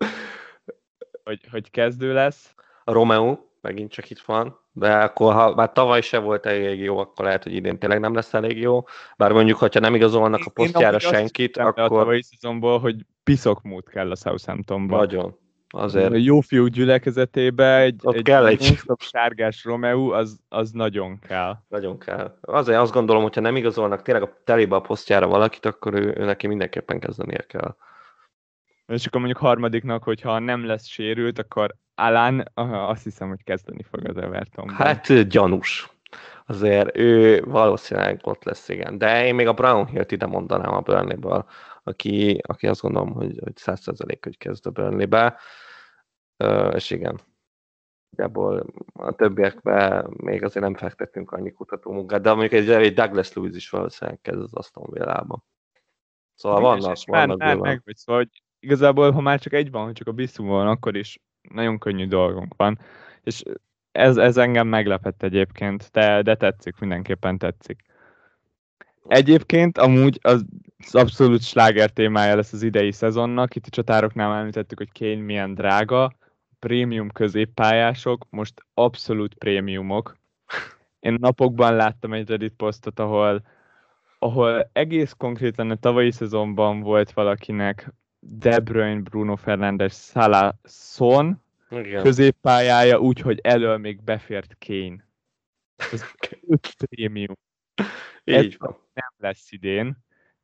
hogy, 1.24 1.40
hogy 1.50 1.70
kezdő 1.70 2.12
lesz. 2.12 2.54
a 2.84 2.92
Romeo 2.92 3.38
megint 3.60 3.90
csak 3.90 4.10
itt 4.10 4.20
van, 4.20 4.58
de 4.72 4.94
akkor 4.96 5.32
ha 5.34 5.54
már 5.54 5.72
tavaly 5.72 6.00
se 6.00 6.18
volt 6.18 6.46
elég 6.46 6.80
jó, 6.80 6.98
akkor 6.98 7.24
lehet, 7.24 7.42
hogy 7.42 7.52
idén 7.54 7.78
tényleg 7.78 8.00
nem 8.00 8.14
lesz 8.14 8.34
elég 8.34 8.58
jó. 8.58 8.84
Bár 9.16 9.32
mondjuk, 9.32 9.58
hogyha 9.58 9.80
nem 9.80 9.94
igazolnak 9.94 10.40
a 10.40 10.44
Én 10.44 10.52
posztjára 10.54 10.96
azt 10.96 11.06
senkit, 11.06 11.56
be 11.56 11.62
A 11.62 11.66
akkor 11.66 11.88
tavalyi 11.98 12.22
szezonból, 12.22 12.78
hogy 12.78 12.96
piszok 13.24 13.62
mód 13.62 13.88
kell 13.88 14.10
a 14.10 14.16
Southamptonban. 14.16 14.98
nagyon. 14.98 15.38
Azért 15.72 16.12
A 16.12 16.16
jó 16.16 16.40
fiú 16.40 16.66
gyülekezetébe 16.66 17.78
egy, 17.80 18.00
Ott 18.02 18.14
egy, 18.14 18.22
kell 18.22 18.46
egy- 18.46 18.78
sárgás 18.98 19.64
Romeo, 19.64 20.10
az, 20.12 20.38
az 20.48 20.70
nagyon 20.70 21.18
kell. 21.28 21.54
nagyon 21.68 21.98
kell. 21.98 22.38
Azért 22.40 22.78
azt 22.78 22.92
gondolom, 22.92 23.22
hogyha 23.22 23.40
nem 23.40 23.56
igazolnak 23.56 24.02
tényleg 24.02 24.22
a 24.22 24.40
telébe 24.44 24.76
a 24.76 24.80
posztjára 24.80 25.26
valakit, 25.26 25.66
akkor 25.66 25.94
ő, 25.94 26.14
ő 26.18 26.24
neki 26.24 26.46
mindenképpen 26.46 27.00
kezdenie 27.00 27.44
kell. 27.48 27.76
És 28.90 29.06
akkor 29.06 29.20
mondjuk 29.20 29.42
harmadiknak, 29.42 30.02
hogyha 30.02 30.38
nem 30.38 30.64
lesz 30.64 30.86
sérült, 30.86 31.38
akkor 31.38 31.74
Alan 31.94 32.44
aha, 32.54 32.86
azt 32.86 33.02
hiszem, 33.02 33.28
hogy 33.28 33.44
kezdeni 33.44 33.82
fog 33.82 34.08
az 34.08 34.16
Evertonban. 34.16 34.74
Hát 34.74 35.28
gyanús. 35.28 35.90
Azért 36.46 36.96
ő 36.96 37.42
valószínűleg 37.42 38.20
ott 38.22 38.44
lesz, 38.44 38.68
igen. 38.68 38.98
De 38.98 39.26
én 39.26 39.34
még 39.34 39.46
a 39.46 39.52
Brownhill-t 39.52 40.12
ide 40.12 40.26
mondanám 40.26 40.74
a 40.74 40.80
Burnley-ből, 40.80 41.46
aki, 41.82 42.40
aki 42.46 42.66
azt 42.66 42.80
gondolom, 42.80 43.12
hogy, 43.12 43.38
hogy 43.42 43.52
100% 43.56 44.18
hogy 44.22 44.38
kezd 44.38 44.66
a 44.66 44.70
Burnley-be. 44.70 45.38
És 46.74 46.90
igen, 46.90 47.20
Igazából 48.12 48.66
a 48.92 49.12
többiekbe 49.12 50.06
még 50.16 50.44
azért 50.44 50.64
nem 50.64 50.74
fektettünk 50.74 51.30
annyi 51.30 51.52
kutató 51.52 51.92
munkát, 51.92 52.20
de 52.20 52.30
mondjuk 52.30 52.52
egy, 52.52 52.70
egy 52.70 52.94
Douglas 52.94 53.32
Lewis 53.32 53.56
is 53.56 53.70
valószínűleg 53.70 54.20
kezd 54.20 54.40
az 54.40 54.54
Aston 54.54 54.86
Villában. 54.90 55.44
Szóval 56.34 56.60
vannak, 56.60 56.96
vannak 57.06 57.38
bőven. 57.38 57.58
meg 57.58 57.82
vagy, 57.84 57.96
szóval, 57.96 58.20
hogy 58.22 58.42
igazából, 58.60 59.10
ha 59.10 59.20
már 59.20 59.40
csak 59.40 59.52
egy 59.52 59.70
van, 59.70 59.84
hogy 59.84 59.92
csak 59.92 60.08
a 60.08 60.12
Bissum 60.12 60.46
van, 60.46 60.66
akkor 60.66 60.96
is 60.96 61.20
nagyon 61.42 61.78
könnyű 61.78 62.06
dolgunk 62.06 62.54
van. 62.56 62.78
És 63.22 63.42
ez, 63.92 64.16
ez 64.16 64.36
engem 64.36 64.68
meglepett 64.68 65.22
egyébként, 65.22 65.88
de, 65.92 66.22
de 66.22 66.34
tetszik, 66.34 66.78
mindenképpen 66.78 67.38
tetszik. 67.38 67.82
Egyébként 69.06 69.78
amúgy 69.78 70.18
az, 70.22 70.44
az 70.78 70.94
abszolút 70.94 71.42
sláger 71.42 71.90
témája 71.90 72.36
lesz 72.36 72.52
az 72.52 72.62
idei 72.62 72.92
szezonnak. 72.92 73.54
Itt 73.54 73.66
a 73.66 73.70
csatároknál 73.70 74.38
említettük, 74.38 74.78
hogy 74.78 74.92
Kane 74.98 75.22
milyen 75.22 75.54
drága. 75.54 76.12
Prémium 76.58 77.10
középpályások, 77.10 78.26
most 78.30 78.54
abszolút 78.74 79.34
prémiumok. 79.34 80.16
Én 81.00 81.16
napokban 81.20 81.74
láttam 81.74 82.12
egy 82.12 82.28
Reddit 82.28 82.54
posztot, 82.56 82.98
ahol, 82.98 83.42
ahol 84.18 84.70
egész 84.72 85.12
konkrétan 85.12 85.70
a 85.70 85.74
tavalyi 85.74 86.10
szezonban 86.10 86.80
volt 86.80 87.12
valakinek 87.12 87.92
De 88.20 88.58
Bruyne, 88.58 89.00
Bruno 89.00 89.36
Fernandes, 89.36 89.92
Salah, 89.92 90.54
Son 90.64 91.42
Igen. 91.70 92.02
középpályája 92.02 92.98
úgy, 92.98 93.20
hogy 93.20 93.38
elől 93.42 93.76
még 93.78 94.02
befért 94.02 94.56
Kane. 94.66 95.08
Ez 95.92 96.04
prémium 96.88 97.36
Így 98.24 98.56
van. 98.58 98.76
nem 98.92 99.12
lesz 99.18 99.52
idén. 99.52 99.96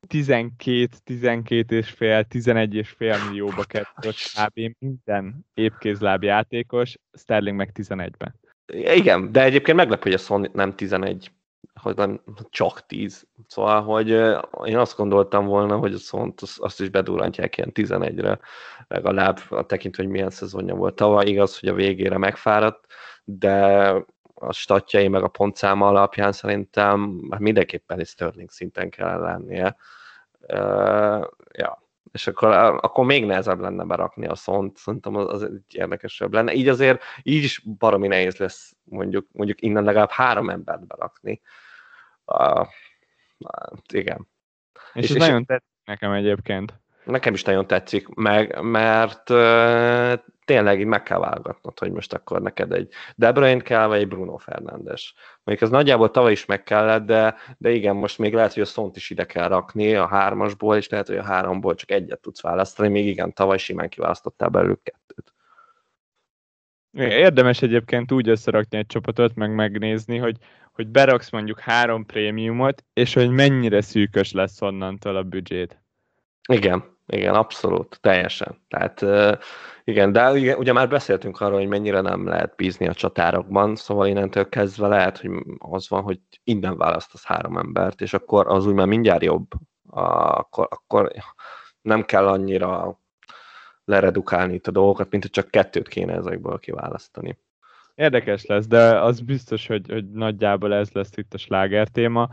12, 0.06 0.88
12 1.04 1.76
és 1.76 1.90
fél, 1.90 2.24
11 2.24 2.74
és 2.74 2.88
fél 2.88 3.24
millióba 3.24 3.62
került 3.64 4.16
kb. 4.34 4.74
minden 4.78 5.46
épkézláb 5.54 6.22
játékos, 6.22 6.96
Sterling 7.12 7.56
meg 7.56 7.70
11-ben. 7.74 8.34
Igen, 8.72 9.32
de 9.32 9.42
egyébként 9.42 9.76
meglepő, 9.76 10.02
hogy 10.02 10.12
a 10.12 10.22
Son 10.22 10.50
nem 10.52 10.74
11, 10.74 11.30
hogy 11.82 11.96
nem 11.96 12.20
csak 12.50 12.86
10. 12.86 13.26
Szóval, 13.46 13.82
hogy 13.82 14.08
én 14.64 14.76
azt 14.76 14.96
gondoltam 14.96 15.46
volna, 15.46 15.76
hogy 15.76 15.92
a 15.94 15.98
Szont 15.98 16.40
azt, 16.56 16.80
is 16.80 16.88
bedurrantják 16.88 17.56
ilyen 17.56 17.72
11-re, 17.74 18.38
legalább 18.88 19.38
a 19.48 19.66
tekintve, 19.66 20.02
hogy 20.02 20.12
milyen 20.12 20.30
szezonja 20.30 20.74
volt 20.74 20.94
tavaly. 20.94 21.26
Igaz, 21.26 21.58
hogy 21.58 21.68
a 21.68 21.74
végére 21.74 22.18
megfáradt, 22.18 22.86
de 23.24 23.88
a 24.34 24.52
statjai 24.52 25.08
meg 25.08 25.22
a 25.22 25.28
pontszáma 25.28 25.86
alapján 25.86 26.32
szerintem 26.32 27.20
hát 27.30 27.40
mindenképpen 27.40 27.98
egy 27.98 28.06
Sterling 28.06 28.50
szinten 28.50 28.90
kell 28.90 29.20
lennie. 29.20 29.76
Uh, 30.40 31.26
ja, 31.52 31.82
és 32.12 32.26
akkor, 32.26 32.50
akkor 32.80 33.04
még 33.04 33.24
nehezebb 33.24 33.60
lenne 33.60 33.84
berakni 33.84 34.26
a 34.26 34.34
szont, 34.34 34.76
szerintem 34.76 35.16
az, 35.16 35.26
az 35.28 35.42
egy 35.42 35.62
érdekesebb 35.74 36.32
lenne. 36.32 36.52
Így 36.52 36.68
azért, 36.68 37.02
így 37.22 37.42
is 37.42 37.62
baromi 37.78 38.06
nehéz 38.06 38.36
lesz 38.36 38.76
mondjuk, 38.84 39.26
mondjuk 39.32 39.62
innen 39.62 39.84
legalább 39.84 40.10
három 40.10 40.50
embert 40.50 40.86
berakni. 40.86 41.40
Uh, 41.42 41.65
igen. 43.92 44.28
És, 44.92 45.02
És- 45.02 45.10
ez 45.10 45.16
és- 45.16 45.22
nagyon 45.22 45.44
tetszik 45.44 45.74
nekem 45.84 46.12
egyébként. 46.12 46.74
Nekem 47.04 47.34
is 47.34 47.42
nagyon 47.42 47.66
tetszik, 47.66 48.08
meg, 48.14 48.60
mert 48.60 49.30
uh, 49.30 50.12
tényleg 50.44 50.80
így 50.80 50.86
meg 50.86 51.02
kell 51.02 51.18
válogatnod, 51.18 51.78
hogy 51.78 51.92
most 51.92 52.12
akkor 52.12 52.42
neked 52.42 52.72
egy 52.72 52.92
De 53.14 53.32
Bruyne 53.32 53.60
kell, 53.62 53.86
vagy 53.86 53.98
egy 54.00 54.08
Bruno 54.08 54.36
Fernandes. 54.36 55.14
Mondjuk 55.44 55.68
ez 55.68 55.76
nagyjából 55.76 56.10
tavaly 56.10 56.32
is 56.32 56.44
meg 56.44 56.62
kellett, 56.62 57.04
de, 57.04 57.34
de 57.58 57.70
igen, 57.70 57.96
most 57.96 58.18
még 58.18 58.34
lehet, 58.34 58.52
hogy 58.52 58.62
a 58.62 58.66
szont 58.66 58.96
is 58.96 59.10
ide 59.10 59.26
kell 59.26 59.48
rakni 59.48 59.94
a 59.94 60.06
hármasból, 60.06 60.76
és 60.76 60.88
lehet, 60.88 61.06
hogy 61.06 61.16
a 61.16 61.22
háromból 61.24 61.74
csak 61.74 61.90
egyet 61.90 62.20
tudsz 62.20 62.40
választani, 62.42 62.88
még 62.88 63.06
igen, 63.06 63.32
tavaly 63.32 63.58
simán 63.58 63.88
kiválasztottál 63.88 64.48
belőlük 64.48 64.82
kettőt. 64.82 65.34
Érdemes 66.96 67.62
egyébként 67.62 68.12
úgy 68.12 68.28
összerakni 68.28 68.78
egy 68.78 68.86
csapatot, 68.86 69.34
meg 69.34 69.54
megnézni, 69.54 70.16
hogy, 70.16 70.36
hogy 70.72 70.88
beraksz 70.88 71.30
mondjuk 71.30 71.60
három 71.60 72.06
prémiumot, 72.06 72.84
és 72.92 73.14
hogy 73.14 73.30
mennyire 73.30 73.80
szűkös 73.80 74.32
lesz 74.32 74.62
onnantól 74.62 75.16
a 75.16 75.22
büdzsét. 75.22 75.82
Igen, 76.48 76.96
Igen, 77.06 77.34
abszolút, 77.34 77.98
teljesen. 78.00 78.64
Tehát 78.68 79.04
igen, 79.84 80.12
de 80.12 80.30
ugye, 80.30 80.56
ugye 80.56 80.72
már 80.72 80.88
beszéltünk 80.88 81.40
arról, 81.40 81.58
hogy 81.58 81.68
mennyire 81.68 82.00
nem 82.00 82.26
lehet 82.26 82.56
bízni 82.56 82.88
a 82.88 82.94
csatárokban, 82.94 83.76
szóval 83.76 84.06
innentől 84.06 84.48
kezdve 84.48 84.86
lehet, 84.86 85.18
hogy 85.18 85.30
az 85.58 85.88
van, 85.88 86.02
hogy 86.02 86.20
innen 86.44 86.76
választasz 86.76 87.24
három 87.24 87.58
embert, 87.58 88.00
és 88.00 88.14
akkor 88.14 88.46
az 88.46 88.66
úgy 88.66 88.74
már 88.74 88.86
mindjárt 88.86 89.22
jobb. 89.22 89.48
Akkor, 89.90 90.68
akkor 90.70 91.12
nem 91.80 92.04
kell 92.04 92.26
annyira 92.26 93.00
leredukálni 93.86 94.54
itt 94.54 94.66
a 94.66 94.70
dolgokat, 94.70 95.10
mint 95.10 95.22
hogy 95.22 95.32
csak 95.32 95.50
kettőt 95.50 95.88
kéne 95.88 96.12
ezekből 96.12 96.58
kiválasztani. 96.58 97.38
Érdekes 97.94 98.46
lesz, 98.46 98.66
de 98.66 99.00
az 99.00 99.20
biztos, 99.20 99.66
hogy, 99.66 99.88
hogy 99.88 100.10
nagyjából 100.10 100.74
ez 100.74 100.90
lesz 100.92 101.16
itt 101.16 101.34
a 101.34 101.38
sláger 101.38 101.88
téma. 101.88 102.28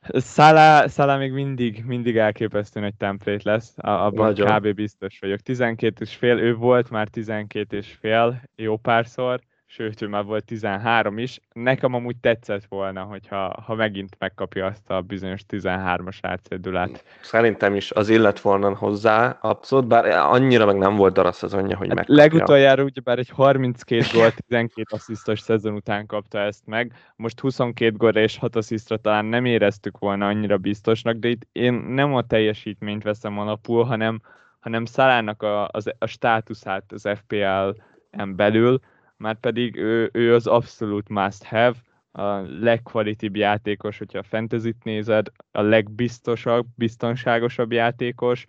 Szálá, 0.00 0.86
Szálá 0.86 1.16
még 1.16 1.32
mindig, 1.32 1.84
mindig 1.84 2.16
elképesztő 2.16 2.80
nagy 2.80 2.94
templét 2.94 3.42
lesz, 3.42 3.74
abban 3.76 4.26
Nagyon. 4.26 4.58
kb. 4.58 4.74
biztos 4.74 5.18
vagyok. 5.18 5.40
12 5.40 6.04
és 6.04 6.14
fél, 6.14 6.38
ő 6.38 6.54
volt 6.54 6.90
már 6.90 7.08
12 7.08 7.76
és 7.76 7.96
fél 8.00 8.42
jó 8.56 8.76
párszor, 8.76 9.40
sőt, 9.74 10.02
ő 10.02 10.06
már 10.08 10.24
volt 10.24 10.44
13 10.44 11.18
is. 11.18 11.40
Nekem 11.52 11.94
amúgy 11.94 12.16
tetszett 12.16 12.64
volna, 12.68 13.02
hogyha 13.02 13.62
ha 13.66 13.74
megint 13.74 14.16
megkapja 14.18 14.66
azt 14.66 14.90
a 14.90 15.00
bizonyos 15.00 15.40
13-as 15.48 16.18
átszedülát. 16.20 17.04
Szerintem 17.20 17.74
is 17.74 17.90
az 17.90 18.08
illet 18.08 18.40
volna 18.40 18.76
hozzá, 18.76 19.38
abszolút, 19.40 19.86
bár 19.86 20.06
annyira 20.06 20.66
meg 20.66 20.76
nem 20.76 20.96
volt 20.96 21.14
darab 21.14 21.32
szezonja, 21.32 21.76
hogy 21.76 21.86
hát 21.86 21.96
megkapja. 21.96 22.22
Legutoljára 22.22 22.84
bár 23.04 23.18
egy 23.18 23.28
32 23.28 24.04
gól, 24.12 24.30
12 24.30 24.82
asszisztos 24.90 25.40
szezon 25.40 25.74
után 25.74 26.06
kapta 26.06 26.38
ezt 26.38 26.66
meg. 26.66 26.92
Most 27.16 27.40
22 27.40 27.96
gól 27.96 28.10
és 28.10 28.38
6 28.38 28.56
asszisztra 28.56 28.96
talán 28.96 29.24
nem 29.24 29.44
éreztük 29.44 29.98
volna 29.98 30.26
annyira 30.26 30.56
biztosnak, 30.56 31.16
de 31.16 31.28
itt 31.28 31.46
én 31.52 31.74
nem 31.74 32.14
a 32.14 32.22
teljesítményt 32.22 33.02
veszem 33.02 33.38
alapul, 33.38 33.84
hanem, 33.84 34.20
hanem 34.60 34.84
Szalának 34.84 35.42
a, 35.42 35.64
a, 35.64 35.80
a 35.98 36.06
státuszát 36.06 36.92
az 36.92 37.08
FPL-en 37.14 38.36
belül, 38.36 38.80
már 39.22 39.40
pedig 39.40 39.76
ő, 39.76 40.10
ő 40.12 40.34
az 40.34 40.46
abszolút 40.46 41.08
must 41.08 41.44
have, 41.44 41.74
a 42.12 42.24
legkvalitibb 42.60 43.36
játékos, 43.36 43.98
hogyha 43.98 44.18
a 44.18 44.22
fantasy 44.22 44.74
nézed, 44.82 45.26
a 45.50 45.60
legbiztosabb, 45.60 46.66
biztonságosabb 46.74 47.72
játékos. 47.72 48.46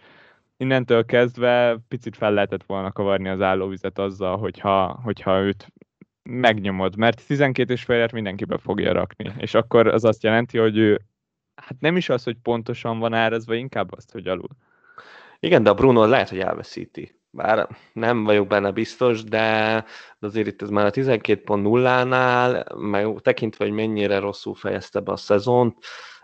Innentől 0.58 1.06
kezdve 1.06 1.78
picit 1.88 2.16
fel 2.16 2.34
lehetett 2.34 2.64
volna 2.64 2.92
kavarni 2.92 3.30
az 3.30 3.42
állóvizet 3.42 4.00
azzal, 4.00 4.38
hogyha, 4.38 5.00
hogyha 5.04 5.42
őt 5.42 5.74
megnyomod, 6.24 6.96
mert 6.96 7.28
12 7.28 7.74
és 7.74 7.84
félért 7.84 8.12
mindenkibe 8.12 8.58
fogja 8.58 8.92
rakni, 8.92 9.34
és 9.38 9.54
akkor 9.54 9.88
az 9.88 10.04
azt 10.04 10.24
jelenti, 10.24 10.58
hogy 10.58 10.78
ő 10.78 11.02
hát 11.56 11.80
nem 11.80 11.98
is 11.98 12.10
az, 12.10 12.24
hogy 12.24 12.38
pontosan 12.42 13.00
van 13.00 13.14
árazva, 13.14 13.54
inkább 13.54 13.94
azt, 13.94 14.12
hogy 14.12 14.28
alul. 14.28 14.50
Igen, 15.40 15.64
de 15.64 15.70
a 15.70 15.74
Bruno 15.74 16.06
lehet, 16.06 16.30
hogy 16.30 16.40
elveszíti 16.40 17.22
bár 17.34 17.68
nem 17.94 18.24
vagyok 18.24 18.48
benne 18.48 18.72
biztos, 18.72 19.24
de, 19.24 19.86
azért 20.20 20.48
itt 20.48 20.62
ez 20.62 20.70
már 20.70 20.86
a 20.86 20.92
12.0-nál, 20.92 22.76
meg 22.76 23.22
tekintve, 23.22 23.66
hogy 23.66 23.74
mennyire 23.74 24.20
rosszul 24.20 24.56
fejezte 24.56 25.00
be 25.00 25.12
a 25.12 25.18
szezont, 25.18 25.78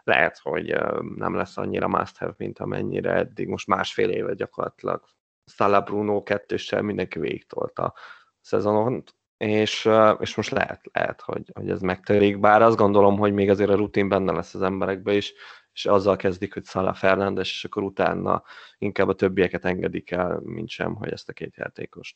lehet, 0.04 0.38
hogy 0.38 0.76
nem 1.16 1.36
lesz 1.36 1.58
annyira 1.58 1.88
must 1.88 2.18
have, 2.18 2.34
mint 2.38 2.60
amennyire 2.60 3.14
eddig, 3.14 3.48
most 3.48 3.68
másfél 3.68 4.10
éve 4.10 4.34
gyakorlatilag. 4.34 5.04
Szala 5.46 5.82
Bruno 5.82 6.24
kettőssel 6.24 6.82
mindenki 6.82 7.20
végigtolt 7.20 7.80
a 7.80 7.94
szezonon, 8.42 9.04
és, 9.38 9.90
és 10.20 10.36
most 10.36 10.52
lehet, 10.52 10.82
lehet 10.94 11.22
hogy, 11.22 11.52
hogy 11.54 11.70
ez 11.70 11.82
megtörik, 11.82 12.40
bár 12.40 12.62
azt 12.62 12.78
gondolom, 12.78 13.18
hogy 13.18 13.34
még 13.34 13.50
azért 13.50 13.70
a 13.70 13.76
rutin 13.76 14.10
benne 14.10 14.32
lesz 14.32 14.54
az 14.54 14.62
emberekbe 14.62 15.14
is, 15.14 15.34
és 15.80 15.86
azzal 15.86 16.16
kezdik, 16.16 16.54
hogy 16.54 16.64
Szala 16.64 16.94
Fernández, 16.94 17.48
és 17.48 17.64
akkor 17.64 17.84
utána 17.84 18.44
inkább 18.78 19.08
a 19.08 19.14
többieket 19.14 19.66
engedik 19.66 20.12
el, 20.12 20.40
mint 20.44 20.70
sem, 20.70 20.96
hogy 20.96 21.12
ezt 21.12 21.30
a 21.30 21.34
két 21.34 21.56
játékost. 21.56 22.16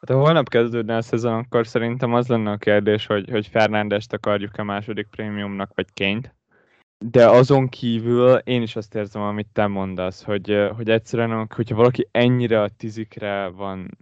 Hát 0.00 0.16
ha 0.16 0.22
holnap 0.22 0.48
kezdődne 0.48 0.96
a 0.96 1.02
szezon, 1.02 1.34
akkor 1.34 1.66
szerintem 1.66 2.14
az 2.14 2.28
lenne 2.28 2.50
a 2.50 2.56
kérdés, 2.56 3.06
hogy, 3.06 3.30
hogy 3.30 3.46
Fernándest 3.46 4.12
akarjuk-e 4.12 4.62
második 4.62 5.06
prémiumnak, 5.06 5.70
vagy 5.74 5.92
Ként. 5.92 6.34
De 6.98 7.28
azon 7.28 7.68
kívül 7.68 8.36
én 8.36 8.62
is 8.62 8.76
azt 8.76 8.94
érzem, 8.94 9.22
amit 9.22 9.48
te 9.52 9.66
mondasz, 9.66 10.22
hogy, 10.22 10.68
hogy 10.76 10.90
egyszerűen, 10.90 11.48
hogyha 11.54 11.76
valaki 11.76 12.08
ennyire 12.10 12.62
a 12.62 12.68
tizikre 12.68 13.48
van, 13.48 13.98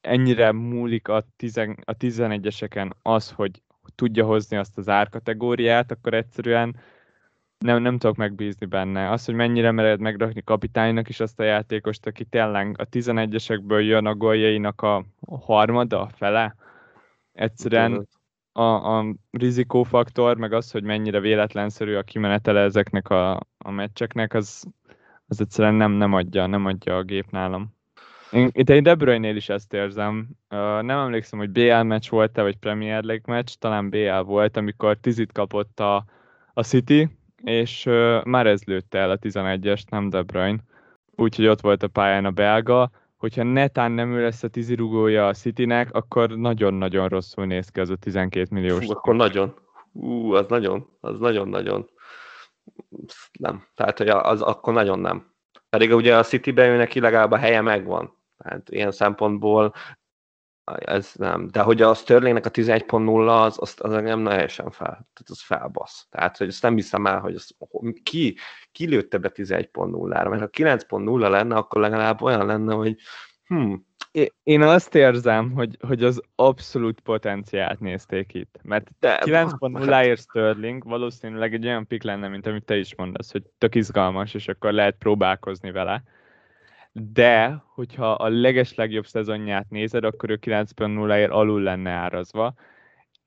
ennyire 0.00 0.52
múlik 0.52 1.08
a, 1.08 1.24
tizen, 1.36 1.78
a 1.84 1.96
11-eseken 1.96 2.90
az, 3.02 3.30
hogy 3.30 3.62
tudja 3.94 4.24
hozni 4.24 4.56
azt 4.56 4.78
az 4.78 4.88
árkategóriát, 4.88 5.90
akkor 5.90 6.14
egyszerűen 6.14 6.76
nem, 7.58 7.82
nem 7.82 7.98
tudok 7.98 8.16
megbízni 8.16 8.66
benne. 8.66 9.10
Az, 9.10 9.24
hogy 9.24 9.34
mennyire 9.34 9.70
mered 9.70 10.00
megrakni 10.00 10.42
kapitánynak 10.42 11.08
is 11.08 11.20
azt 11.20 11.40
a 11.40 11.44
játékost, 11.44 12.06
aki 12.06 12.24
tényleg 12.24 12.74
a 12.78 12.88
11-esekből 12.88 13.84
jön 13.84 14.06
a 14.06 14.14
goljainak 14.14 14.82
a 14.82 15.04
harmada, 15.40 16.00
a 16.00 16.08
fele. 16.08 16.54
Egyszerűen 17.32 18.08
a, 18.52 18.98
a 18.98 19.14
rizikófaktor, 19.30 20.36
meg 20.36 20.52
az, 20.52 20.70
hogy 20.70 20.82
mennyire 20.82 21.20
véletlenszerű 21.20 21.94
a 21.94 22.02
kimenetele 22.02 22.60
ezeknek 22.60 23.08
a, 23.08 23.40
a 23.58 23.70
meccseknek, 23.70 24.34
az, 24.34 24.64
az 25.26 25.40
egyszerűen 25.40 25.74
nem, 25.74 25.92
nem, 25.92 26.12
adja, 26.12 26.46
nem 26.46 26.64
adja 26.66 26.96
a 26.96 27.02
gép 27.02 27.30
nálam. 27.30 27.74
Én, 28.30 28.48
itt 28.52 28.70
én 28.70 28.82
De 28.82 28.94
Bruyne-nél 28.94 29.36
is 29.36 29.48
ezt 29.48 29.72
érzem. 29.72 30.28
Uh, 30.50 30.58
nem 30.58 30.98
emlékszem, 30.98 31.38
hogy 31.38 31.50
BL 31.50 31.82
meccs 31.82 32.08
volt-e, 32.08 32.42
vagy 32.42 32.56
Premier 32.56 33.02
League 33.02 33.34
meccs, 33.34 33.54
talán 33.58 33.90
BL 33.90 34.20
volt, 34.20 34.56
amikor 34.56 34.96
tizit 34.96 35.32
kapott 35.32 35.80
a, 35.80 36.04
a 36.54 36.62
City, 36.62 37.08
és 37.46 37.84
már 38.24 38.46
ez 38.46 38.64
lőtte 38.64 38.98
el 38.98 39.10
a 39.10 39.18
11-est, 39.18 39.90
nem 39.90 40.08
De 40.08 40.22
Bruyne. 40.22 40.58
Úgyhogy 41.16 41.46
ott 41.46 41.60
volt 41.60 41.82
a 41.82 41.88
pályán 41.88 42.24
a 42.24 42.30
belga. 42.30 42.90
Hogyha 43.16 43.42
netán 43.42 43.92
nem 43.92 44.12
ő 44.12 44.22
lesz 44.22 44.42
a 44.42 44.48
tízirugója 44.48 45.26
a 45.26 45.32
Citynek, 45.32 45.94
akkor 45.94 46.30
nagyon-nagyon 46.30 47.08
rosszul 47.08 47.46
néz 47.46 47.68
ki 47.68 47.80
az 47.80 47.90
a 47.90 47.96
12 47.96 48.46
milliós. 48.50 48.86
Hú, 48.86 48.92
akkor 48.92 49.14
nagyon. 49.14 49.54
Ú, 49.92 50.32
az 50.32 50.46
nagyon, 50.48 50.86
az 51.00 51.18
nagyon-nagyon. 51.18 51.90
Nem. 53.38 53.66
Tehát, 53.74 53.98
hogy 53.98 54.08
az 54.08 54.42
akkor 54.42 54.72
nagyon 54.72 54.98
nem. 54.98 55.32
Pedig 55.68 55.94
ugye 55.94 56.16
a 56.16 56.22
City-ben 56.22 56.70
ő 56.70 56.76
neki 56.76 57.00
legalább 57.00 57.30
a 57.30 57.36
helye 57.36 57.60
megvan. 57.60 58.16
Tehát 58.38 58.70
ilyen 58.70 58.92
szempontból 58.92 59.72
ez 60.74 61.12
nem. 61.14 61.48
De 61.48 61.60
hogy 61.60 61.82
a 61.82 61.94
Sterlingnek 61.94 62.46
a 62.46 62.50
11.0 62.50 63.44
az, 63.44 63.56
az, 63.60 63.74
az 63.78 63.92
nem 63.92 64.24
teljesen 64.24 64.70
fel. 64.70 64.88
Tehát 64.88 65.26
az 65.26 65.42
felbasz. 65.42 66.06
Tehát, 66.10 66.36
hogy 66.36 66.48
ezt 66.48 66.62
nem 66.62 66.74
hiszem 66.74 67.06
el, 67.06 67.20
hogy 67.20 67.34
az, 67.34 67.50
ki, 68.02 68.36
ki 68.72 68.86
lőtte 68.86 69.18
be 69.18 69.30
11.0-ra, 69.34 70.28
mert 70.28 70.40
ha 70.40 70.48
9.0 70.52 71.28
lenne, 71.30 71.56
akkor 71.56 71.80
legalább 71.80 72.22
olyan 72.22 72.46
lenne, 72.46 72.74
hogy 72.74 72.96
hm. 73.46 73.74
Én 74.42 74.62
azt 74.62 74.94
érzem, 74.94 75.50
hogy, 75.50 75.76
hogy 75.86 76.04
az 76.04 76.22
abszolút 76.34 77.00
potenciált 77.00 77.80
nézték 77.80 78.34
itt. 78.34 78.58
Mert 78.62 78.90
9.0-ért 79.00 80.20
Sterling 80.20 80.84
valószínűleg 80.84 81.54
egy 81.54 81.66
olyan 81.66 81.86
pik 81.86 82.02
lenne, 82.02 82.28
mint 82.28 82.46
amit 82.46 82.64
te 82.64 82.76
is 82.76 82.94
mondasz, 82.94 83.32
hogy 83.32 83.42
tök 83.58 83.74
izgalmas, 83.74 84.34
és 84.34 84.48
akkor 84.48 84.72
lehet 84.72 84.96
próbálkozni 84.98 85.70
vele 85.70 86.02
de 86.98 87.62
hogyha 87.66 88.12
a 88.12 88.28
legeslegjobb 88.28 89.06
szezonját 89.06 89.70
nézed, 89.70 90.04
akkor 90.04 90.30
ő 90.30 90.38
9.0-ért 90.40 91.30
alul 91.30 91.62
lenne 91.62 91.90
árazva, 91.90 92.54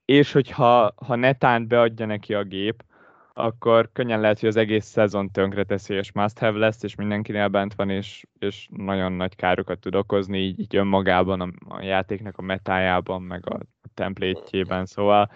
és 0.04 0.32
hogyha 0.32 0.94
ha 0.96 1.14
netán 1.14 1.68
beadja 1.68 2.06
neki 2.06 2.34
a 2.34 2.44
gép, 2.44 2.84
akkor 3.32 3.90
könnyen 3.92 4.20
lehet, 4.20 4.40
hogy 4.40 4.48
az 4.48 4.56
egész 4.56 4.84
szezon 4.84 5.30
tönkre 5.30 5.64
teszi, 5.64 5.94
és 5.94 6.12
must 6.12 6.38
have 6.38 6.58
lesz, 6.58 6.82
és 6.82 6.94
mindenkinél 6.94 7.48
bent 7.48 7.74
van, 7.74 7.90
és, 7.90 8.24
és 8.38 8.68
nagyon 8.70 9.12
nagy 9.12 9.36
károkat 9.36 9.78
tud 9.78 9.94
okozni, 9.94 10.38
így, 10.38 10.60
így 10.60 10.76
önmagában, 10.76 11.40
a, 11.40 11.48
a 11.68 11.82
játéknak 11.82 12.38
a 12.38 12.42
metájában, 12.42 13.22
meg 13.22 13.50
a, 13.50 13.54
a 13.82 13.88
templétjében, 13.94 14.86
szóval 14.86 15.30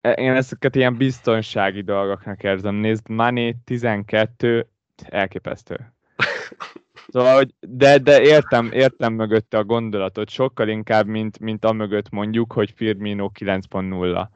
e, 0.00 0.12
én 0.12 0.32
ezeket 0.32 0.76
ilyen 0.76 0.96
biztonsági 0.96 1.82
dolgoknak 1.82 2.42
érzem. 2.42 2.74
Nézd, 2.74 3.08
Mané 3.08 3.56
12, 3.64 4.68
elképesztő. 4.96 5.92
Szóval, 7.12 7.36
hogy 7.36 7.54
de, 7.60 7.98
de 7.98 8.20
értem, 8.20 8.72
értem 8.72 9.12
mögötte 9.12 9.58
a 9.58 9.64
gondolatot, 9.64 10.30
sokkal 10.30 10.68
inkább, 10.68 11.06
mint, 11.06 11.38
mint 11.38 11.64
a 11.64 11.72
mögött 11.72 12.10
mondjuk, 12.10 12.52
hogy 12.52 12.72
Firmino 12.76 13.30
9.0. 13.38 14.26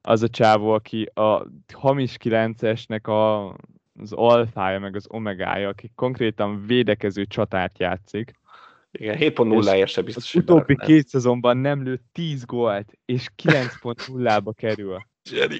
Az 0.00 0.22
a 0.22 0.28
csávó, 0.28 0.70
aki 0.70 1.10
a 1.14 1.46
hamis 1.74 2.16
9-esnek 2.24 3.02
a, 3.02 3.54
az 4.02 4.12
alfája, 4.12 4.78
meg 4.78 4.96
az 4.96 5.06
omegája, 5.08 5.68
aki 5.68 5.92
konkrétan 5.94 6.66
védekező 6.66 7.24
csatárt 7.24 7.78
játszik. 7.78 8.32
Igen, 8.90 9.16
7.0-ért 9.18 9.88
se 9.88 10.02
biztos. 10.02 10.34
Az 10.34 10.42
utóbbi 10.42 10.76
két 10.76 11.08
szezonban 11.08 11.56
nem 11.56 11.82
lőtt 11.82 12.04
10 12.12 12.44
gólt, 12.44 12.92
és 13.04 13.28
9.0-ba 13.42 14.52
kerül. 14.56 15.06
Zseni. 15.30 15.58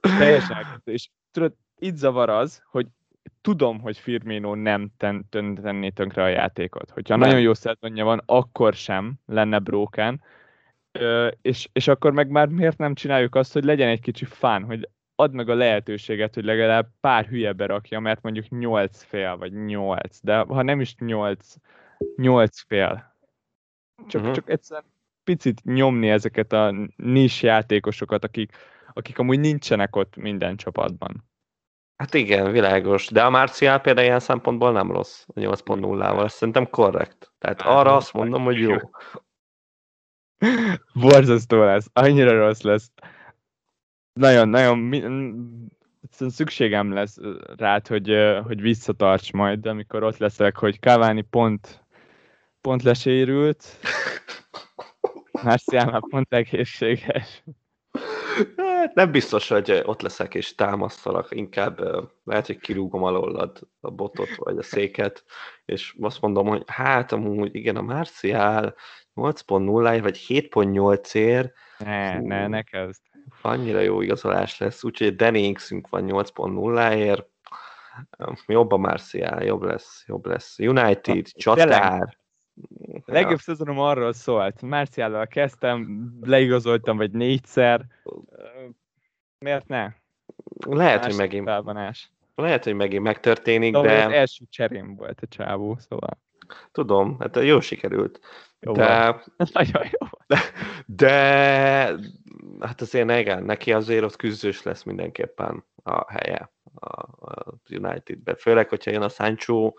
Teljesen. 0.00 0.82
És 0.84 1.08
tudod, 1.30 1.54
itt 1.78 1.96
zavar 1.96 2.28
az, 2.28 2.62
hogy 2.70 2.86
tudom, 3.40 3.80
hogy 3.80 3.98
Firmino 3.98 4.54
nem 4.54 4.90
ten, 4.96 5.26
ten, 5.28 5.54
tenné 5.54 5.88
tönkre 5.88 6.22
a 6.22 6.28
játékot. 6.28 6.90
Hogyha 6.90 7.16
nem. 7.16 7.28
nagyon 7.28 7.42
jó 7.42 7.54
szezonja 7.54 8.04
van, 8.04 8.22
akkor 8.26 8.74
sem 8.74 9.14
lenne 9.26 9.58
broken, 9.58 10.22
Ö, 10.92 11.28
és, 11.42 11.68
és 11.72 11.88
akkor 11.88 12.12
meg 12.12 12.28
már 12.28 12.48
miért 12.48 12.78
nem 12.78 12.94
csináljuk 12.94 13.34
azt, 13.34 13.52
hogy 13.52 13.64
legyen 13.64 13.88
egy 13.88 14.00
kicsi 14.00 14.24
fán, 14.24 14.64
hogy 14.64 14.88
add 15.14 15.32
meg 15.32 15.48
a 15.48 15.54
lehetőséget, 15.54 16.34
hogy 16.34 16.44
legalább 16.44 16.88
pár 17.00 17.26
hülye 17.26 17.52
berakja, 17.52 18.00
mert 18.00 18.22
mondjuk 18.22 18.48
8 18.48 19.02
fél, 19.02 19.36
vagy 19.36 19.52
8, 19.52 20.18
de 20.22 20.38
ha 20.38 20.62
nem 20.62 20.80
is 20.80 20.94
8, 20.98 21.54
8 22.16 22.60
fél. 22.66 23.16
Csak, 24.06 24.20
uh-huh. 24.20 24.34
csak 24.34 24.50
egyszerűen 24.50 24.92
picit 25.24 25.64
nyomni 25.64 26.10
ezeket 26.10 26.52
a 26.52 26.74
nis 26.96 27.42
játékosokat, 27.42 28.24
akik, 28.24 28.52
akik 28.92 29.18
amúgy 29.18 29.40
nincsenek 29.40 29.96
ott 29.96 30.16
minden 30.16 30.56
csapatban. 30.56 31.29
Hát 32.00 32.14
igen, 32.14 32.52
világos. 32.52 33.08
De 33.08 33.22
a 33.22 33.30
Marcial 33.30 33.78
például 33.78 34.06
ilyen 34.06 34.20
szempontból 34.20 34.72
nem 34.72 34.90
rossz 34.90 35.24
a 35.26 35.40
8.0-val. 35.40 36.28
Szerintem 36.28 36.70
korrekt. 36.70 37.32
Tehát 37.38 37.60
hát, 37.60 37.70
arra 37.70 37.96
azt 37.96 38.12
mondom, 38.12 38.44
hogy 38.44 38.58
jó. 38.58 38.76
Borzasztó 41.02 41.64
lesz. 41.64 41.86
Annyira 41.92 42.46
rossz 42.46 42.60
lesz. 42.60 42.90
Nagyon, 44.12 44.48
nagyon 44.48 45.70
szükségem 46.10 46.92
lesz 46.92 47.16
rád, 47.56 47.86
hogy, 47.86 48.16
hogy 48.44 48.60
visszatarts 48.60 49.32
majd, 49.32 49.66
amikor 49.66 50.02
ott 50.02 50.16
leszek, 50.16 50.56
hogy 50.56 50.78
Cavani 50.78 51.22
pont, 51.22 51.84
pont 52.60 52.82
lesérült, 52.82 53.64
Marcial 55.42 55.84
már 55.84 56.02
pont 56.10 56.32
egészséges. 56.32 57.42
Hát 58.80 58.94
nem 58.94 59.10
biztos, 59.10 59.48
hogy 59.48 59.82
ott 59.84 60.02
leszek 60.02 60.34
és 60.34 60.54
támasztalak, 60.54 61.28
inkább 61.30 61.80
lehet, 62.24 62.46
hogy 62.46 62.58
kirúgom 62.58 63.02
alollad 63.02 63.58
a 63.80 63.90
botot 63.90 64.28
vagy 64.36 64.58
a 64.58 64.62
széket, 64.62 65.24
és 65.64 65.94
azt 66.00 66.20
mondom, 66.20 66.46
hogy 66.46 66.62
hát 66.66 67.12
amúgy 67.12 67.54
igen, 67.54 67.76
a 67.76 67.82
Marcial 67.82 68.74
8.0 69.14 69.98
vagy 70.02 70.24
7.8 70.28 71.14
ér. 71.14 71.52
Ne, 71.78 72.16
Fú, 72.16 72.26
ne, 72.26 72.46
ne 72.46 72.62
kezd. 72.62 73.02
Annyira 73.42 73.80
jó 73.80 74.00
igazolás 74.00 74.58
lesz, 74.58 74.84
úgyhogy 74.84 75.16
Denningsünk 75.16 75.88
van 75.88 76.04
8.0 76.06 76.96
ér. 76.96 77.26
Jobb 78.46 78.72
a 78.72 78.76
Marcial, 78.76 79.42
jobb 79.42 79.62
lesz, 79.62 80.04
jobb 80.06 80.26
lesz. 80.26 80.58
United, 80.58 81.26
csatár. 81.26 81.68
Tényleg, 81.68 82.18
a 83.06 83.12
legjobb 83.12 83.38
szezonom 83.38 83.78
arról 83.78 84.12
szólt. 84.12 84.62
Márciállal 84.62 85.26
kezdtem, 85.26 86.08
leigazoltam 86.22 86.96
vagy 86.96 87.10
négyszer. 87.10 87.86
Miért 89.38 89.68
ne? 89.68 89.88
Lehet, 90.66 91.04
hogy 91.04 91.16
megint. 91.16 91.46
Felvonás. 91.46 92.10
Lehet, 92.34 92.64
hogy 92.64 92.74
megint 92.74 93.02
megtörténik, 93.02 93.74
szóval 93.74 93.88
de... 93.88 94.04
Az 94.04 94.12
első 94.12 94.44
cserém 94.50 94.96
volt 94.96 95.20
a 95.20 95.26
csávó, 95.26 95.76
szóval. 95.88 96.18
Tudom, 96.72 97.16
hát 97.18 97.36
jó 97.36 97.60
sikerült. 97.60 98.20
Jó 98.60 98.72
de... 98.72 99.22
Nagyon 99.52 99.82
jó. 99.82 100.06
De, 100.26 100.40
de 100.86 101.12
hát 102.60 102.80
azért 102.80 103.10
igen, 103.10 103.42
neki 103.42 103.72
azért 103.72 104.04
ott 104.04 104.16
küzdős 104.16 104.62
lesz 104.62 104.82
mindenképpen 104.82 105.64
a 105.82 106.12
helye 106.12 106.50
a, 106.74 106.90
a 107.30 107.54
United-ben. 107.70 108.36
Főleg, 108.36 108.68
hogyha 108.68 108.90
jön 108.90 109.02
a 109.02 109.08
Sancho, 109.08 109.72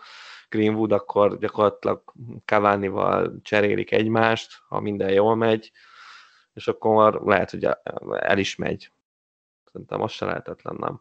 Greenwood, 0.52 0.92
akkor 0.92 1.38
gyakorlatilag 1.38 2.02
Cavani-val 2.44 3.40
cserélik 3.42 3.92
egymást, 3.92 4.62
ha 4.68 4.80
minden 4.80 5.10
jól 5.12 5.36
megy, 5.36 5.72
és 6.54 6.68
akkor 6.68 7.22
lehet, 7.24 7.50
hogy 7.50 7.68
el 8.18 8.38
is 8.38 8.56
megy. 8.56 8.92
Szerintem 9.64 10.00
az 10.00 10.12
se 10.12 10.24
lehetetlen, 10.24 10.76
nem? 10.78 11.00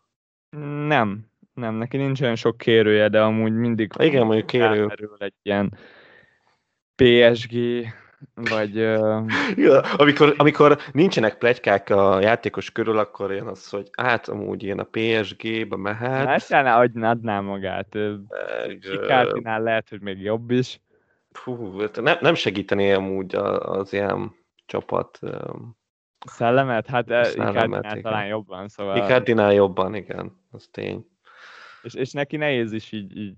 Nem, 0.88 1.26
nem, 1.54 1.76
neki 1.76 1.98
nincs 1.98 2.22
olyan 2.22 2.36
sok 2.36 2.58
kérője, 2.58 3.10
de 3.10 3.22
amúgy 3.22 3.54
mindig 3.54 3.92
Igen, 4.00 4.26
mondjuk 4.26 4.48
kérő. 4.48 4.94
egy 5.18 5.34
ilyen 5.42 5.78
PSG 6.96 7.54
vagy... 8.34 8.76
Ja, 9.56 9.80
amikor, 9.80 10.34
amikor 10.38 10.78
nincsenek 10.92 11.38
plegykák 11.38 11.90
a 11.90 12.20
játékos 12.20 12.72
körül, 12.72 12.98
akkor 12.98 13.32
jön 13.32 13.48
az, 13.48 13.70
hogy 13.70 13.90
hát 13.98 14.28
amúgy 14.28 14.64
ilyen 14.64 14.80
a 14.80 14.88
PSG-be 14.92 15.76
mehet. 15.76 16.26
Márciánál 16.26 16.80
adná, 16.80 17.10
adná 17.10 17.40
magát. 17.40 17.98
Ikártinál 18.82 19.62
lehet, 19.62 19.90
hogy 19.90 20.02
még 20.02 20.22
jobb 20.22 20.52
is. 20.52 20.80
Fú, 21.32 21.80
hát 21.80 22.02
nem, 22.02 22.18
nem 22.22 22.34
segítené 22.34 22.92
amúgy 22.92 23.36
az 23.36 23.94
ilyen 23.94 24.36
csapat. 24.66 25.20
Szellemet? 26.26 26.88
Hát 26.88 27.10
Ikártinál 27.34 28.02
talán 28.02 28.28
jobban, 28.28 28.68
szóval... 28.68 28.98
Ikártinál 28.98 29.54
jobban, 29.54 29.96
igen, 29.96 30.46
az 30.52 30.68
tény. 30.72 31.06
És, 31.82 31.94
és 31.94 32.12
neki 32.12 32.38
nehéz 32.38 32.72
is 32.72 32.92
így, 32.92 33.18
így 33.18 33.34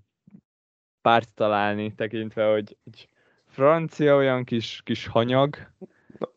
párt 1.02 1.34
találni, 1.36 1.96
tekintve, 1.96 2.52
hogy, 2.52 2.78
hogy 2.84 3.08
francia 3.54 4.16
olyan 4.16 4.44
kis, 4.44 4.82
kis 4.84 5.08
hanyag. 5.08 5.58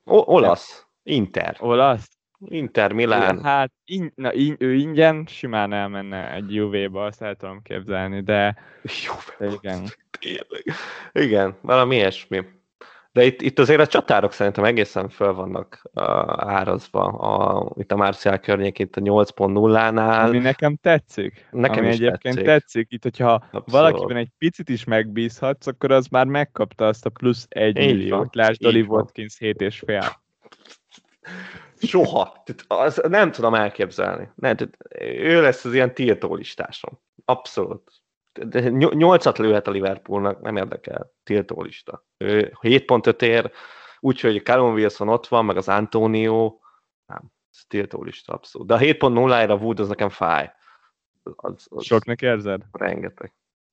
O- 0.04 0.34
olasz. 0.34 0.86
Inter. 1.02 1.56
Olasz? 1.58 2.08
Inter, 2.48 2.92
Milán. 2.92 3.42
Hát 3.42 3.72
in, 3.84 4.12
na, 4.14 4.32
in, 4.32 4.56
ő 4.58 4.74
ingyen 4.74 5.26
simán 5.26 5.72
elmenne 5.72 6.32
egy 6.32 6.54
Juve-ba, 6.54 7.04
azt 7.04 7.22
el 7.22 7.34
tudom 7.34 7.62
képzelni, 7.62 8.20
de, 8.22 8.56
de 9.38 9.46
igen. 9.46 9.84
Igen, 11.12 11.56
valami 11.60 11.94
ilyesmi. 11.96 12.44
De 13.16 13.24
itt, 13.24 13.42
itt 13.42 13.58
azért 13.58 13.80
a 13.80 13.86
csatárok 13.86 14.32
szerintem 14.32 14.64
egészen 14.64 15.08
föl 15.08 15.34
vannak 15.34 15.82
uh, 15.94 16.02
árazva. 16.36 17.02
A, 17.04 17.72
itt 17.76 17.92
a 17.92 17.96
Marcial 17.96 18.38
környék, 18.38 18.78
itt 18.78 18.96
a 18.96 19.00
8.0-nál. 19.00 20.26
Ami 20.26 20.38
nekem 20.38 20.76
tetszik. 20.76 21.46
Nekem 21.50 21.78
ami 21.78 21.88
is 21.88 21.94
egyébként 21.94 22.34
tetszik. 22.34 22.44
tetszik. 22.44 22.86
Itt, 22.90 23.02
hogyha 23.02 23.32
Abszolút. 23.32 23.70
valakiben 23.70 24.16
egy 24.16 24.30
picit 24.38 24.68
is 24.68 24.84
megbízhatsz, 24.84 25.66
akkor 25.66 25.92
az 25.92 26.06
már 26.06 26.26
megkapta 26.26 26.86
azt 26.86 27.06
a 27.06 27.10
plusz 27.10 27.46
egy 27.48 27.78
Így 27.78 27.96
milliót. 27.96 28.34
Lásd 28.34 28.60
Dolly 28.60 28.82
Watkins 28.82 29.38
7 29.38 29.60
és 29.60 29.82
fél. 29.86 30.22
Soha. 31.78 32.42
Az, 32.66 33.02
nem 33.08 33.30
tudom 33.30 33.54
elképzelni. 33.54 34.28
Nem, 34.34 34.56
ő 35.00 35.42
lesz 35.42 35.64
az 35.64 35.74
ilyen 35.74 35.94
tiltó 35.94 36.34
listásom. 36.34 37.00
Abszolút 37.24 37.92
de 38.44 38.68
nyolcat 38.70 39.38
lőhet 39.38 39.66
a 39.66 39.70
Liverpoolnak, 39.70 40.40
nem 40.40 40.56
érdekel, 40.56 41.12
tiltó 41.22 41.62
lista. 41.62 42.04
7.5 42.18 43.22
ér, 43.22 43.50
úgyhogy 44.00 44.42
Callum 44.42 44.72
Wilson 44.74 45.08
ott 45.08 45.26
van, 45.26 45.44
meg 45.44 45.56
az 45.56 45.68
Antonio, 45.68 46.58
nem, 47.06 47.22
ez 47.52 47.64
tiltó 47.68 48.02
lista 48.02 48.32
abszolút. 48.32 48.68
De 48.68 48.74
a 48.74 48.78
7.0-ra 48.78 49.60
Wood 49.60 49.80
az 49.80 49.88
nekem 49.88 50.08
fáj. 50.08 50.52
Az, 51.36 51.66
az 51.70 51.84
Soknak 51.84 52.22
érzed? 52.22 52.62
Rengeteg. 52.72 53.32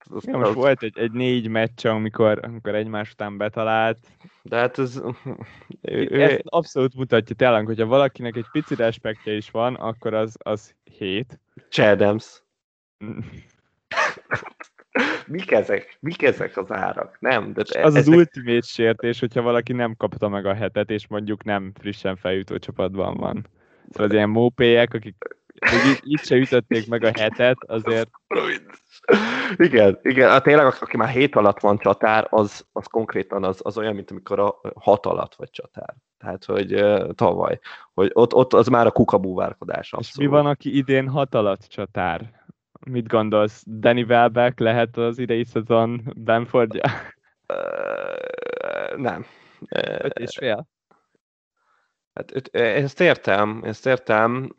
Az, 0.10 0.26
ja, 0.26 0.38
most 0.38 0.50
az... 0.50 0.56
volt 0.56 0.84
egy, 0.84 0.98
egy 0.98 1.12
négy 1.12 1.48
meccs, 1.48 1.86
amikor, 1.86 2.40
amikor 2.42 2.76
egymás 2.76 3.12
után 3.12 3.38
betalált. 3.38 3.98
De 4.42 4.58
hát 4.58 4.78
ez... 4.78 5.02
Ő, 5.82 6.08
ő... 6.12 6.22
Ezt 6.22 6.42
abszolút 6.44 6.96
mutatja 6.96 7.36
tényleg, 7.36 7.66
hogyha 7.66 7.86
valakinek 7.86 8.36
egy 8.36 8.48
pici 8.52 8.76
respektje 8.76 9.34
is 9.34 9.52
van, 9.52 9.76
akkor 9.76 10.14
az, 10.14 10.36
az 10.40 10.76
hét. 10.84 11.40
Chadams. 11.70 12.44
Mik 15.28 15.52
ezek? 15.52 15.98
Mik 16.00 16.22
ezek 16.22 16.58
az 16.58 16.72
árak? 16.72 17.18
Nem, 17.20 17.54
de 17.54 17.62
az 17.62 17.76
ezek... 17.76 18.02
az 18.02 18.08
ultimate 18.08 18.68
sértés, 18.68 19.20
hogyha 19.20 19.42
valaki 19.42 19.74
nem 19.74 19.96
kapta 19.96 20.30
meg 20.30 20.46
a 20.46 20.54
hetet, 20.54 20.90
és 20.90 21.08
mondjuk 21.08 21.44
nem 21.44 21.72
frissen 21.80 22.16
feljutó 22.16 22.58
csapatban 22.58 23.18
van. 23.18 23.48
Szóval 23.90 24.06
az 24.06 24.14
ilyen 24.14 24.30
mópélyek, 24.30 24.94
akik 24.94 25.16
még 25.60 26.00
itt 26.02 26.24
se 26.24 26.36
ütötték 26.36 26.88
meg 26.88 27.04
a 27.04 27.12
hetet, 27.14 27.58
azért... 27.68 28.10
Igen, 29.56 30.00
igen, 30.02 30.30
hát 30.30 30.44
tényleg 30.44 30.66
aki 30.66 30.98
már 30.98 31.10
hét 31.10 31.36
alatt 31.36 31.60
van 31.60 31.78
csatár, 31.78 32.28
az, 32.30 32.66
az 32.72 32.86
konkrétan 32.86 33.44
az, 33.44 33.60
az 33.64 33.78
olyan, 33.78 33.96
mint 33.96 34.12
amikor 34.12 34.40
a 34.40 34.60
hat 34.76 35.06
alatt 35.06 35.36
vagy 35.36 35.50
csatár. 35.50 35.96
Tehát, 36.18 36.46
hogy 36.46 36.74
uh, 36.74 37.12
tavaly. 37.12 37.60
Hogy 37.94 38.10
ott, 38.14 38.34
ott 38.34 38.54
az 38.54 38.68
már 38.68 38.86
a 38.86 38.92
kukabúvárkodás. 38.92 39.94
És 40.00 40.18
mi 40.18 40.26
van, 40.26 40.46
aki 40.46 40.78
idén 40.78 41.08
hat 41.08 41.36
alatt 41.36 41.62
csatár? 41.62 42.43
Mit 42.86 43.08
gondolsz? 43.08 43.64
Danny 43.68 44.04
Welbeck 44.04 44.60
lehet 44.60 44.98
az 44.98 45.18
idei 45.18 45.44
szezon 45.44 46.14
Benfordja? 46.16 46.84
Uh, 47.48 48.98
nem. 48.98 49.26
Öt 49.70 50.20
és 50.20 50.38
fél? 50.38 50.68
Hát 52.14 52.32
ezt 52.56 53.02
értem, 53.02 53.62
ezt 53.64 53.86
értem, 53.86 54.56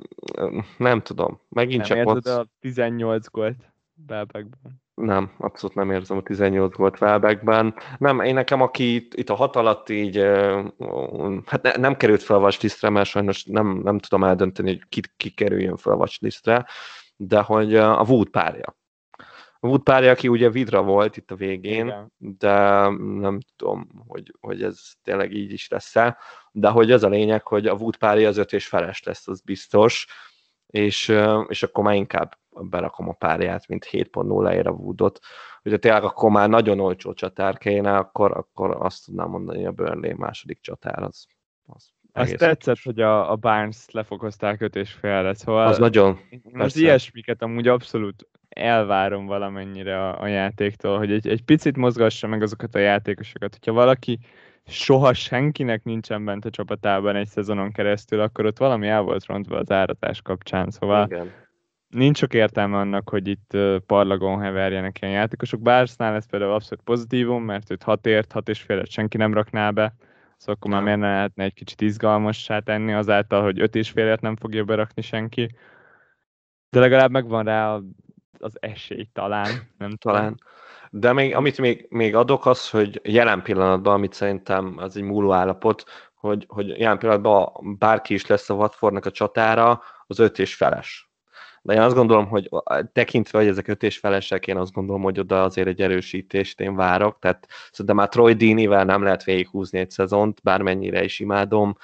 nem 0.76 1.00
tudom. 1.00 1.40
Megint 1.48 1.88
nem 1.88 2.04
csak 2.04 2.14
ott... 2.14 2.26
a 2.26 2.46
18 2.60 3.26
gólt 3.30 3.72
Welbeckben? 4.08 4.82
Nem, 4.94 5.30
abszolút 5.38 5.76
nem 5.76 5.90
érzem 5.90 6.16
a 6.16 6.22
18 6.22 6.76
gólt 6.76 7.00
Welbeckben. 7.00 7.74
Nem, 7.98 8.20
én 8.20 8.34
nekem, 8.34 8.60
aki 8.60 8.94
itt, 8.94 9.14
itt 9.14 9.30
a 9.30 9.34
hat 9.34 9.56
alatt 9.56 9.88
így, 9.88 10.16
hát 11.46 11.62
ne, 11.62 11.72
nem 11.76 11.96
került 11.96 12.22
fel 12.22 12.36
a 12.36 12.40
watchlistre, 12.40 12.88
mert 12.88 13.08
sajnos 13.08 13.44
nem, 13.44 13.80
nem 13.82 13.98
tudom 13.98 14.24
eldönteni, 14.24 14.68
hogy 14.68 14.84
ki, 14.88 15.00
ki 15.16 15.30
kerüljön 15.30 15.76
fel 15.76 15.92
a 15.92 15.96
watchlistre, 15.96 16.66
de 17.28 17.40
hogy 17.40 17.76
a 17.76 18.04
Wood 18.08 18.28
párja. 18.28 18.76
A 19.60 19.66
Wood 19.66 19.82
párja, 19.82 20.10
aki 20.10 20.28
ugye 20.28 20.50
Vidra 20.50 20.82
volt 20.82 21.16
itt 21.16 21.30
a 21.30 21.36
végén, 21.36 21.86
Igen. 21.86 22.12
de 22.18 22.88
nem 22.98 23.38
tudom, 23.56 23.88
hogy, 24.06 24.34
hogy 24.40 24.62
ez 24.62 24.80
tényleg 25.02 25.32
így 25.32 25.52
is 25.52 25.68
lesz-e, 25.68 26.18
de 26.52 26.68
hogy 26.68 26.92
az 26.92 27.02
a 27.02 27.08
lényeg, 27.08 27.46
hogy 27.46 27.66
a 27.66 27.74
Wood 27.74 27.96
párja 27.96 28.28
az 28.28 28.36
öt 28.36 28.52
és 28.52 28.66
feles 28.66 29.02
lesz, 29.02 29.28
az 29.28 29.40
biztos, 29.40 30.06
és, 30.66 31.18
és 31.48 31.62
akkor 31.62 31.84
már 31.84 31.94
inkább 31.94 32.38
berakom 32.50 33.08
a 33.08 33.12
párját, 33.12 33.68
mint 33.68 33.88
7.0-ére 33.90 34.66
a 34.66 34.70
Woodot. 34.70 35.20
Hogyha 35.62 35.78
tényleg 35.78 36.04
akkor 36.04 36.30
már 36.30 36.48
nagyon 36.48 36.80
olcsó 36.80 37.12
csatár 37.12 37.58
kéne, 37.58 37.96
akkor, 37.96 38.36
akkor 38.36 38.76
azt 38.80 39.04
tudnám 39.04 39.28
mondani, 39.28 39.58
hogy 39.58 39.66
a 39.66 39.72
Burnley 39.72 40.16
második 40.16 40.60
csatár 40.60 41.02
az, 41.02 41.26
az 41.66 41.90
Azt 42.16 42.26
Egész 42.26 42.38
tetszett, 42.38 42.78
hogy 42.82 43.00
a, 43.00 43.30
a 43.30 43.36
Barnes 43.36 43.76
lefokozták 43.90 44.60
öt 44.60 44.76
és 44.76 44.92
félre, 44.92 45.34
szóval 45.34 45.66
Az 45.66 45.78
nagyon, 45.78 46.18
most 46.30 46.52
persze. 46.52 46.80
ilyesmiket 46.80 47.42
amúgy 47.42 47.68
abszolút 47.68 48.26
elvárom 48.48 49.26
valamennyire 49.26 50.08
a, 50.08 50.20
a 50.20 50.26
játéktól, 50.26 50.98
hogy 50.98 51.12
egy, 51.12 51.28
egy 51.28 51.42
picit 51.44 51.76
mozgassa 51.76 52.26
meg 52.26 52.42
azokat 52.42 52.74
a 52.74 52.78
játékosokat. 52.78 53.52
Hogyha 53.52 53.72
valaki 53.72 54.18
soha 54.66 55.12
senkinek 55.12 55.84
nincsen 55.84 56.24
bent 56.24 56.44
a 56.44 56.50
csapatában 56.50 57.16
egy 57.16 57.28
szezonon 57.28 57.72
keresztül, 57.72 58.20
akkor 58.20 58.46
ott 58.46 58.58
valami 58.58 58.88
el 58.88 59.02
volt 59.02 59.26
rontva 59.26 59.56
az 59.56 59.70
áratás 59.70 60.22
kapcsán, 60.22 60.70
szóval 60.70 61.06
igen. 61.06 61.32
nincs 61.88 62.18
sok 62.18 62.34
értelme 62.34 62.76
annak, 62.76 63.08
hogy 63.08 63.28
itt 63.28 63.56
parlagon 63.86 64.40
heverjenek 64.40 65.00
ilyen 65.00 65.14
játékosok. 65.14 65.60
Bársnál 65.60 66.14
ez 66.14 66.26
például 66.26 66.52
abszolút 66.52 66.84
pozitívum, 66.84 67.44
mert 67.44 67.70
őt 67.70 67.82
hat 67.82 68.06
ért, 68.06 68.32
hat 68.32 68.48
és 68.48 68.60
félet 68.60 68.90
senki 68.90 69.16
nem 69.16 69.34
rakná 69.34 69.70
be, 69.70 69.94
szóval 70.36 70.54
akkor 70.54 70.70
már 70.70 70.82
miért 70.82 70.98
ne 70.98 71.08
lehetne 71.08 71.44
egy 71.44 71.54
kicsit 71.54 71.80
izgalmassá 71.80 72.58
tenni 72.58 72.92
azáltal, 72.92 73.42
hogy 73.42 73.60
öt 73.60 73.74
és 73.74 73.90
félért 73.90 74.20
nem 74.20 74.36
fogja 74.36 74.64
berakni 74.64 75.02
senki. 75.02 75.56
De 76.70 76.80
legalább 76.80 77.10
megvan 77.10 77.44
rá 77.44 77.78
az 78.38 78.56
esély 78.60 79.08
talán, 79.12 79.48
nem 79.78 79.96
talán. 79.96 80.40
De 80.90 81.12
még, 81.12 81.34
amit 81.34 81.58
még, 81.58 81.86
még 81.90 82.14
adok 82.14 82.46
az, 82.46 82.70
hogy 82.70 83.00
jelen 83.04 83.42
pillanatban, 83.42 83.94
amit 83.94 84.12
szerintem 84.12 84.74
az 84.76 84.96
egy 84.96 85.02
múló 85.02 85.32
állapot, 85.32 85.84
hogy, 86.14 86.44
hogy 86.48 86.68
jelen 86.68 86.98
pillanatban 86.98 87.76
bárki 87.78 88.14
is 88.14 88.26
lesz 88.26 88.50
a 88.50 88.54
Watfordnak 88.54 89.06
a 89.06 89.10
csatára, 89.10 89.82
az 90.06 90.18
öt 90.18 90.38
és 90.38 90.54
feles. 90.54 91.13
De 91.64 91.74
én 91.74 91.80
azt 91.80 91.94
gondolom, 91.94 92.26
hogy 92.26 92.48
tekintve, 92.92 93.38
hogy 93.38 93.46
ezek 93.46 93.68
öt 93.68 93.82
és 93.82 93.98
felesek, 93.98 94.46
én 94.46 94.56
azt 94.56 94.72
gondolom, 94.72 95.02
hogy 95.02 95.18
oda 95.18 95.42
azért 95.42 95.68
egy 95.68 95.80
erősítést 95.80 96.60
én 96.60 96.74
várok, 96.74 97.18
tehát 97.18 97.46
szerintem 97.70 97.96
már 97.96 98.08
Troy 98.08 98.34
Deeney-vel 98.34 98.84
nem 98.84 99.02
lehet 99.02 99.24
végighúzni 99.24 99.78
egy 99.78 99.90
szezont, 99.90 100.40
bármennyire 100.42 101.04
is 101.04 101.20
imádom, 101.20 101.76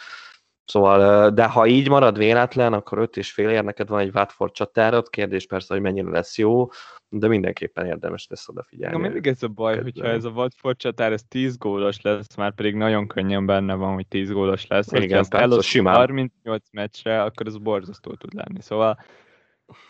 Szóval, 0.70 1.30
de 1.30 1.44
ha 1.44 1.66
így 1.66 1.88
marad 1.88 2.18
véletlen, 2.18 2.72
akkor 2.72 2.98
öt 2.98 3.16
és 3.16 3.32
fél 3.32 3.48
ér, 3.48 3.64
neked 3.64 3.88
van 3.88 4.00
egy 4.00 4.10
Watford 4.14 4.52
csatárod, 4.52 5.08
kérdés 5.08 5.46
persze, 5.46 5.74
hogy 5.74 5.82
mennyire 5.82 6.10
lesz 6.10 6.38
jó, 6.38 6.68
de 7.08 7.28
mindenképpen 7.28 7.86
érdemes 7.86 8.26
lesz 8.28 8.48
odafigyelni. 8.48 8.96
Na, 8.96 9.02
mindig 9.02 9.26
ez 9.26 9.42
a 9.42 9.48
baj, 9.48 9.74
Kedvelem. 9.74 9.92
hogyha 9.94 10.16
ez 10.16 10.24
a 10.24 10.30
Watford 10.30 10.76
csatár, 10.76 11.12
ez 11.12 11.22
10 11.28 11.56
gólos 11.56 12.00
lesz, 12.00 12.36
már 12.36 12.54
pedig 12.54 12.74
nagyon 12.74 13.06
könnyen 13.06 13.46
benne 13.46 13.74
van, 13.74 13.94
hogy 13.94 14.06
10 14.06 14.30
gólos 14.30 14.66
lesz. 14.66 14.92
Igen, 14.92 15.24
persze, 15.28 15.60
simán. 15.60 15.94
38 15.94 16.64
meccsre, 16.72 17.22
akkor 17.22 17.46
ez 17.46 17.56
borzasztó 17.56 18.14
tud 18.14 18.34
lenni. 18.34 18.60
Szóval 18.60 18.98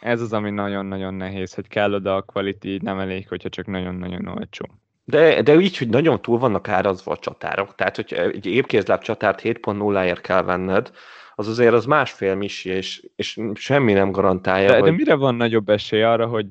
ez 0.00 0.20
az, 0.20 0.32
ami 0.32 0.50
nagyon-nagyon 0.50 1.14
nehéz, 1.14 1.54
hogy 1.54 1.68
kell 1.68 1.92
oda 1.92 2.16
a 2.16 2.22
quality, 2.22 2.78
nem 2.82 2.98
elég, 2.98 3.28
hogyha 3.28 3.48
csak 3.48 3.66
nagyon-nagyon 3.66 4.26
olcsó. 4.26 4.66
De, 5.04 5.42
de 5.42 5.60
így, 5.60 5.76
hogy 5.76 5.88
nagyon 5.88 6.22
túl 6.22 6.38
vannak 6.38 6.68
árazva 6.68 7.12
a 7.12 7.18
csatárok. 7.18 7.74
Tehát, 7.74 7.96
hogy 7.96 8.12
egy 8.12 8.46
épkézláb 8.46 9.02
csatárt 9.02 9.40
7.0-ért 9.42 10.20
kell 10.20 10.42
venned, 10.42 10.90
az 11.34 11.48
azért 11.48 11.72
az 11.72 11.84
másfél 11.84 12.34
misi, 12.34 12.70
és, 12.70 13.02
és 13.16 13.40
semmi 13.54 13.92
nem 13.92 14.10
garantálja, 14.10 14.68
De, 14.68 14.78
hogy... 14.78 14.90
de 14.90 14.96
mire 14.96 15.14
van 15.14 15.34
nagyobb 15.34 15.68
esély 15.68 16.02
arra, 16.02 16.26
hogy 16.26 16.46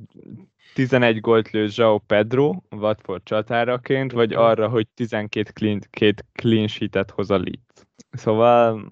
11 0.73 1.19
gólt 1.19 1.49
lő 1.51 1.67
João 1.69 1.99
Pedro 2.07 2.53
Watford 2.69 3.21
csatáraként, 3.23 4.11
vagy 4.11 4.33
arra, 4.33 4.67
hogy 4.67 4.87
12 4.95 5.51
clean, 5.53 5.81
két 5.89 6.25
clean 6.33 6.67
sheet-et 6.67 7.11
hoz 7.11 7.31
a 7.31 7.37
Leeds? 7.37 7.87
Szóval 8.11 8.89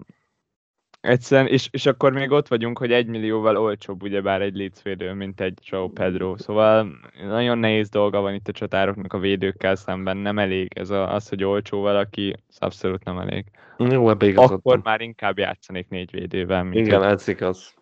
egyszerűen, 1.00 1.46
és, 1.46 1.68
és 1.70 1.86
akkor 1.86 2.12
még 2.12 2.30
ott 2.30 2.48
vagyunk, 2.48 2.78
hogy 2.78 2.92
egy 2.92 3.06
millióval 3.06 3.56
olcsóbb 3.56 4.02
ugyebár 4.02 4.40
egy 4.40 4.56
Leeds 4.56 4.82
védő, 4.82 5.12
mint 5.12 5.40
egy 5.40 5.58
João 5.70 5.90
Pedro. 5.94 6.36
Szóval 6.36 6.88
nagyon 7.26 7.58
nehéz 7.58 7.88
dolga 7.88 8.20
van 8.20 8.34
itt 8.34 8.48
a 8.48 8.52
csatároknak 8.52 9.12
a 9.12 9.18
védőkkel 9.18 9.76
szemben, 9.76 10.16
nem 10.16 10.38
elég 10.38 10.72
ez 10.74 10.90
a, 10.90 11.14
az, 11.14 11.28
hogy 11.28 11.44
olcsó 11.44 11.80
valaki, 11.80 12.34
ez 12.48 12.56
abszolút 12.58 13.04
nem 13.04 13.18
elég. 13.18 13.44
Jó, 13.78 14.10
ebbe 14.10 14.32
Akkor 14.34 14.80
már 14.82 15.00
inkább 15.00 15.38
játszanék 15.38 15.88
négy 15.88 16.10
védővel, 16.10 16.62
mint 16.62 16.86
Igen, 16.86 17.02
ez 17.02 17.28
igaz. 17.28 17.74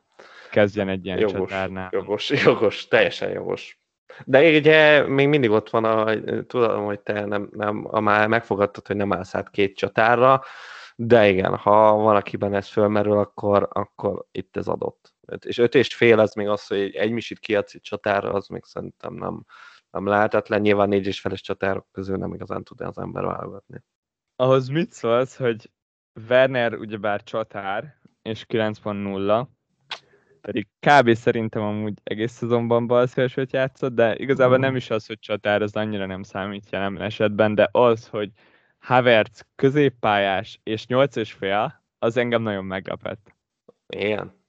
kezdjen 0.51 0.89
egy 0.89 1.05
ilyen 1.05 1.19
Jogos, 1.19 1.51
csatárnál. 1.51 1.89
jogos, 1.93 2.31
jogos, 2.45 2.89
teljesen 2.89 3.31
jogos. 3.31 3.79
De 4.25 4.57
ugye 4.57 5.07
még 5.07 5.29
mindig 5.29 5.51
ott 5.51 5.71
van, 5.71 5.85
a, 5.85 6.15
tudom, 6.47 6.85
hogy 6.85 7.01
te 7.01 7.25
nem, 7.25 7.49
nem, 7.53 7.87
a 7.91 8.01
már 8.01 8.29
megfogadtad, 8.29 8.87
hogy 8.87 8.97
nem 8.97 9.13
állsz 9.13 9.35
át 9.35 9.51
két 9.51 9.77
csatárra, 9.77 10.43
de 10.99 11.29
igen, 11.29 11.57
ha 11.57 11.95
valakiben 11.95 12.55
ez 12.55 12.69
fölmerül, 12.69 13.19
akkor, 13.19 13.69
akkor 13.73 14.27
itt 14.33 14.57
ez 14.57 14.67
adott. 14.69 15.15
És 15.45 15.59
öt 15.59 15.75
és 15.75 15.95
fél 15.95 16.19
az 16.19 16.35
még 16.35 16.49
az, 16.49 16.67
hogy 16.67 16.95
egy 16.95 17.11
misit 17.11 17.39
kiadsz 17.39 17.75
egy 17.75 17.81
csatárra, 17.81 18.33
az 18.33 18.49
még 18.49 18.65
szerintem 18.65 19.15
nem, 19.15 19.45
nem 19.91 20.07
lehetetlen. 20.07 20.61
Nyilván 20.61 20.89
négy 20.89 21.07
és 21.07 21.21
feles 21.21 21.41
csatárok 21.41 21.87
közül 21.93 22.17
nem 22.17 22.35
igazán 22.35 22.65
tud 22.65 22.81
az 22.81 22.99
ember 22.99 23.25
válogatni. 23.25 23.83
Ahhoz 24.37 24.69
mit 24.69 24.93
szólsz, 24.93 25.37
hogy 25.37 25.71
Werner 26.29 26.75
ugyebár 26.75 27.23
csatár, 27.23 27.99
és 28.23 28.45
9.0, 28.49 29.47
pedig 30.41 30.69
kb. 30.81 31.15
szerintem 31.15 31.63
amúgy 31.63 32.01
egész 32.03 32.33
szezonban 32.33 32.87
balszélsőt 32.87 33.53
játszott, 33.53 33.95
de 33.95 34.17
igazából 34.17 34.57
nem 34.57 34.77
is 34.77 34.91
az, 34.91 35.07
hogy 35.07 35.19
csatár, 35.19 35.63
az 35.63 35.77
annyira 35.77 36.07
nem 36.07 36.23
számít 36.23 36.71
jelen 36.71 37.01
esetben, 37.01 37.55
de 37.55 37.69
az, 37.73 38.09
hogy 38.09 38.31
Havertz 38.87 39.47
középpályás 39.57 40.61
és 40.63 40.87
8 40.87 41.17
és 41.17 41.33
fél, 41.33 41.83
az 41.99 42.17
engem 42.17 42.43
nagyon 42.43 42.65
meglepett. 42.65 43.35
Ilyen. 43.89 44.45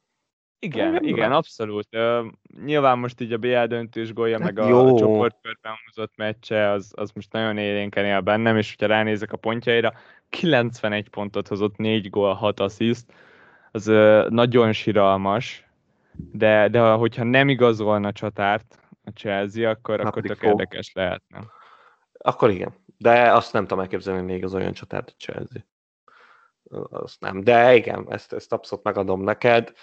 Igen, 0.59 0.91
Nem 0.91 1.03
igen, 1.03 1.29
rá. 1.29 1.35
abszolút. 1.35 1.87
Ö, 1.89 2.25
nyilván 2.65 2.99
most 2.99 3.21
így 3.21 3.33
a 3.33 3.37
BL 3.37 3.63
döntős 3.63 4.13
gólja, 4.13 4.37
meg 4.37 4.59
a, 4.59 4.61
Hát 4.61 4.71
jó. 4.71 4.95
a 4.95 4.99
csoportkörben 4.99 5.73
húzott 5.85 6.13
meccse, 6.15 6.69
az, 6.69 6.91
az 6.95 7.11
most 7.11 7.31
nagyon 7.31 7.57
élénken 7.57 8.05
él 8.05 8.21
bennem, 8.21 8.57
és 8.57 8.69
hogyha 8.69 8.93
ránézek 8.95 9.31
a 9.31 9.37
pontjaira, 9.37 9.93
91 10.29 11.09
pontot 11.09 11.47
hozott, 11.47 11.77
4 11.77 12.09
gól, 12.09 12.33
6 12.33 12.59
assziszt, 12.59 13.13
az 13.71 13.87
ö, 13.87 14.27
nagyon 14.29 14.71
siralmas, 14.73 15.65
de, 16.31 16.67
de 16.67 16.79
hogyha 16.91 17.23
nem 17.23 17.49
igazolna 17.49 18.11
csatárt 18.11 18.79
a 19.03 19.09
Chelsea, 19.09 19.69
akkor, 19.69 19.97
Hát 19.97 20.07
akkor 20.07 20.21
tök 20.21 20.37
fog. 20.37 20.49
érdekes 20.49 20.91
lehetne. 20.93 21.39
Akkor 22.17 22.49
igen. 22.49 22.73
De 22.97 23.33
azt 23.33 23.53
nem 23.53 23.61
tudom 23.65 23.79
elképzelni, 23.83 24.19
hogy 24.19 24.29
még 24.29 24.43
az 24.43 24.53
olyan 24.53 24.73
csatárt 24.73 25.09
a 25.09 25.13
Chelsea. 25.17 25.61
Azt 26.89 27.19
nem. 27.19 27.43
De 27.43 27.75
igen, 27.75 28.05
ezt, 28.09 28.33
ezt 28.33 28.53
abszolút 28.53 28.83
megadom 28.83 29.21
neked. 29.21 29.73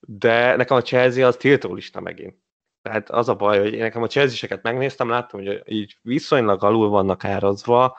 De 0.00 0.56
nekem 0.56 0.76
a 0.76 0.82
Chelsea 0.82 1.26
az 1.26 1.36
tiltólista 1.36 2.00
megint. 2.00 2.36
Tehát 2.82 3.10
az 3.10 3.28
a 3.28 3.34
baj, 3.34 3.58
hogy 3.58 3.72
én 3.72 3.80
nekem 3.80 4.02
a 4.02 4.06
Chelsea-seket 4.06 4.62
megnéztem, 4.62 5.08
láttam, 5.08 5.44
hogy 5.44 5.62
így 5.66 5.98
viszonylag 6.02 6.64
alul 6.64 6.88
vannak 6.88 7.24
árazva, 7.24 7.98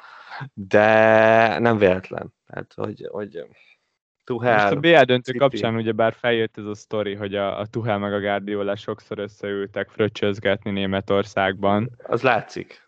de 0.53 1.59
nem 1.59 1.77
véletlen. 1.77 2.33
Tehát, 2.45 2.73
hogy, 2.73 3.07
hogy 3.11 3.45
Tuhel, 4.23 4.61
Most 4.61 4.75
a 4.75 4.79
BL 4.79 5.01
döntő 5.01 5.31
City. 5.31 5.37
kapcsán 5.37 5.75
ugyebár 5.75 6.13
feljött 6.13 6.57
ez 6.57 6.65
a 6.65 6.75
sztori, 6.75 7.13
hogy 7.15 7.35
a, 7.35 7.59
a 7.59 7.65
Tuchel 7.65 7.97
meg 7.97 8.13
a 8.13 8.19
Guardiola 8.19 8.75
sokszor 8.75 9.19
összeültek 9.19 9.89
fröccsözgetni 9.89 10.71
Németországban. 10.71 11.91
az 12.03 12.21
látszik. 12.21 12.84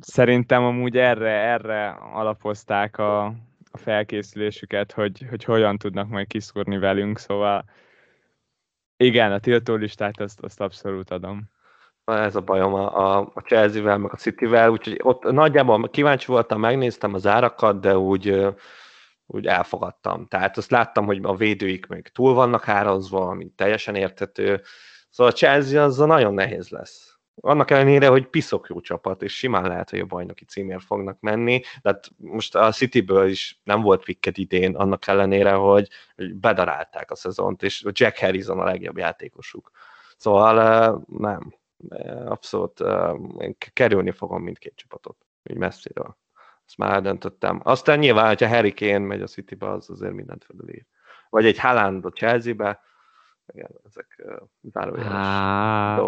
Szerintem 0.00 0.64
amúgy 0.64 0.96
erre, 0.96 1.30
erre 1.30 1.88
alapozták 1.90 2.98
a, 2.98 3.24
a 3.70 3.78
felkészülésüket, 3.78 4.92
hogy, 4.92 5.26
hogy 5.28 5.44
hogyan 5.44 5.78
tudnak 5.78 6.08
majd 6.08 6.26
kiszúrni 6.26 6.78
velünk, 6.78 7.18
szóval 7.18 7.64
igen, 8.96 9.32
a 9.32 9.38
tiltó 9.38 9.74
listát 9.74 10.20
azt, 10.20 10.40
azt 10.40 10.60
abszolút 10.60 11.10
adom. 11.10 11.50
Ez 12.04 12.36
a 12.36 12.40
bajom 12.40 12.74
a, 12.74 13.16
a, 13.18 13.30
a 13.34 13.40
Chelsea-vel, 13.40 13.98
meg 13.98 14.12
a 14.12 14.16
City-vel, 14.16 14.70
úgyhogy 14.70 15.00
ott 15.02 15.22
nagyjából 15.22 15.88
kíváncsi 15.88 16.26
voltam, 16.26 16.60
megnéztem 16.60 17.14
az 17.14 17.26
árakat, 17.26 17.80
de 17.80 17.98
úgy, 17.98 18.46
úgy 19.26 19.46
elfogadtam. 19.46 20.26
Tehát 20.26 20.56
azt 20.56 20.70
láttam, 20.70 21.06
hogy 21.06 21.20
a 21.22 21.36
védőik 21.36 21.86
még 21.86 22.08
túl 22.08 22.34
vannak 22.34 22.68
árazva, 22.68 23.28
ami 23.28 23.48
teljesen 23.56 23.94
értető. 23.94 24.62
Szóval 25.10 25.32
a 25.32 25.36
Chelsea 25.36 25.82
az 25.82 25.96
nagyon 25.96 26.34
nehéz 26.34 26.68
lesz. 26.68 27.09
Annak 27.42 27.70
ellenére, 27.70 28.08
hogy 28.08 28.26
piszok 28.26 28.66
jó 28.68 28.80
csapat, 28.80 29.22
és 29.22 29.36
simán 29.36 29.66
lehet, 29.66 29.90
hogy 29.90 29.98
a 29.98 30.06
bajnoki 30.06 30.44
címért 30.44 30.84
fognak 30.84 31.20
menni, 31.20 31.60
de 31.60 31.90
hát 31.90 32.10
most 32.16 32.54
a 32.54 32.70
Cityből 32.70 33.28
is 33.28 33.60
nem 33.64 33.80
volt 33.80 34.04
vikket 34.04 34.38
idén, 34.38 34.76
annak 34.76 35.06
ellenére, 35.06 35.52
hogy, 35.52 35.88
hogy 36.16 36.34
bedarálták 36.34 37.10
a 37.10 37.14
szezont, 37.14 37.62
és 37.62 37.84
Jack 37.90 38.18
Harrison 38.18 38.58
a 38.60 38.64
legjobb 38.64 38.96
játékosuk. 38.96 39.70
Szóval 40.16 41.04
nem, 41.06 41.54
abszolút 42.24 42.80
én 43.38 43.56
kerülni 43.72 44.10
fogom 44.10 44.42
mindkét 44.42 44.76
csapatot, 44.76 45.16
így 45.50 45.56
messziről. 45.56 46.18
Ezt 46.66 46.76
már 46.76 46.92
eldöntöttem. 46.92 47.60
Aztán 47.64 47.98
nyilván, 47.98 48.26
hogyha 48.26 48.48
Harry 48.48 48.74
Kane 48.74 48.98
megy 48.98 49.22
a 49.22 49.26
Citybe, 49.26 49.70
az 49.70 49.90
azért 49.90 50.12
mindent 50.12 50.44
felülír. 50.44 50.86
Vagy 51.28 51.46
egy 51.46 51.58
Haaland 51.58 52.04
a 52.04 52.10
Chelsea-be, 52.10 52.80
igen, 53.54 53.70
ezek 53.86 54.24
zárójeles 54.62 55.12
Há, 55.12 56.00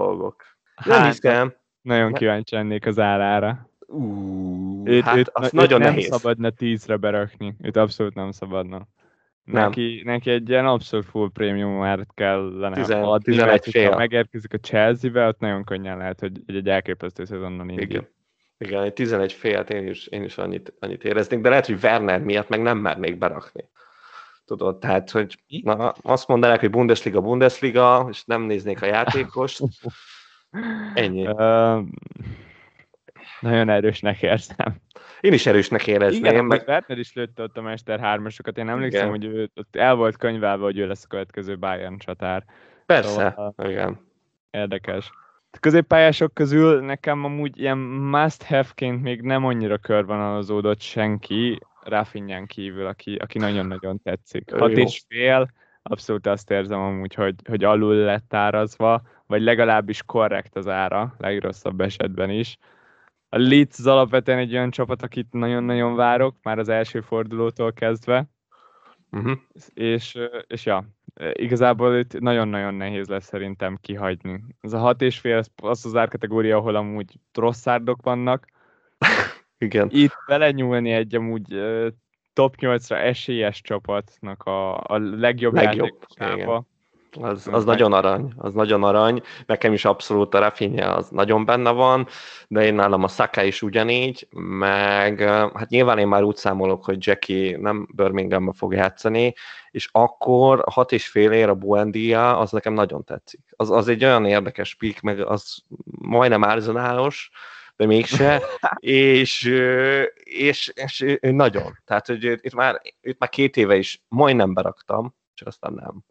dolgok. 0.85 1.03
Nem 1.03 1.03
hát, 1.03 1.13
hiszem. 1.13 1.55
nagyon 1.83 2.13
kíváncsi 2.13 2.55
lennék 2.55 2.87
az 2.87 2.99
árára. 2.99 3.71
Ú, 3.87 4.83
Őt, 4.87 5.05
hát 5.05 5.17
őt, 5.17 5.31
az 5.33 5.45
őt 5.45 5.53
nagyon 5.53 5.81
nem 5.81 5.89
nehéz. 5.95 6.07
szabadna 6.07 6.51
tízre 6.51 6.97
berakni, 6.97 7.57
őt 7.63 7.77
abszolút 7.77 8.15
nem 8.15 8.31
szabadna. 8.31 8.87
Nem. 9.45 9.63
Neki, 9.63 10.03
neki 10.05 10.31
egy 10.31 10.49
ilyen 10.49 10.67
abszolút 10.67 11.07
full 11.07 11.31
prémium 11.33 11.83
árat 11.83 12.09
kellene 12.15 12.75
Tizen- 12.75 13.03
adni, 13.03 13.25
11 13.25 13.47
mert 13.51 13.65
fél. 13.71 13.97
megérkezik 13.97 14.53
a 14.53 14.57
Chelsea-be, 14.59 15.27
ott 15.27 15.39
nagyon 15.39 15.65
könnyen 15.65 15.97
lehet, 15.97 16.21
hogy 16.21 16.41
egy 16.47 16.69
elképesztő 16.69 17.25
szezonnan 17.25 17.69
indul. 17.69 17.85
Igen. 17.85 18.09
Igen, 18.59 18.83
egy 18.83 18.93
11 18.93 19.33
félt 19.33 19.71
én 19.71 19.89
is, 19.89 20.07
én 20.07 20.23
is 20.23 20.39
annyit, 20.39 20.75
annyit 20.81 21.05
éreznék, 21.05 21.41
de 21.41 21.49
lehet, 21.49 21.67
hogy 21.67 21.79
Werner 21.83 22.21
miatt 22.21 22.49
meg 22.49 22.63
nem 22.63 22.79
mernék 22.79 23.19
berakni. 23.19 23.65
Tudod, 24.45 24.79
tehát, 24.79 25.11
hogy 25.11 25.39
na, 25.63 25.89
azt 26.03 26.29
mondanák, 26.29 26.61
hogy 26.61 26.71
Bundesliga, 26.71 27.21
Bundesliga, 27.21 28.07
és 28.11 28.25
nem 28.25 28.43
néznék 28.43 28.83
a 28.83 28.87
játékost. 28.87 29.61
Ennyi. 30.95 31.27
Uh, 31.27 31.87
nagyon 33.41 33.69
erősnek 33.69 34.23
érzem. 34.23 34.75
Én 35.21 35.33
is 35.33 35.47
erősnek 35.47 35.87
érezném. 35.87 36.25
Igen, 36.25 36.45
meg... 36.45 36.65
Werner 36.67 36.99
is 36.99 37.13
lőtte 37.13 37.43
ott 37.43 37.57
a 37.57 37.61
Mester 37.61 38.01
3 38.01 38.27
Én 38.55 38.69
emlékszem, 38.69 39.01
igen. 39.01 39.11
hogy 39.11 39.25
ő, 39.25 39.51
ott 39.55 39.77
el 39.77 39.95
volt 39.95 40.17
könyvelve, 40.17 40.65
hogy 40.65 40.79
ő 40.79 40.87
lesz 40.87 41.05
a 41.05 41.09
következő 41.09 41.59
Bayern 41.59 41.99
csatár. 41.99 42.45
Persze, 42.87 43.35
szóval, 43.37 43.71
igen. 43.71 44.01
Érdekes. 44.51 45.11
A 45.51 45.59
középpályások 45.59 46.35
közül 46.35 46.81
nekem 46.81 47.25
amúgy 47.25 47.59
ilyen 47.59 47.79
must-have-ként 47.79 49.03
még 49.03 49.21
nem 49.21 49.45
annyira 49.45 49.79
körvonalazódott 49.79 50.81
senki, 50.81 51.59
Rafinhán 51.83 52.47
kívül, 52.47 52.87
aki, 52.87 53.15
aki 53.15 53.39
nagyon-nagyon 53.39 54.01
tetszik. 54.03 54.53
Hat 54.55 54.71
és 54.71 55.03
fél, 55.09 55.49
abszolút 55.83 56.27
azt 56.27 56.51
érzem 56.51 56.81
amúgy, 56.81 57.15
hogy, 57.15 57.35
hogy 57.49 57.65
alul 57.65 57.95
lett 57.95 58.35
árazva, 58.35 59.03
vagy 59.27 59.43
legalábbis 59.43 60.03
korrekt 60.03 60.57
az 60.57 60.69
ára, 60.69 61.15
legrosszabb 61.19 61.81
esetben 61.81 62.31
is. 62.31 62.59
A 63.29 63.39
Leeds 63.39 63.79
az 63.79 63.87
alapvetően 63.87 64.39
egy 64.39 64.53
olyan 64.53 64.71
csapat, 64.71 65.03
akit 65.03 65.33
nagyon-nagyon 65.33 65.95
várok, 65.95 66.37
már 66.43 66.59
az 66.59 66.69
első 66.69 67.01
fordulótól 67.01 67.73
kezdve. 67.73 68.31
Uh-huh. 69.11 69.39
És, 69.75 70.19
és 70.47 70.67
ja, 70.67 70.85
igazából 71.33 71.97
itt 71.97 72.21
nagyon-nagyon 72.21 72.75
nehéz 72.75 73.09
lesz 73.09 73.25
szerintem 73.25 73.79
kihagyni. 73.81 74.45
Ez 74.61 74.73
a 74.73 74.79
hat 74.79 75.03
és 75.03 75.19
fél, 75.19 75.43
az 75.63 75.87
az 75.87 75.97
árkategória, 75.97 76.57
ahol 76.57 76.75
amúgy 76.75 77.19
rosszárdok 77.33 78.03
vannak. 78.03 78.47
Igen. 79.59 79.89
Itt 79.91 80.15
belenyúlni 80.27 80.91
egy 80.91 81.15
amúgy 81.15 81.63
top 82.33 82.55
8-ra 82.61 82.97
esélyes 82.97 83.61
csapatnak 83.61 84.43
a, 84.43 84.77
a 84.77 84.99
legjobb, 84.99 85.55
legjobb 85.55 85.89
játékosába. 86.17 86.65
Az, 87.21 87.49
az 87.53 87.65
nagyon 87.65 87.93
arany, 87.93 88.33
az 88.37 88.53
nagyon 88.53 88.83
arany. 88.85 89.23
Nekem 89.47 89.73
is 89.73 89.85
abszolút 89.85 90.35
a 90.35 90.39
Rafinha 90.39 90.91
az 90.91 91.09
nagyon 91.09 91.45
benne 91.45 91.71
van, 91.71 92.07
de 92.49 92.65
én 92.65 92.75
nálam 92.75 93.03
a 93.03 93.09
Saka 93.09 93.43
is 93.43 93.63
ugyanígy, 93.63 94.29
meg 94.59 95.21
hát 95.55 95.69
nyilván 95.69 95.99
én 95.99 96.09
már 96.09 96.23
úgy 96.23 96.37
számolok, 96.37 96.85
hogy 96.85 97.07
Jackie 97.07 97.59
nem 97.59 97.89
Birminghambe 97.95 98.53
fog 98.53 98.73
játszani, 98.73 99.35
és 99.71 99.89
akkor 99.93 100.65
hat 100.71 100.93
és 100.93 101.09
fél 101.09 101.33
ér 101.33 101.49
a 101.49 101.55
Buendia, 101.55 102.39
az 102.39 102.51
nekem 102.51 102.73
nagyon 102.73 103.05
tetszik. 103.05 103.41
Az, 103.57 103.71
az 103.71 103.89
egy 103.89 104.05
olyan 104.05 104.25
érdekes 104.25 104.75
pik, 104.75 105.01
meg 105.01 105.21
az 105.21 105.63
majdnem 106.01 106.45
árzonálos, 106.45 107.31
de 107.83 107.89
mégse, 107.89 108.43
és, 108.79 109.43
és, 110.25 110.73
és, 110.75 111.19
nagyon. 111.21 111.79
Tehát, 111.85 112.07
hogy 112.07 112.25
itt 112.25 112.55
már, 112.55 112.81
itt 113.01 113.19
már 113.19 113.29
két 113.29 113.57
éve 113.57 113.77
is 113.77 114.03
majdnem 114.09 114.55
beraktam, 114.55 115.15
csak 115.35 115.49
aztán 115.49 115.73
nem 115.73 116.05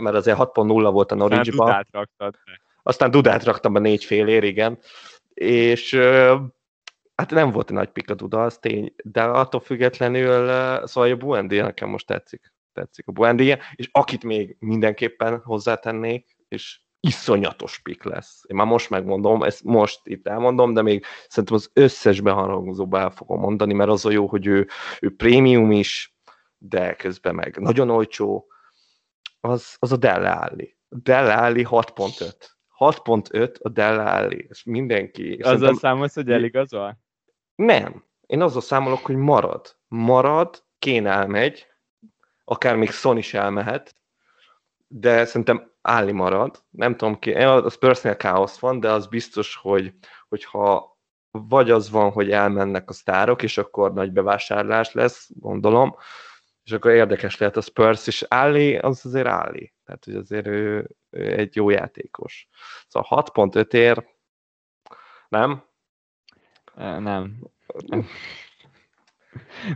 mert 0.00 0.14
azért 0.14 0.38
6.0 0.38 0.88
volt 0.92 1.12
a 1.12 1.14
Norwich-ban. 1.14 1.66
Dudát 1.66 1.88
raktad. 1.90 2.34
Aztán 2.82 3.10
Dudát 3.10 3.44
raktam 3.44 3.72
be 3.72 3.80
négy 3.80 4.04
fél 4.04 4.28
ér, 4.28 4.44
igen. 4.44 4.78
És 5.34 5.94
hát 7.14 7.30
nem 7.30 7.50
volt 7.50 7.70
egy 7.70 7.76
nagy 7.76 7.88
pik 7.88 8.10
a 8.10 8.14
Duda, 8.14 8.42
az 8.42 8.58
tény, 8.58 8.94
de 9.04 9.22
attól 9.22 9.60
függetlenül, 9.60 10.46
szóval 10.86 11.10
a 11.10 11.16
Buendia 11.16 11.64
nekem 11.64 11.88
most 11.88 12.06
tetszik. 12.06 12.52
Tetszik 12.72 13.06
a 13.06 13.12
Buendia, 13.12 13.58
és 13.74 13.88
akit 13.92 14.24
még 14.24 14.56
mindenképpen 14.58 15.40
hozzátennék, 15.44 16.36
és 16.48 16.80
iszonyatos 17.06 17.78
pik 17.78 18.02
lesz. 18.02 18.44
Én 18.46 18.56
már 18.56 18.66
most 18.66 18.90
megmondom, 18.90 19.42
ezt 19.42 19.64
most 19.64 20.00
itt 20.04 20.28
elmondom, 20.28 20.74
de 20.74 20.82
még 20.82 21.04
szerintem 21.28 21.54
az 21.56 21.70
összes 21.72 22.20
beharangozóba 22.20 22.98
el 22.98 23.10
fogom 23.10 23.40
mondani, 23.40 23.72
mert 23.72 23.90
az 23.90 24.04
a 24.04 24.10
jó, 24.10 24.26
hogy 24.26 24.46
ő, 24.46 24.68
ő 25.00 25.16
prémium 25.16 25.70
is, 25.70 26.16
de 26.58 26.94
közben 26.94 27.34
meg 27.34 27.58
nagyon 27.58 27.90
olcsó, 27.90 28.46
az, 29.40 29.76
az 29.78 29.92
a 29.92 29.96
Delle 29.96 30.30
Alli. 30.30 30.76
Delle 30.88 31.34
Alli 31.34 31.66
6.5. 31.70 32.32
6.5 32.78 33.60
a 33.60 33.68
Delle 33.68 34.02
Alli. 34.02 34.46
És 34.48 34.64
mindenki... 34.64 35.32
Azzal 35.32 35.52
szerintem... 35.52 35.74
számolsz, 35.74 36.14
hogy 36.14 36.30
eligazol? 36.30 36.98
Nem. 37.54 38.04
Én 38.26 38.42
azzal 38.42 38.60
számolok, 38.60 39.04
hogy 39.04 39.16
marad. 39.16 39.76
Marad, 39.88 40.64
Kén 40.78 41.06
elmegy, 41.06 41.66
akár 42.44 42.76
még 42.76 42.90
Son 42.90 43.16
is 43.16 43.34
elmehet, 43.34 43.94
de 44.86 45.24
szerintem 45.24 45.70
Áli 45.82 46.12
marad. 46.12 46.64
Nem 46.70 46.96
tudom 46.96 47.18
ki, 47.18 47.32
a 47.32 47.70
Spursnél 47.70 48.16
káosz 48.16 48.58
van, 48.58 48.80
de 48.80 48.90
az 48.90 49.06
biztos, 49.06 49.56
hogy 49.56 49.94
hogyha 50.28 50.98
vagy 51.30 51.70
az 51.70 51.90
van, 51.90 52.10
hogy 52.10 52.30
elmennek 52.30 52.90
a 52.90 52.92
sztárok, 52.92 53.42
és 53.42 53.58
akkor 53.58 53.92
nagy 53.92 54.12
bevásárlás 54.12 54.92
lesz, 54.92 55.28
gondolom, 55.34 55.96
és 56.64 56.72
akkor 56.72 56.90
érdekes 56.90 57.38
lehet 57.38 57.56
a 57.56 57.60
Spurs, 57.60 58.06
és 58.06 58.22
Alli 58.22 58.76
az 58.76 59.06
azért 59.06 59.26
Alli. 59.26 59.74
Tehát, 59.84 60.04
hogy 60.04 60.14
azért 60.14 60.46
ő, 60.46 60.88
ő 61.10 61.38
egy 61.38 61.56
jó 61.56 61.70
játékos. 61.70 62.48
Szóval 62.88 63.24
6.5 63.34 63.72
ér, 63.72 64.06
nem? 65.28 65.64
Nem. 66.76 67.38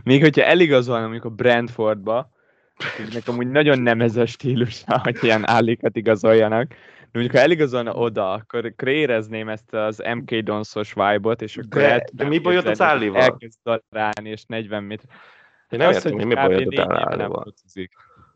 Még 0.03 0.21
hogyha 0.21 0.43
eligazolna 0.43 1.03
mondjuk 1.03 1.25
a 1.25 1.29
Brentfordba, 1.29 2.31
nekem 3.13 3.37
úgy 3.37 3.47
nagyon 3.47 3.79
nem 3.79 4.01
ez 4.01 4.15
a 4.15 4.25
stílusa, 4.25 4.99
hogy 5.03 5.17
ilyen 5.21 5.47
állikat 5.47 5.95
igazoljanak. 5.95 6.67
De 6.67 7.19
mondjuk, 7.19 7.35
ha 7.35 7.41
eligazolna 7.41 7.93
oda, 7.93 8.31
akkor, 8.31 8.73
érezném 8.85 9.49
ezt 9.49 9.73
az 9.73 10.03
MK 10.15 10.35
Donszos 10.35 10.93
vibe-ot, 10.93 11.41
és 11.41 11.57
akkor 11.57 11.81
de, 11.81 12.05
de 12.13 12.27
mi 12.27 12.39
bajod 12.39 12.65
az 12.65 12.81
állival? 12.81 13.21
Elkezd 13.21 13.57
darálni, 13.63 14.29
és 14.29 14.43
40 14.45 14.83
méter. 14.83 15.05
Én 15.69 15.79
nem 15.79 15.91
értem, 15.91 16.13
hogy 16.13 16.25
mi 16.25 16.33
bajod 16.33 16.77
a 16.77 17.09
állóval. 17.09 17.53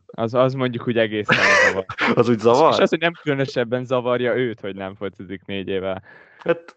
Az, 0.06 0.34
az 0.34 0.54
mondjuk 0.54 0.88
úgy 0.88 0.98
egészen 0.98 1.36
zavar. 1.66 1.84
az 2.20 2.28
úgy 2.28 2.38
zavar? 2.38 2.72
És 2.72 2.78
az, 2.78 2.90
hogy 2.90 2.98
nem 2.98 3.12
különösebben 3.22 3.84
zavarja 3.84 4.36
őt, 4.36 4.60
hogy 4.60 4.74
nem 4.74 4.94
focizik 4.94 5.44
négy 5.44 5.68
éve. 5.68 6.02
Hát 6.38 6.76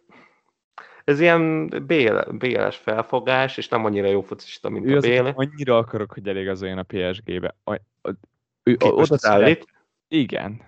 ez 1.09 1.19
ilyen 1.19 1.67
bél, 1.85 2.25
béles 2.31 2.77
felfogás, 2.77 3.57
és 3.57 3.67
nem 3.67 3.85
annyira 3.85 4.07
jó 4.07 4.21
focista, 4.21 4.69
mint 4.69 4.85
ő 4.85 4.97
a 4.97 4.99
Bél. 4.99 5.33
annyira 5.35 5.77
akarok, 5.77 6.11
hogy 6.13 6.27
elég 6.27 6.47
az 6.47 6.63
olyan 6.63 6.77
a 6.77 6.83
PSG-be. 6.83 7.55
A, 7.63 7.73
a, 8.01 8.09
ő, 8.63 8.77
oda 8.79 9.17
szállít. 9.17 9.65
Igen. 10.07 10.61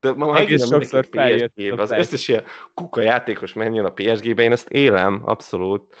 De 0.00 0.12
ma 0.12 0.38
egész 0.38 0.66
sokszor 0.66 1.06
feljött. 1.10 1.58
Az 1.76 1.90
összes 1.90 2.28
ilyen 2.28 2.44
kuka 2.74 3.00
játékos 3.00 3.52
menjen 3.52 3.84
a 3.84 3.92
PSG-be, 3.92 4.42
én 4.42 4.52
ezt 4.52 4.68
élem, 4.68 5.22
abszolút. 5.24 5.94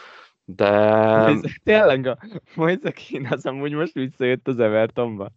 De... 0.44 0.66
Ez 0.66 1.40
tényleg 1.64 2.06
a 2.06 2.18
Moise 2.54 2.92
az 3.30 3.46
amúgy 3.46 3.72
most 3.72 3.92
visszajött 3.92 4.48
az 4.48 4.58
Evertonba. 4.58 5.30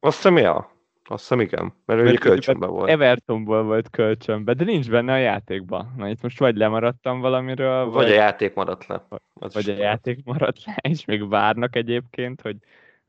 Azt 0.00 0.16
hiszem, 0.16 0.36
ja. 0.36 0.77
Azt 1.10 1.20
hiszem, 1.20 1.40
igen. 1.40 1.72
Mert, 1.84 2.02
mert 2.02 2.14
ő 2.14 2.18
kölcsönben 2.18 2.70
volt. 2.70 2.88
Evertonból 2.88 3.62
volt 3.62 3.90
kölcsönben, 3.90 4.56
de 4.56 4.64
nincs 4.64 4.90
benne 4.90 5.12
a 5.12 5.16
játékban. 5.16 5.94
Na 5.96 6.08
itt 6.08 6.22
most 6.22 6.38
vagy 6.38 6.56
lemaradtam 6.56 7.20
valamiről, 7.20 7.84
vagy, 7.84 7.94
vagy 7.94 8.10
a 8.10 8.14
játék 8.14 8.54
maradt 8.54 8.86
le. 8.86 9.06
Az 9.34 9.54
vagy 9.54 9.70
a 9.70 9.76
játék 9.76 10.24
maradt 10.24 10.64
le, 10.64 10.76
és 10.90 11.04
még 11.04 11.28
várnak 11.28 11.76
egyébként, 11.76 12.40
hogy 12.40 12.56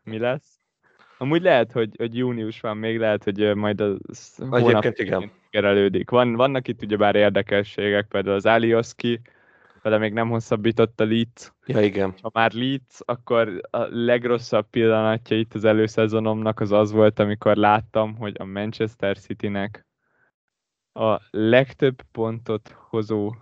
mi 0.03 0.17
lesz. 0.17 0.57
Amúgy 1.17 1.41
lehet, 1.41 1.71
hogy, 1.71 1.89
hogy 1.97 2.17
június 2.17 2.59
van 2.59 2.77
még, 2.77 2.97
lehet, 2.97 3.23
hogy 3.23 3.55
majd 3.55 3.81
az 3.81 4.35
hónap 4.49 4.85
igen. 4.85 5.31
kerelődik. 5.49 6.09
Van, 6.09 6.35
vannak 6.35 6.67
itt 6.67 6.83
ugyebár 6.83 7.15
érdekességek, 7.15 8.07
például 8.07 8.35
az 8.35 8.45
Alioski, 8.45 9.21
vele 9.81 9.97
még 9.97 10.13
nem 10.13 10.29
hosszabbított 10.29 10.99
a 10.99 11.05
Leeds. 11.05 11.53
Ja, 11.65 11.81
igen. 11.81 12.13
Ha 12.21 12.29
már 12.33 12.51
Leeds, 12.51 12.99
akkor 13.05 13.61
a 13.69 13.83
legrosszabb 13.89 14.69
pillanatja 14.69 15.37
itt 15.37 15.53
az 15.53 15.63
előszezonomnak 15.63 16.59
az 16.59 16.71
az 16.71 16.91
volt, 16.91 17.19
amikor 17.19 17.55
láttam, 17.55 18.15
hogy 18.15 18.35
a 18.37 18.45
Manchester 18.45 19.17
Citynek 19.17 19.87
a 20.93 21.21
legtöbb 21.31 22.01
pontot 22.11 22.75
hozó 22.89 23.35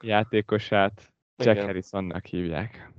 játékosát 0.00 1.12
Jack 1.36 1.56
igen. 1.56 1.64
Harrisonnak 1.64 2.26
hívják. 2.26 2.92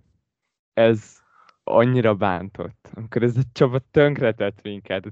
Ez 0.73 1.21
annyira 1.63 2.15
bántott. 2.15 2.89
Amikor 2.93 3.23
ez 3.23 3.37
a 3.37 3.41
csapat 3.53 3.83
tönkretett 3.91 4.61
minket, 4.61 5.05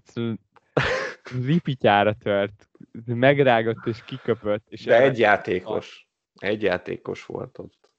ripityára 1.45 2.13
tört, 2.13 2.69
megrágott 3.05 3.85
és 3.85 4.03
kiköpött. 4.03 4.65
És 4.69 4.83
De 4.83 5.01
egy 5.01 5.19
játékos. 5.19 6.07
Egy 6.35 6.61
játékos 6.61 7.25
volt 7.25 7.57
ott, 7.57 7.89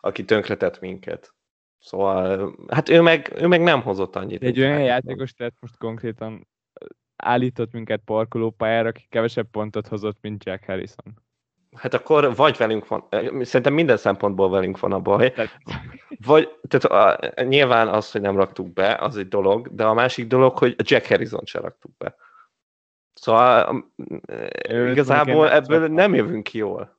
aki 0.00 0.24
tönkretett 0.24 0.80
minket. 0.80 1.34
Szóval, 1.78 2.54
hát 2.68 2.88
ő 2.88 3.00
meg, 3.00 3.32
ő 3.36 3.46
meg 3.46 3.62
nem 3.62 3.82
hozott 3.82 4.16
annyit. 4.16 4.42
Egy 4.42 4.60
olyan 4.60 4.82
játékos 4.82 5.32
tehát 5.32 5.54
most 5.60 5.76
konkrétan 5.76 6.46
állított 7.16 7.72
minket 7.72 8.00
parkolópályára, 8.04 8.88
aki 8.88 9.06
kevesebb 9.08 9.50
pontot 9.50 9.86
hozott, 9.86 10.16
mint 10.20 10.44
Jack 10.44 10.64
Harrison. 10.64 11.24
Hát 11.76 11.94
akkor 11.94 12.34
vagy 12.34 12.56
velünk 12.56 12.88
van, 12.88 13.08
szerintem 13.40 13.72
minden 13.72 13.96
szempontból 13.96 14.50
velünk 14.50 14.78
van 14.78 14.92
a 14.92 15.00
baj. 15.00 15.34
Vagy, 16.24 16.48
tehát 16.68 17.18
a, 17.36 17.42
nyilván 17.42 17.88
az, 17.88 18.10
hogy 18.10 18.20
nem 18.20 18.36
raktuk 18.36 18.72
be, 18.72 18.94
az 18.94 19.16
egy 19.16 19.28
dolog, 19.28 19.74
de 19.74 19.84
a 19.84 19.94
másik 19.94 20.26
dolog, 20.26 20.58
hogy 20.58 20.74
Jack 20.78 21.06
Harrison 21.06 21.44
sem 21.44 21.62
raktuk 21.62 21.96
be. 21.96 22.16
Szóval 23.14 23.84
ő 24.68 24.90
igazából 24.90 25.50
ebből 25.50 25.88
nem 25.88 26.14
jövünk 26.14 26.52
jól. 26.52 26.95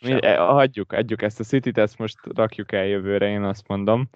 Mi, 0.00 0.22
e, 0.22 0.36
hagyjuk, 0.36 0.92
adjuk 0.92 1.22
ezt 1.22 1.40
a 1.40 1.44
City-t, 1.44 1.78
ezt 1.78 1.98
most 1.98 2.18
rakjuk 2.34 2.72
el 2.72 2.86
jövőre, 2.86 3.28
én 3.28 3.42
azt 3.42 3.68
mondom. 3.68 4.08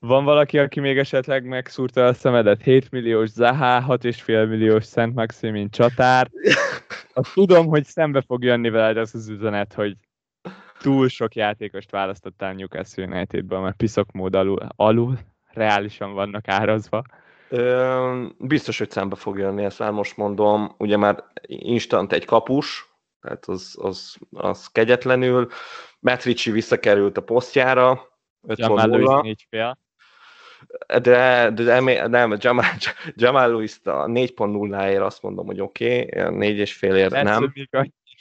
Van 0.00 0.24
valaki, 0.24 0.58
aki 0.58 0.80
még 0.80 0.98
esetleg 0.98 1.44
megszúrta 1.44 2.06
a 2.06 2.12
szemedet? 2.12 2.62
7 2.62 2.90
milliós 2.90 3.28
Zaha, 3.28 3.96
6,5 3.98 4.48
milliós 4.48 4.84
Szent 4.84 5.14
Maximin 5.14 5.70
csatár. 5.70 6.30
Azt 7.12 7.32
tudom, 7.34 7.66
hogy 7.66 7.84
szembe 7.84 8.20
fog 8.20 8.44
jönni 8.44 8.70
veled 8.70 8.96
az 8.96 9.14
az 9.14 9.28
üzenet, 9.28 9.74
hogy 9.74 9.96
túl 10.80 11.08
sok 11.08 11.34
játékost 11.34 11.90
választottál 11.90 12.52
Newcastle 12.52 13.04
Unitedből, 13.04 13.60
mert 13.60 13.76
piszok 13.76 14.12
mód 14.12 14.34
alul, 14.34 14.58
alul 14.76 15.18
reálisan 15.52 16.12
vannak 16.12 16.48
árazva. 16.48 17.02
Ö, 17.48 18.26
biztos, 18.38 18.78
hogy 18.78 18.90
szembe 18.90 19.16
fog 19.16 19.38
jönni, 19.38 19.64
ezt 19.64 19.78
már 19.78 19.90
most 19.90 20.16
mondom. 20.16 20.74
Ugye 20.78 20.96
már 20.96 21.24
instant 21.46 22.12
egy 22.12 22.24
kapus, 22.24 22.87
tehát 23.20 23.44
az, 23.46 23.76
az, 23.80 24.16
az 24.30 24.66
kegyetlenül. 24.66 25.48
Matt 25.98 26.22
visszakerült 26.44 27.16
a 27.16 27.22
posztjára, 27.22 28.08
5 28.46 28.58
Jamal 28.58 29.36
fél. 29.48 29.78
De, 31.02 31.50
de 31.50 31.80
nem, 32.08 32.36
Jamal, 32.38 32.64
Jamal 33.14 33.48
Lewis 33.48 33.78
a 33.84 34.04
4.0-ért 34.04 35.02
azt 35.02 35.22
mondom, 35.22 35.46
hogy 35.46 35.60
oké, 35.60 36.00
okay, 36.00 36.54
4,5-ért 36.54 37.22
nem. 37.22 37.52
Még 37.54 37.68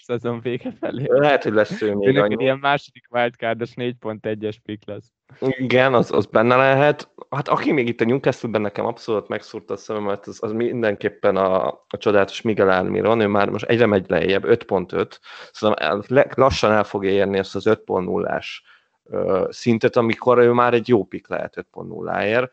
szezon 0.08 0.40
vége 0.40 0.74
felé. 0.80 1.06
Lehet, 1.08 1.44
hogy 1.44 1.54
lesz 1.54 1.82
ő 1.82 1.96
még 1.96 2.18
annyi. 2.18 2.36
ilyen 2.44 2.58
második 2.58 3.08
wildcardos 3.10 3.72
4.1-es 3.76 4.56
pick 4.64 4.88
lesz. 4.88 5.12
Igen, 5.40 5.94
az, 5.94 6.12
az 6.12 6.26
benne 6.26 6.56
lehet. 6.56 7.10
Hát 7.30 7.48
aki 7.48 7.72
még 7.72 7.88
itt 7.88 8.02
a 8.02 8.06
Newcastle-ben 8.06 8.62
nekem 8.62 8.86
abszolút 8.86 9.28
megszúrta 9.28 9.74
a 9.74 9.78
szememet, 9.78 10.28
az, 10.28 10.38
az 10.42 10.52
mindenképpen 10.52 11.36
a, 11.36 11.68
a 11.68 11.98
csodálatos 11.98 12.42
Miguel 12.42 12.70
Almiron, 12.70 13.20
ő 13.20 13.28
már 13.28 13.50
most 13.50 13.66
egyre 13.66 13.86
megy 13.86 14.06
lejjebb, 14.08 14.44
5.5, 14.46 15.12
szóval 15.52 16.04
lassan 16.36 16.72
el 16.72 16.84
fogja 16.84 17.10
érni 17.10 17.38
ezt 17.38 17.56
az 17.56 17.66
5.0-ás 17.70 18.62
szintet, 19.50 19.96
amikor 19.96 20.38
ő 20.38 20.52
már 20.52 20.74
egy 20.74 20.88
jó 20.88 21.04
pick 21.04 21.30
lehet 21.30 21.68
5.0-ért, 21.74 22.52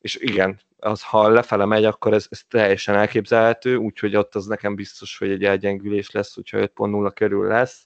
és 0.00 0.16
igen, 0.16 0.60
az, 0.84 1.02
ha 1.02 1.28
lefele 1.28 1.64
megy, 1.64 1.84
akkor 1.84 2.12
ez, 2.12 2.26
ez 2.30 2.42
teljesen 2.48 2.94
elképzelhető, 2.94 3.76
úgyhogy 3.76 4.16
ott 4.16 4.34
az 4.34 4.46
nekem 4.46 4.74
biztos, 4.74 5.18
hogy 5.18 5.30
egy 5.30 5.44
elgyengülés 5.44 6.10
lesz, 6.10 6.36
úgyhogy 6.36 6.70
5.0 6.76 7.10
körül 7.14 7.48
lesz. 7.48 7.84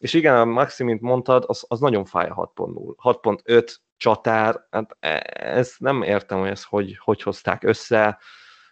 És 0.00 0.14
igen, 0.14 0.36
a 0.36 0.44
Maxi, 0.44 0.84
mint 0.84 1.00
mondtad, 1.00 1.44
az, 1.46 1.64
az 1.68 1.80
nagyon 1.80 2.04
fáj 2.04 2.28
a 2.28 2.52
6.0. 2.56 2.94
6.5 3.02 3.74
csatár, 3.96 4.66
hát 4.70 4.96
e, 5.00 5.22
ez 5.34 5.74
nem 5.78 6.02
értem, 6.02 6.38
hogy 6.38 6.48
ezt 6.48 6.64
hogy, 6.64 6.98
hogy 6.98 7.22
hozták 7.22 7.62
össze. 7.62 8.18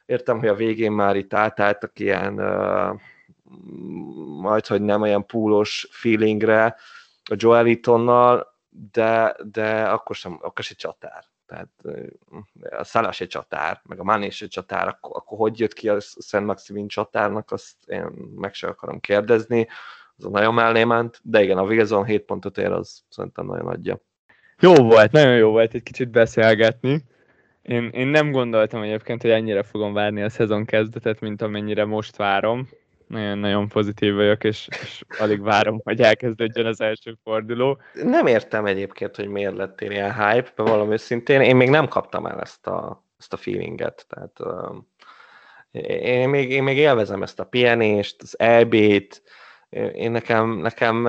Értem, 0.07 0.39
hogy 0.39 0.49
a 0.49 0.55
végén 0.55 0.93
már 0.93 1.17
itt 1.17 1.35
átálltak 1.35 1.99
ilyen 1.99 2.41
uh, 2.41 3.01
majd, 4.41 4.67
hogy 4.67 4.83
nem 4.83 5.03
olyan 5.03 5.27
púlos 5.27 5.89
feelingre 5.91 6.77
a 7.31 7.35
Joelitonnal, 7.37 8.59
de, 8.93 9.37
de 9.43 9.83
akkor 9.83 10.17
sem, 10.17 10.39
akkor 10.41 10.65
sem 10.65 10.77
csatár. 10.77 11.30
Tehát 11.51 11.69
a 12.79 12.85
Szálás 12.85 13.21
egy 13.21 13.29
csatár, 13.29 13.81
meg 13.85 14.01
a 14.01 14.05
Máné 14.05 14.25
egy 14.25 14.49
csatár, 14.49 14.89
akkor, 14.89 15.17
akkor 15.17 15.39
hogy 15.39 15.59
jött 15.59 15.73
ki 15.73 15.89
a 15.89 16.01
Szent 16.01 16.47
Maximin 16.47 16.89
csatárnak, 16.89 17.51
azt 17.51 17.75
én 17.87 18.05
meg 18.37 18.55
sem 18.55 18.71
akarom 18.71 19.01
kérdezni, 19.01 19.69
az 20.17 20.25
nagyon 20.25 20.55
mellé 20.55 21.09
de 21.23 21.43
igen, 21.43 21.59
a 21.59 21.63
Wilson 21.63 22.05
7 22.05 22.23
pontot 22.23 22.59
ér, 22.59 22.71
az 22.71 23.03
szerintem 23.09 23.47
nagyon 23.47 23.67
adja. 23.67 24.01
Jó 24.61 24.75
volt, 24.75 25.13
nagyon 25.13 25.37
jó 25.37 25.51
volt 25.51 25.75
egy 25.75 25.83
kicsit 25.83 26.09
beszélgetni. 26.09 27.05
Én, 27.63 27.89
én 27.89 28.07
nem 28.07 28.31
gondoltam 28.31 28.83
egyébként, 28.83 29.23
hogy 29.23 29.31
ennyire 29.31 29.63
fogom 29.63 29.93
várni 29.93 30.23
a 30.23 30.29
szezon 30.29 30.65
kezdetet, 30.65 31.21
mint 31.21 31.43
amennyire 31.43 31.85
most 31.85 32.17
várom. 32.17 32.69
Nagyon-nagyon 33.11 33.69
pozitív 33.69 34.15
vagyok, 34.15 34.45
és, 34.45 34.69
és 34.83 35.05
alig 35.19 35.43
várom, 35.43 35.81
hogy 35.85 36.01
elkezdődjön 36.01 36.67
az 36.67 36.81
első 36.81 37.17
forduló. 37.23 37.81
Nem 37.93 38.27
értem 38.27 38.67
egyébként, 38.67 39.17
hogy 39.17 39.29
miért 39.29 39.57
lettél 39.57 39.91
ilyen 39.91 40.15
hype, 40.15 40.63
valami 40.63 40.93
őszintén. 40.93 41.41
Én 41.41 41.57
még 41.57 41.71
nem 41.71 41.89
kaptam 41.89 42.27
el 42.27 42.41
ezt 42.41 42.67
a, 42.67 43.05
ezt 43.19 43.33
a 43.33 43.37
feelinget. 43.37 44.07
Tehát, 44.09 44.41
uh, 44.41 44.77
én, 46.01 46.29
még, 46.29 46.51
én 46.51 46.63
még 46.63 46.77
élvezem 46.77 47.23
ezt 47.23 47.41
a 47.41 47.45
pihenést, 47.45 48.23
az 48.23 48.39
EB-t, 48.39 49.23
én 49.93 50.11
nekem, 50.11 50.51
nekem 50.51 51.05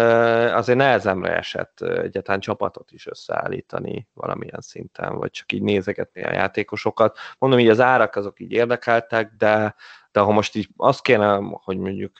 azért 0.56 0.78
nehezemre 0.78 1.38
esett 1.38 1.82
egyáltalán 1.82 2.40
csapatot 2.40 2.92
is 2.92 3.08
összeállítani 3.08 4.08
valamilyen 4.14 4.62
szinten, 4.62 5.18
vagy 5.18 5.32
csak 5.32 5.52
így 5.52 5.62
nézegetni 5.62 6.24
a 6.24 6.34
játékosokat. 6.34 7.18
Mondom, 7.38 7.60
így 7.60 7.70
az 7.70 7.80
árak 7.80 8.16
azok 8.16 8.40
így 8.40 8.52
érdekeltek, 8.52 9.32
de, 9.38 9.76
de 10.12 10.20
ha 10.20 10.32
most 10.32 10.56
így 10.56 10.70
azt 10.78 11.02
kéne, 11.02 11.40
hogy 11.52 11.78
mondjuk 11.78 12.20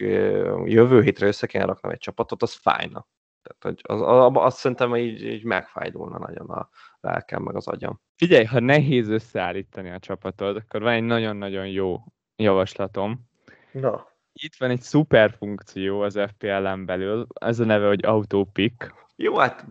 jövő 0.66 1.02
hétre 1.02 1.28
össze 1.28 1.48
kéne 1.48 1.66
raknom 1.66 1.92
egy 1.92 1.98
csapatot, 1.98 2.42
az 2.42 2.54
fájna. 2.54 3.08
Tehát, 3.42 3.64
hogy 3.64 3.80
az, 3.84 4.02
az, 4.02 4.32
azt 4.34 4.58
szerintem 4.58 4.96
így, 4.96 5.24
így 5.24 5.44
megfájdulna 5.44 6.18
nagyon 6.18 6.50
a 6.50 6.70
lelkem, 7.00 7.44
meg 7.44 7.56
az 7.56 7.68
agyam. 7.68 8.02
Figyelj, 8.16 8.44
ha 8.44 8.60
nehéz 8.60 9.10
összeállítani 9.10 9.90
a 9.90 10.00
csapatot, 10.00 10.58
akkor 10.58 10.82
van 10.82 10.94
egy 10.94 11.04
nagyon-nagyon 11.04 11.68
jó 11.68 12.04
javaslatom. 12.36 13.30
Na. 13.72 14.10
Itt 14.34 14.56
van 14.56 14.70
egy 14.70 14.82
szuper 14.82 15.32
funkció 15.32 16.02
az 16.02 16.20
FPL-en 16.28 16.86
belül, 16.86 17.28
ez 17.34 17.60
a 17.60 17.66
neve, 17.66 17.88
hogy 17.88 18.06
Autopick. 18.06 18.94
Jó, 19.16 19.38
hát... 19.38 19.66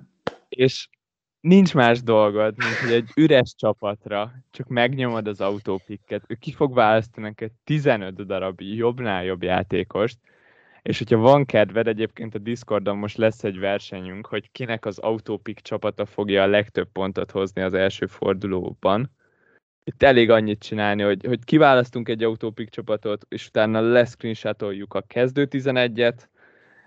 És 0.48 0.88
nincs 1.40 1.74
más 1.74 2.02
dolgod, 2.02 2.54
mint 2.56 2.74
hogy 2.74 2.92
egy 2.92 3.10
üres 3.16 3.54
csapatra 3.54 4.32
csak 4.50 4.68
megnyomod 4.68 5.26
az 5.26 5.40
autópikket, 5.40 6.24
ő 6.26 6.34
ki 6.34 6.52
fog 6.52 6.74
választani 6.74 7.26
neked 7.26 7.50
15 7.64 8.26
darab 8.26 8.60
jobbnál 8.60 9.24
jobb 9.24 9.42
játékost, 9.42 10.18
és 10.82 10.98
hogyha 10.98 11.16
van 11.16 11.44
kedved, 11.44 11.86
egyébként 11.86 12.34
a 12.34 12.38
Discordon 12.38 12.96
most 12.96 13.16
lesz 13.16 13.44
egy 13.44 13.58
versenyünk, 13.58 14.26
hogy 14.26 14.50
kinek 14.52 14.84
az 14.84 14.98
autópik 14.98 15.60
csapata 15.60 16.06
fogja 16.06 16.42
a 16.42 16.46
legtöbb 16.46 16.88
pontot 16.92 17.30
hozni 17.30 17.62
az 17.62 17.74
első 17.74 18.06
fordulóban. 18.06 19.10
Itt 19.84 20.02
elég 20.02 20.30
annyit 20.30 20.62
csinálni, 20.62 21.02
hogy, 21.02 21.24
hogy 21.24 21.44
kiválasztunk 21.44 22.08
egy 22.08 22.22
autópik 22.22 22.68
csapatot, 22.68 23.26
és 23.28 23.46
utána 23.46 23.80
leszcreenshotoljuk 23.80 24.94
a 24.94 25.00
kezdő 25.00 25.48
11-et, 25.50 26.28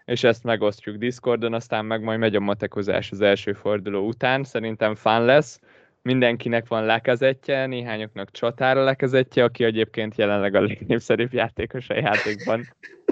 és 0.06 0.24
ezt 0.24 0.44
megosztjuk 0.44 0.96
Discordon, 0.96 1.54
aztán 1.54 1.86
meg 1.86 2.04
majd 2.04 2.20
megy 2.20 2.36
a 2.36 2.40
matekozás 2.40 3.12
az 3.12 3.22
első 3.22 3.54
forduló 3.54 4.08
után. 4.08 4.44
Szerintem 4.44 4.96
fán 4.96 5.26
lesz. 5.26 5.60
Mindenkinek 6.02 6.68
van 6.68 6.86
lekezetje, 6.86 7.66
néhányoknak 7.66 8.32
csatára 8.32 8.84
lekezetje, 8.84 9.44
aki 9.44 9.64
egyébként 9.64 10.16
jelenleg 10.16 10.56
a 10.56 10.62
legnépszerűbb 10.62 11.34
játékos 11.34 11.90
a 11.90 11.94
játékban. 11.94 12.64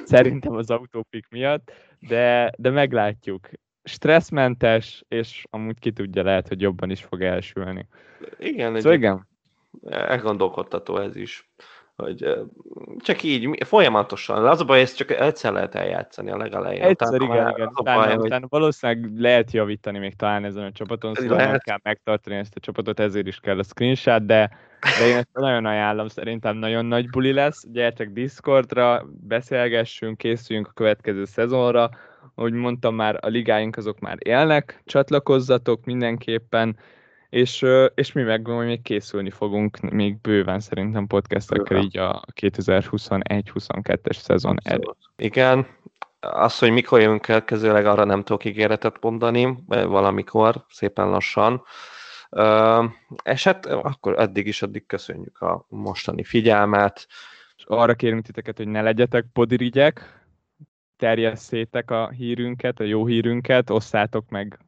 Szerintem 0.05 0.53
az 0.53 0.69
autópik 0.69 1.27
miatt, 1.29 1.71
de, 1.99 2.51
de 2.57 2.69
meglátjuk. 2.69 3.49
Stresszmentes, 3.83 5.03
és 5.07 5.43
amúgy 5.49 5.79
ki 5.79 5.91
tudja, 5.91 6.23
lehet, 6.23 6.47
hogy 6.47 6.61
jobban 6.61 6.89
is 6.89 7.03
fog 7.03 7.21
elsülni. 7.21 7.87
Igen, 8.39 8.75
szóval 8.75 8.93
igen. 8.93 9.27
Elgondolkodtató 9.89 10.97
ez 10.97 11.15
is 11.15 11.49
hogy 11.95 12.37
csak 12.97 13.23
így 13.23 13.65
folyamatosan. 13.65 14.45
Az 14.45 14.59
a 14.59 14.63
baj, 14.63 14.81
ezt 14.81 14.97
csak 14.97 15.11
egyszer 15.11 15.51
lehet 15.51 15.75
eljátszani 15.75 16.31
a 16.31 16.37
legelején. 16.37 16.83
Egyszer, 16.83 17.21
igen, 17.21 17.49
igen. 17.49 17.71
Utána, 17.73 18.05
baj, 18.05 18.15
hogy... 18.15 18.43
valószínűleg 18.49 19.11
lehet 19.17 19.51
javítani 19.51 19.99
még 19.99 20.15
talán 20.15 20.45
ezen 20.45 20.63
a 20.63 20.71
csapaton, 20.71 21.13
szóval 21.13 21.35
lehet. 21.35 21.49
nem 21.49 21.59
kell 21.63 21.77
megtartani 21.83 22.35
ezt 22.35 22.55
a 22.55 22.59
csapatot, 22.59 22.99
ezért 22.99 23.27
is 23.27 23.39
kell 23.39 23.59
a 23.59 23.63
screenshot, 23.63 24.25
de, 24.25 24.57
de 24.99 25.07
én 25.07 25.15
ezt 25.15 25.29
nagyon 25.33 25.65
ajánlom, 25.65 26.07
szerintem 26.07 26.57
nagyon 26.57 26.85
nagy 26.85 27.09
buli 27.09 27.33
lesz. 27.33 27.65
Gyertek 27.71 28.09
Discordra, 28.09 29.05
beszélgessünk, 29.27 30.17
készüljünk 30.17 30.67
a 30.67 30.73
következő 30.73 31.25
szezonra. 31.25 31.89
Ahogy 32.35 32.53
mondtam 32.53 32.95
már, 32.95 33.17
a 33.21 33.27
ligáink 33.27 33.77
azok 33.77 33.99
már 33.99 34.17
élnek, 34.19 34.81
csatlakozzatok 34.85 35.85
mindenképpen, 35.85 36.77
és, 37.31 37.65
és 37.95 38.11
mi 38.11 38.21
meg 38.21 38.47
még 38.47 38.81
készülni 38.81 39.29
fogunk 39.29 39.79
még 39.79 40.21
bőven 40.21 40.59
szerintem 40.59 41.07
podcastekkel 41.07 41.77
így 41.77 41.97
a 41.97 42.23
2021-22-es 42.41 44.17
szezon 44.17 44.57
elé. 44.63 44.83
Igen, 45.15 45.67
az, 46.19 46.59
hogy 46.59 46.71
mikor 46.71 47.01
jövünk 47.01 47.27
elkezőleg, 47.27 47.85
arra 47.85 48.03
nem 48.03 48.23
tudok 48.23 48.45
ígéretet 48.45 48.97
mondani, 49.01 49.57
valamikor, 49.67 50.65
szépen 50.69 51.09
lassan. 51.09 51.63
És 53.23 53.43
hát 53.43 53.65
akkor 53.65 54.19
eddig 54.19 54.47
is, 54.47 54.61
addig 54.61 54.85
köszönjük 54.85 55.41
a 55.41 55.65
mostani 55.69 56.23
figyelmet. 56.23 57.07
És 57.57 57.63
arra 57.67 57.93
kérünk 57.93 58.25
titeket, 58.25 58.57
hogy 58.57 58.67
ne 58.67 58.81
legyetek 58.81 59.25
podirigyek, 59.33 60.25
terjesszétek 60.97 61.91
a 61.91 62.09
hírünket, 62.09 62.79
a 62.79 62.83
jó 62.83 63.05
hírünket, 63.05 63.69
osszátok 63.69 64.29
meg 64.29 64.59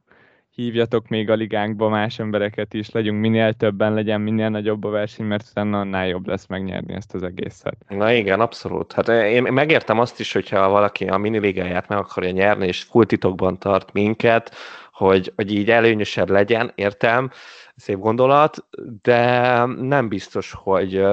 hívjatok 0.54 1.08
még 1.08 1.30
a 1.30 1.34
ligánkba 1.34 1.88
más 1.88 2.18
embereket 2.18 2.74
is, 2.74 2.90
legyünk 2.90 3.20
minél 3.20 3.52
többen, 3.52 3.94
legyen 3.94 4.20
minél 4.20 4.48
nagyobb 4.48 4.84
a 4.84 4.90
verseny, 4.90 5.26
mert 5.26 5.46
utána 5.50 5.80
annál 5.80 6.06
jobb 6.06 6.26
lesz 6.26 6.46
megnyerni 6.46 6.94
ezt 6.94 7.14
az 7.14 7.22
egészet. 7.22 7.76
Na 7.88 8.12
igen, 8.12 8.40
abszolút. 8.40 8.92
Hát 8.92 9.08
én 9.08 9.42
megértem 9.42 9.98
azt 9.98 10.20
is, 10.20 10.32
hogyha 10.32 10.68
valaki 10.68 11.04
a 11.04 11.16
miniligáját 11.16 11.88
meg 11.88 11.98
akarja 11.98 12.30
nyerni, 12.30 12.66
és 12.66 12.82
full 12.82 13.04
titokban 13.04 13.58
tart 13.58 13.92
minket, 13.92 14.54
hogy, 14.92 15.32
hogy 15.36 15.52
így 15.52 15.70
előnyösebb 15.70 16.30
legyen, 16.30 16.72
értem, 16.74 17.30
szép 17.76 17.98
gondolat, 17.98 18.66
de 19.02 19.64
nem 19.64 20.08
biztos, 20.08 20.52
hogy 20.56 21.04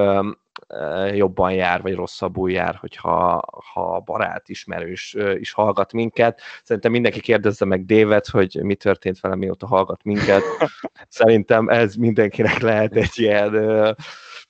jobban 1.13 1.53
jár, 1.53 1.81
vagy 1.81 1.95
rosszabbul 1.95 2.51
jár, 2.51 2.75
hogyha 2.75 3.41
ha 3.73 3.99
barát, 3.99 4.49
ismerős 4.49 5.15
is 5.39 5.51
hallgat 5.51 5.93
minket. 5.93 6.41
Szerintem 6.63 6.91
mindenki 6.91 7.19
kérdezze 7.19 7.65
meg 7.65 7.85
Dévet, 7.85 8.27
hogy 8.27 8.59
mi 8.61 8.75
történt 8.75 9.19
vele, 9.19 9.35
mióta 9.35 9.67
hallgat 9.67 10.03
minket. 10.03 10.43
Szerintem 11.07 11.69
ez 11.69 11.95
mindenkinek 11.95 12.59
lehet 12.59 12.95
egy 12.95 13.19
ilyen 13.19 13.95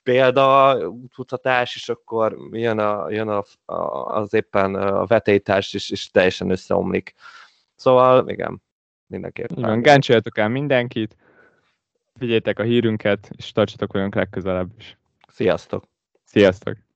példa, 0.02 0.78
útmutatás, 0.88 1.74
és 1.74 1.88
akkor 1.88 2.36
jön, 2.50 2.78
a, 2.78 3.10
jön 3.10 3.28
a, 3.28 3.42
az 4.14 4.34
éppen 4.34 4.74
a 4.74 5.06
vetélytárs, 5.06 5.74
és, 5.74 5.90
és 5.90 6.10
teljesen 6.10 6.50
összeomlik. 6.50 7.14
Szóval, 7.74 8.28
igen, 8.28 8.62
mindenképpen. 9.06 9.82
Gáncsoljatok 9.82 10.38
el 10.38 10.48
mindenkit, 10.48 11.16
figyeljétek 12.18 12.58
a 12.58 12.62
hírünket, 12.62 13.30
és 13.36 13.52
tartsatok 13.52 13.92
velünk 13.92 14.14
legközelebb 14.14 14.70
is. 14.78 14.96
Sziasztok! 15.28 15.91
Sziasztok! 16.32 16.91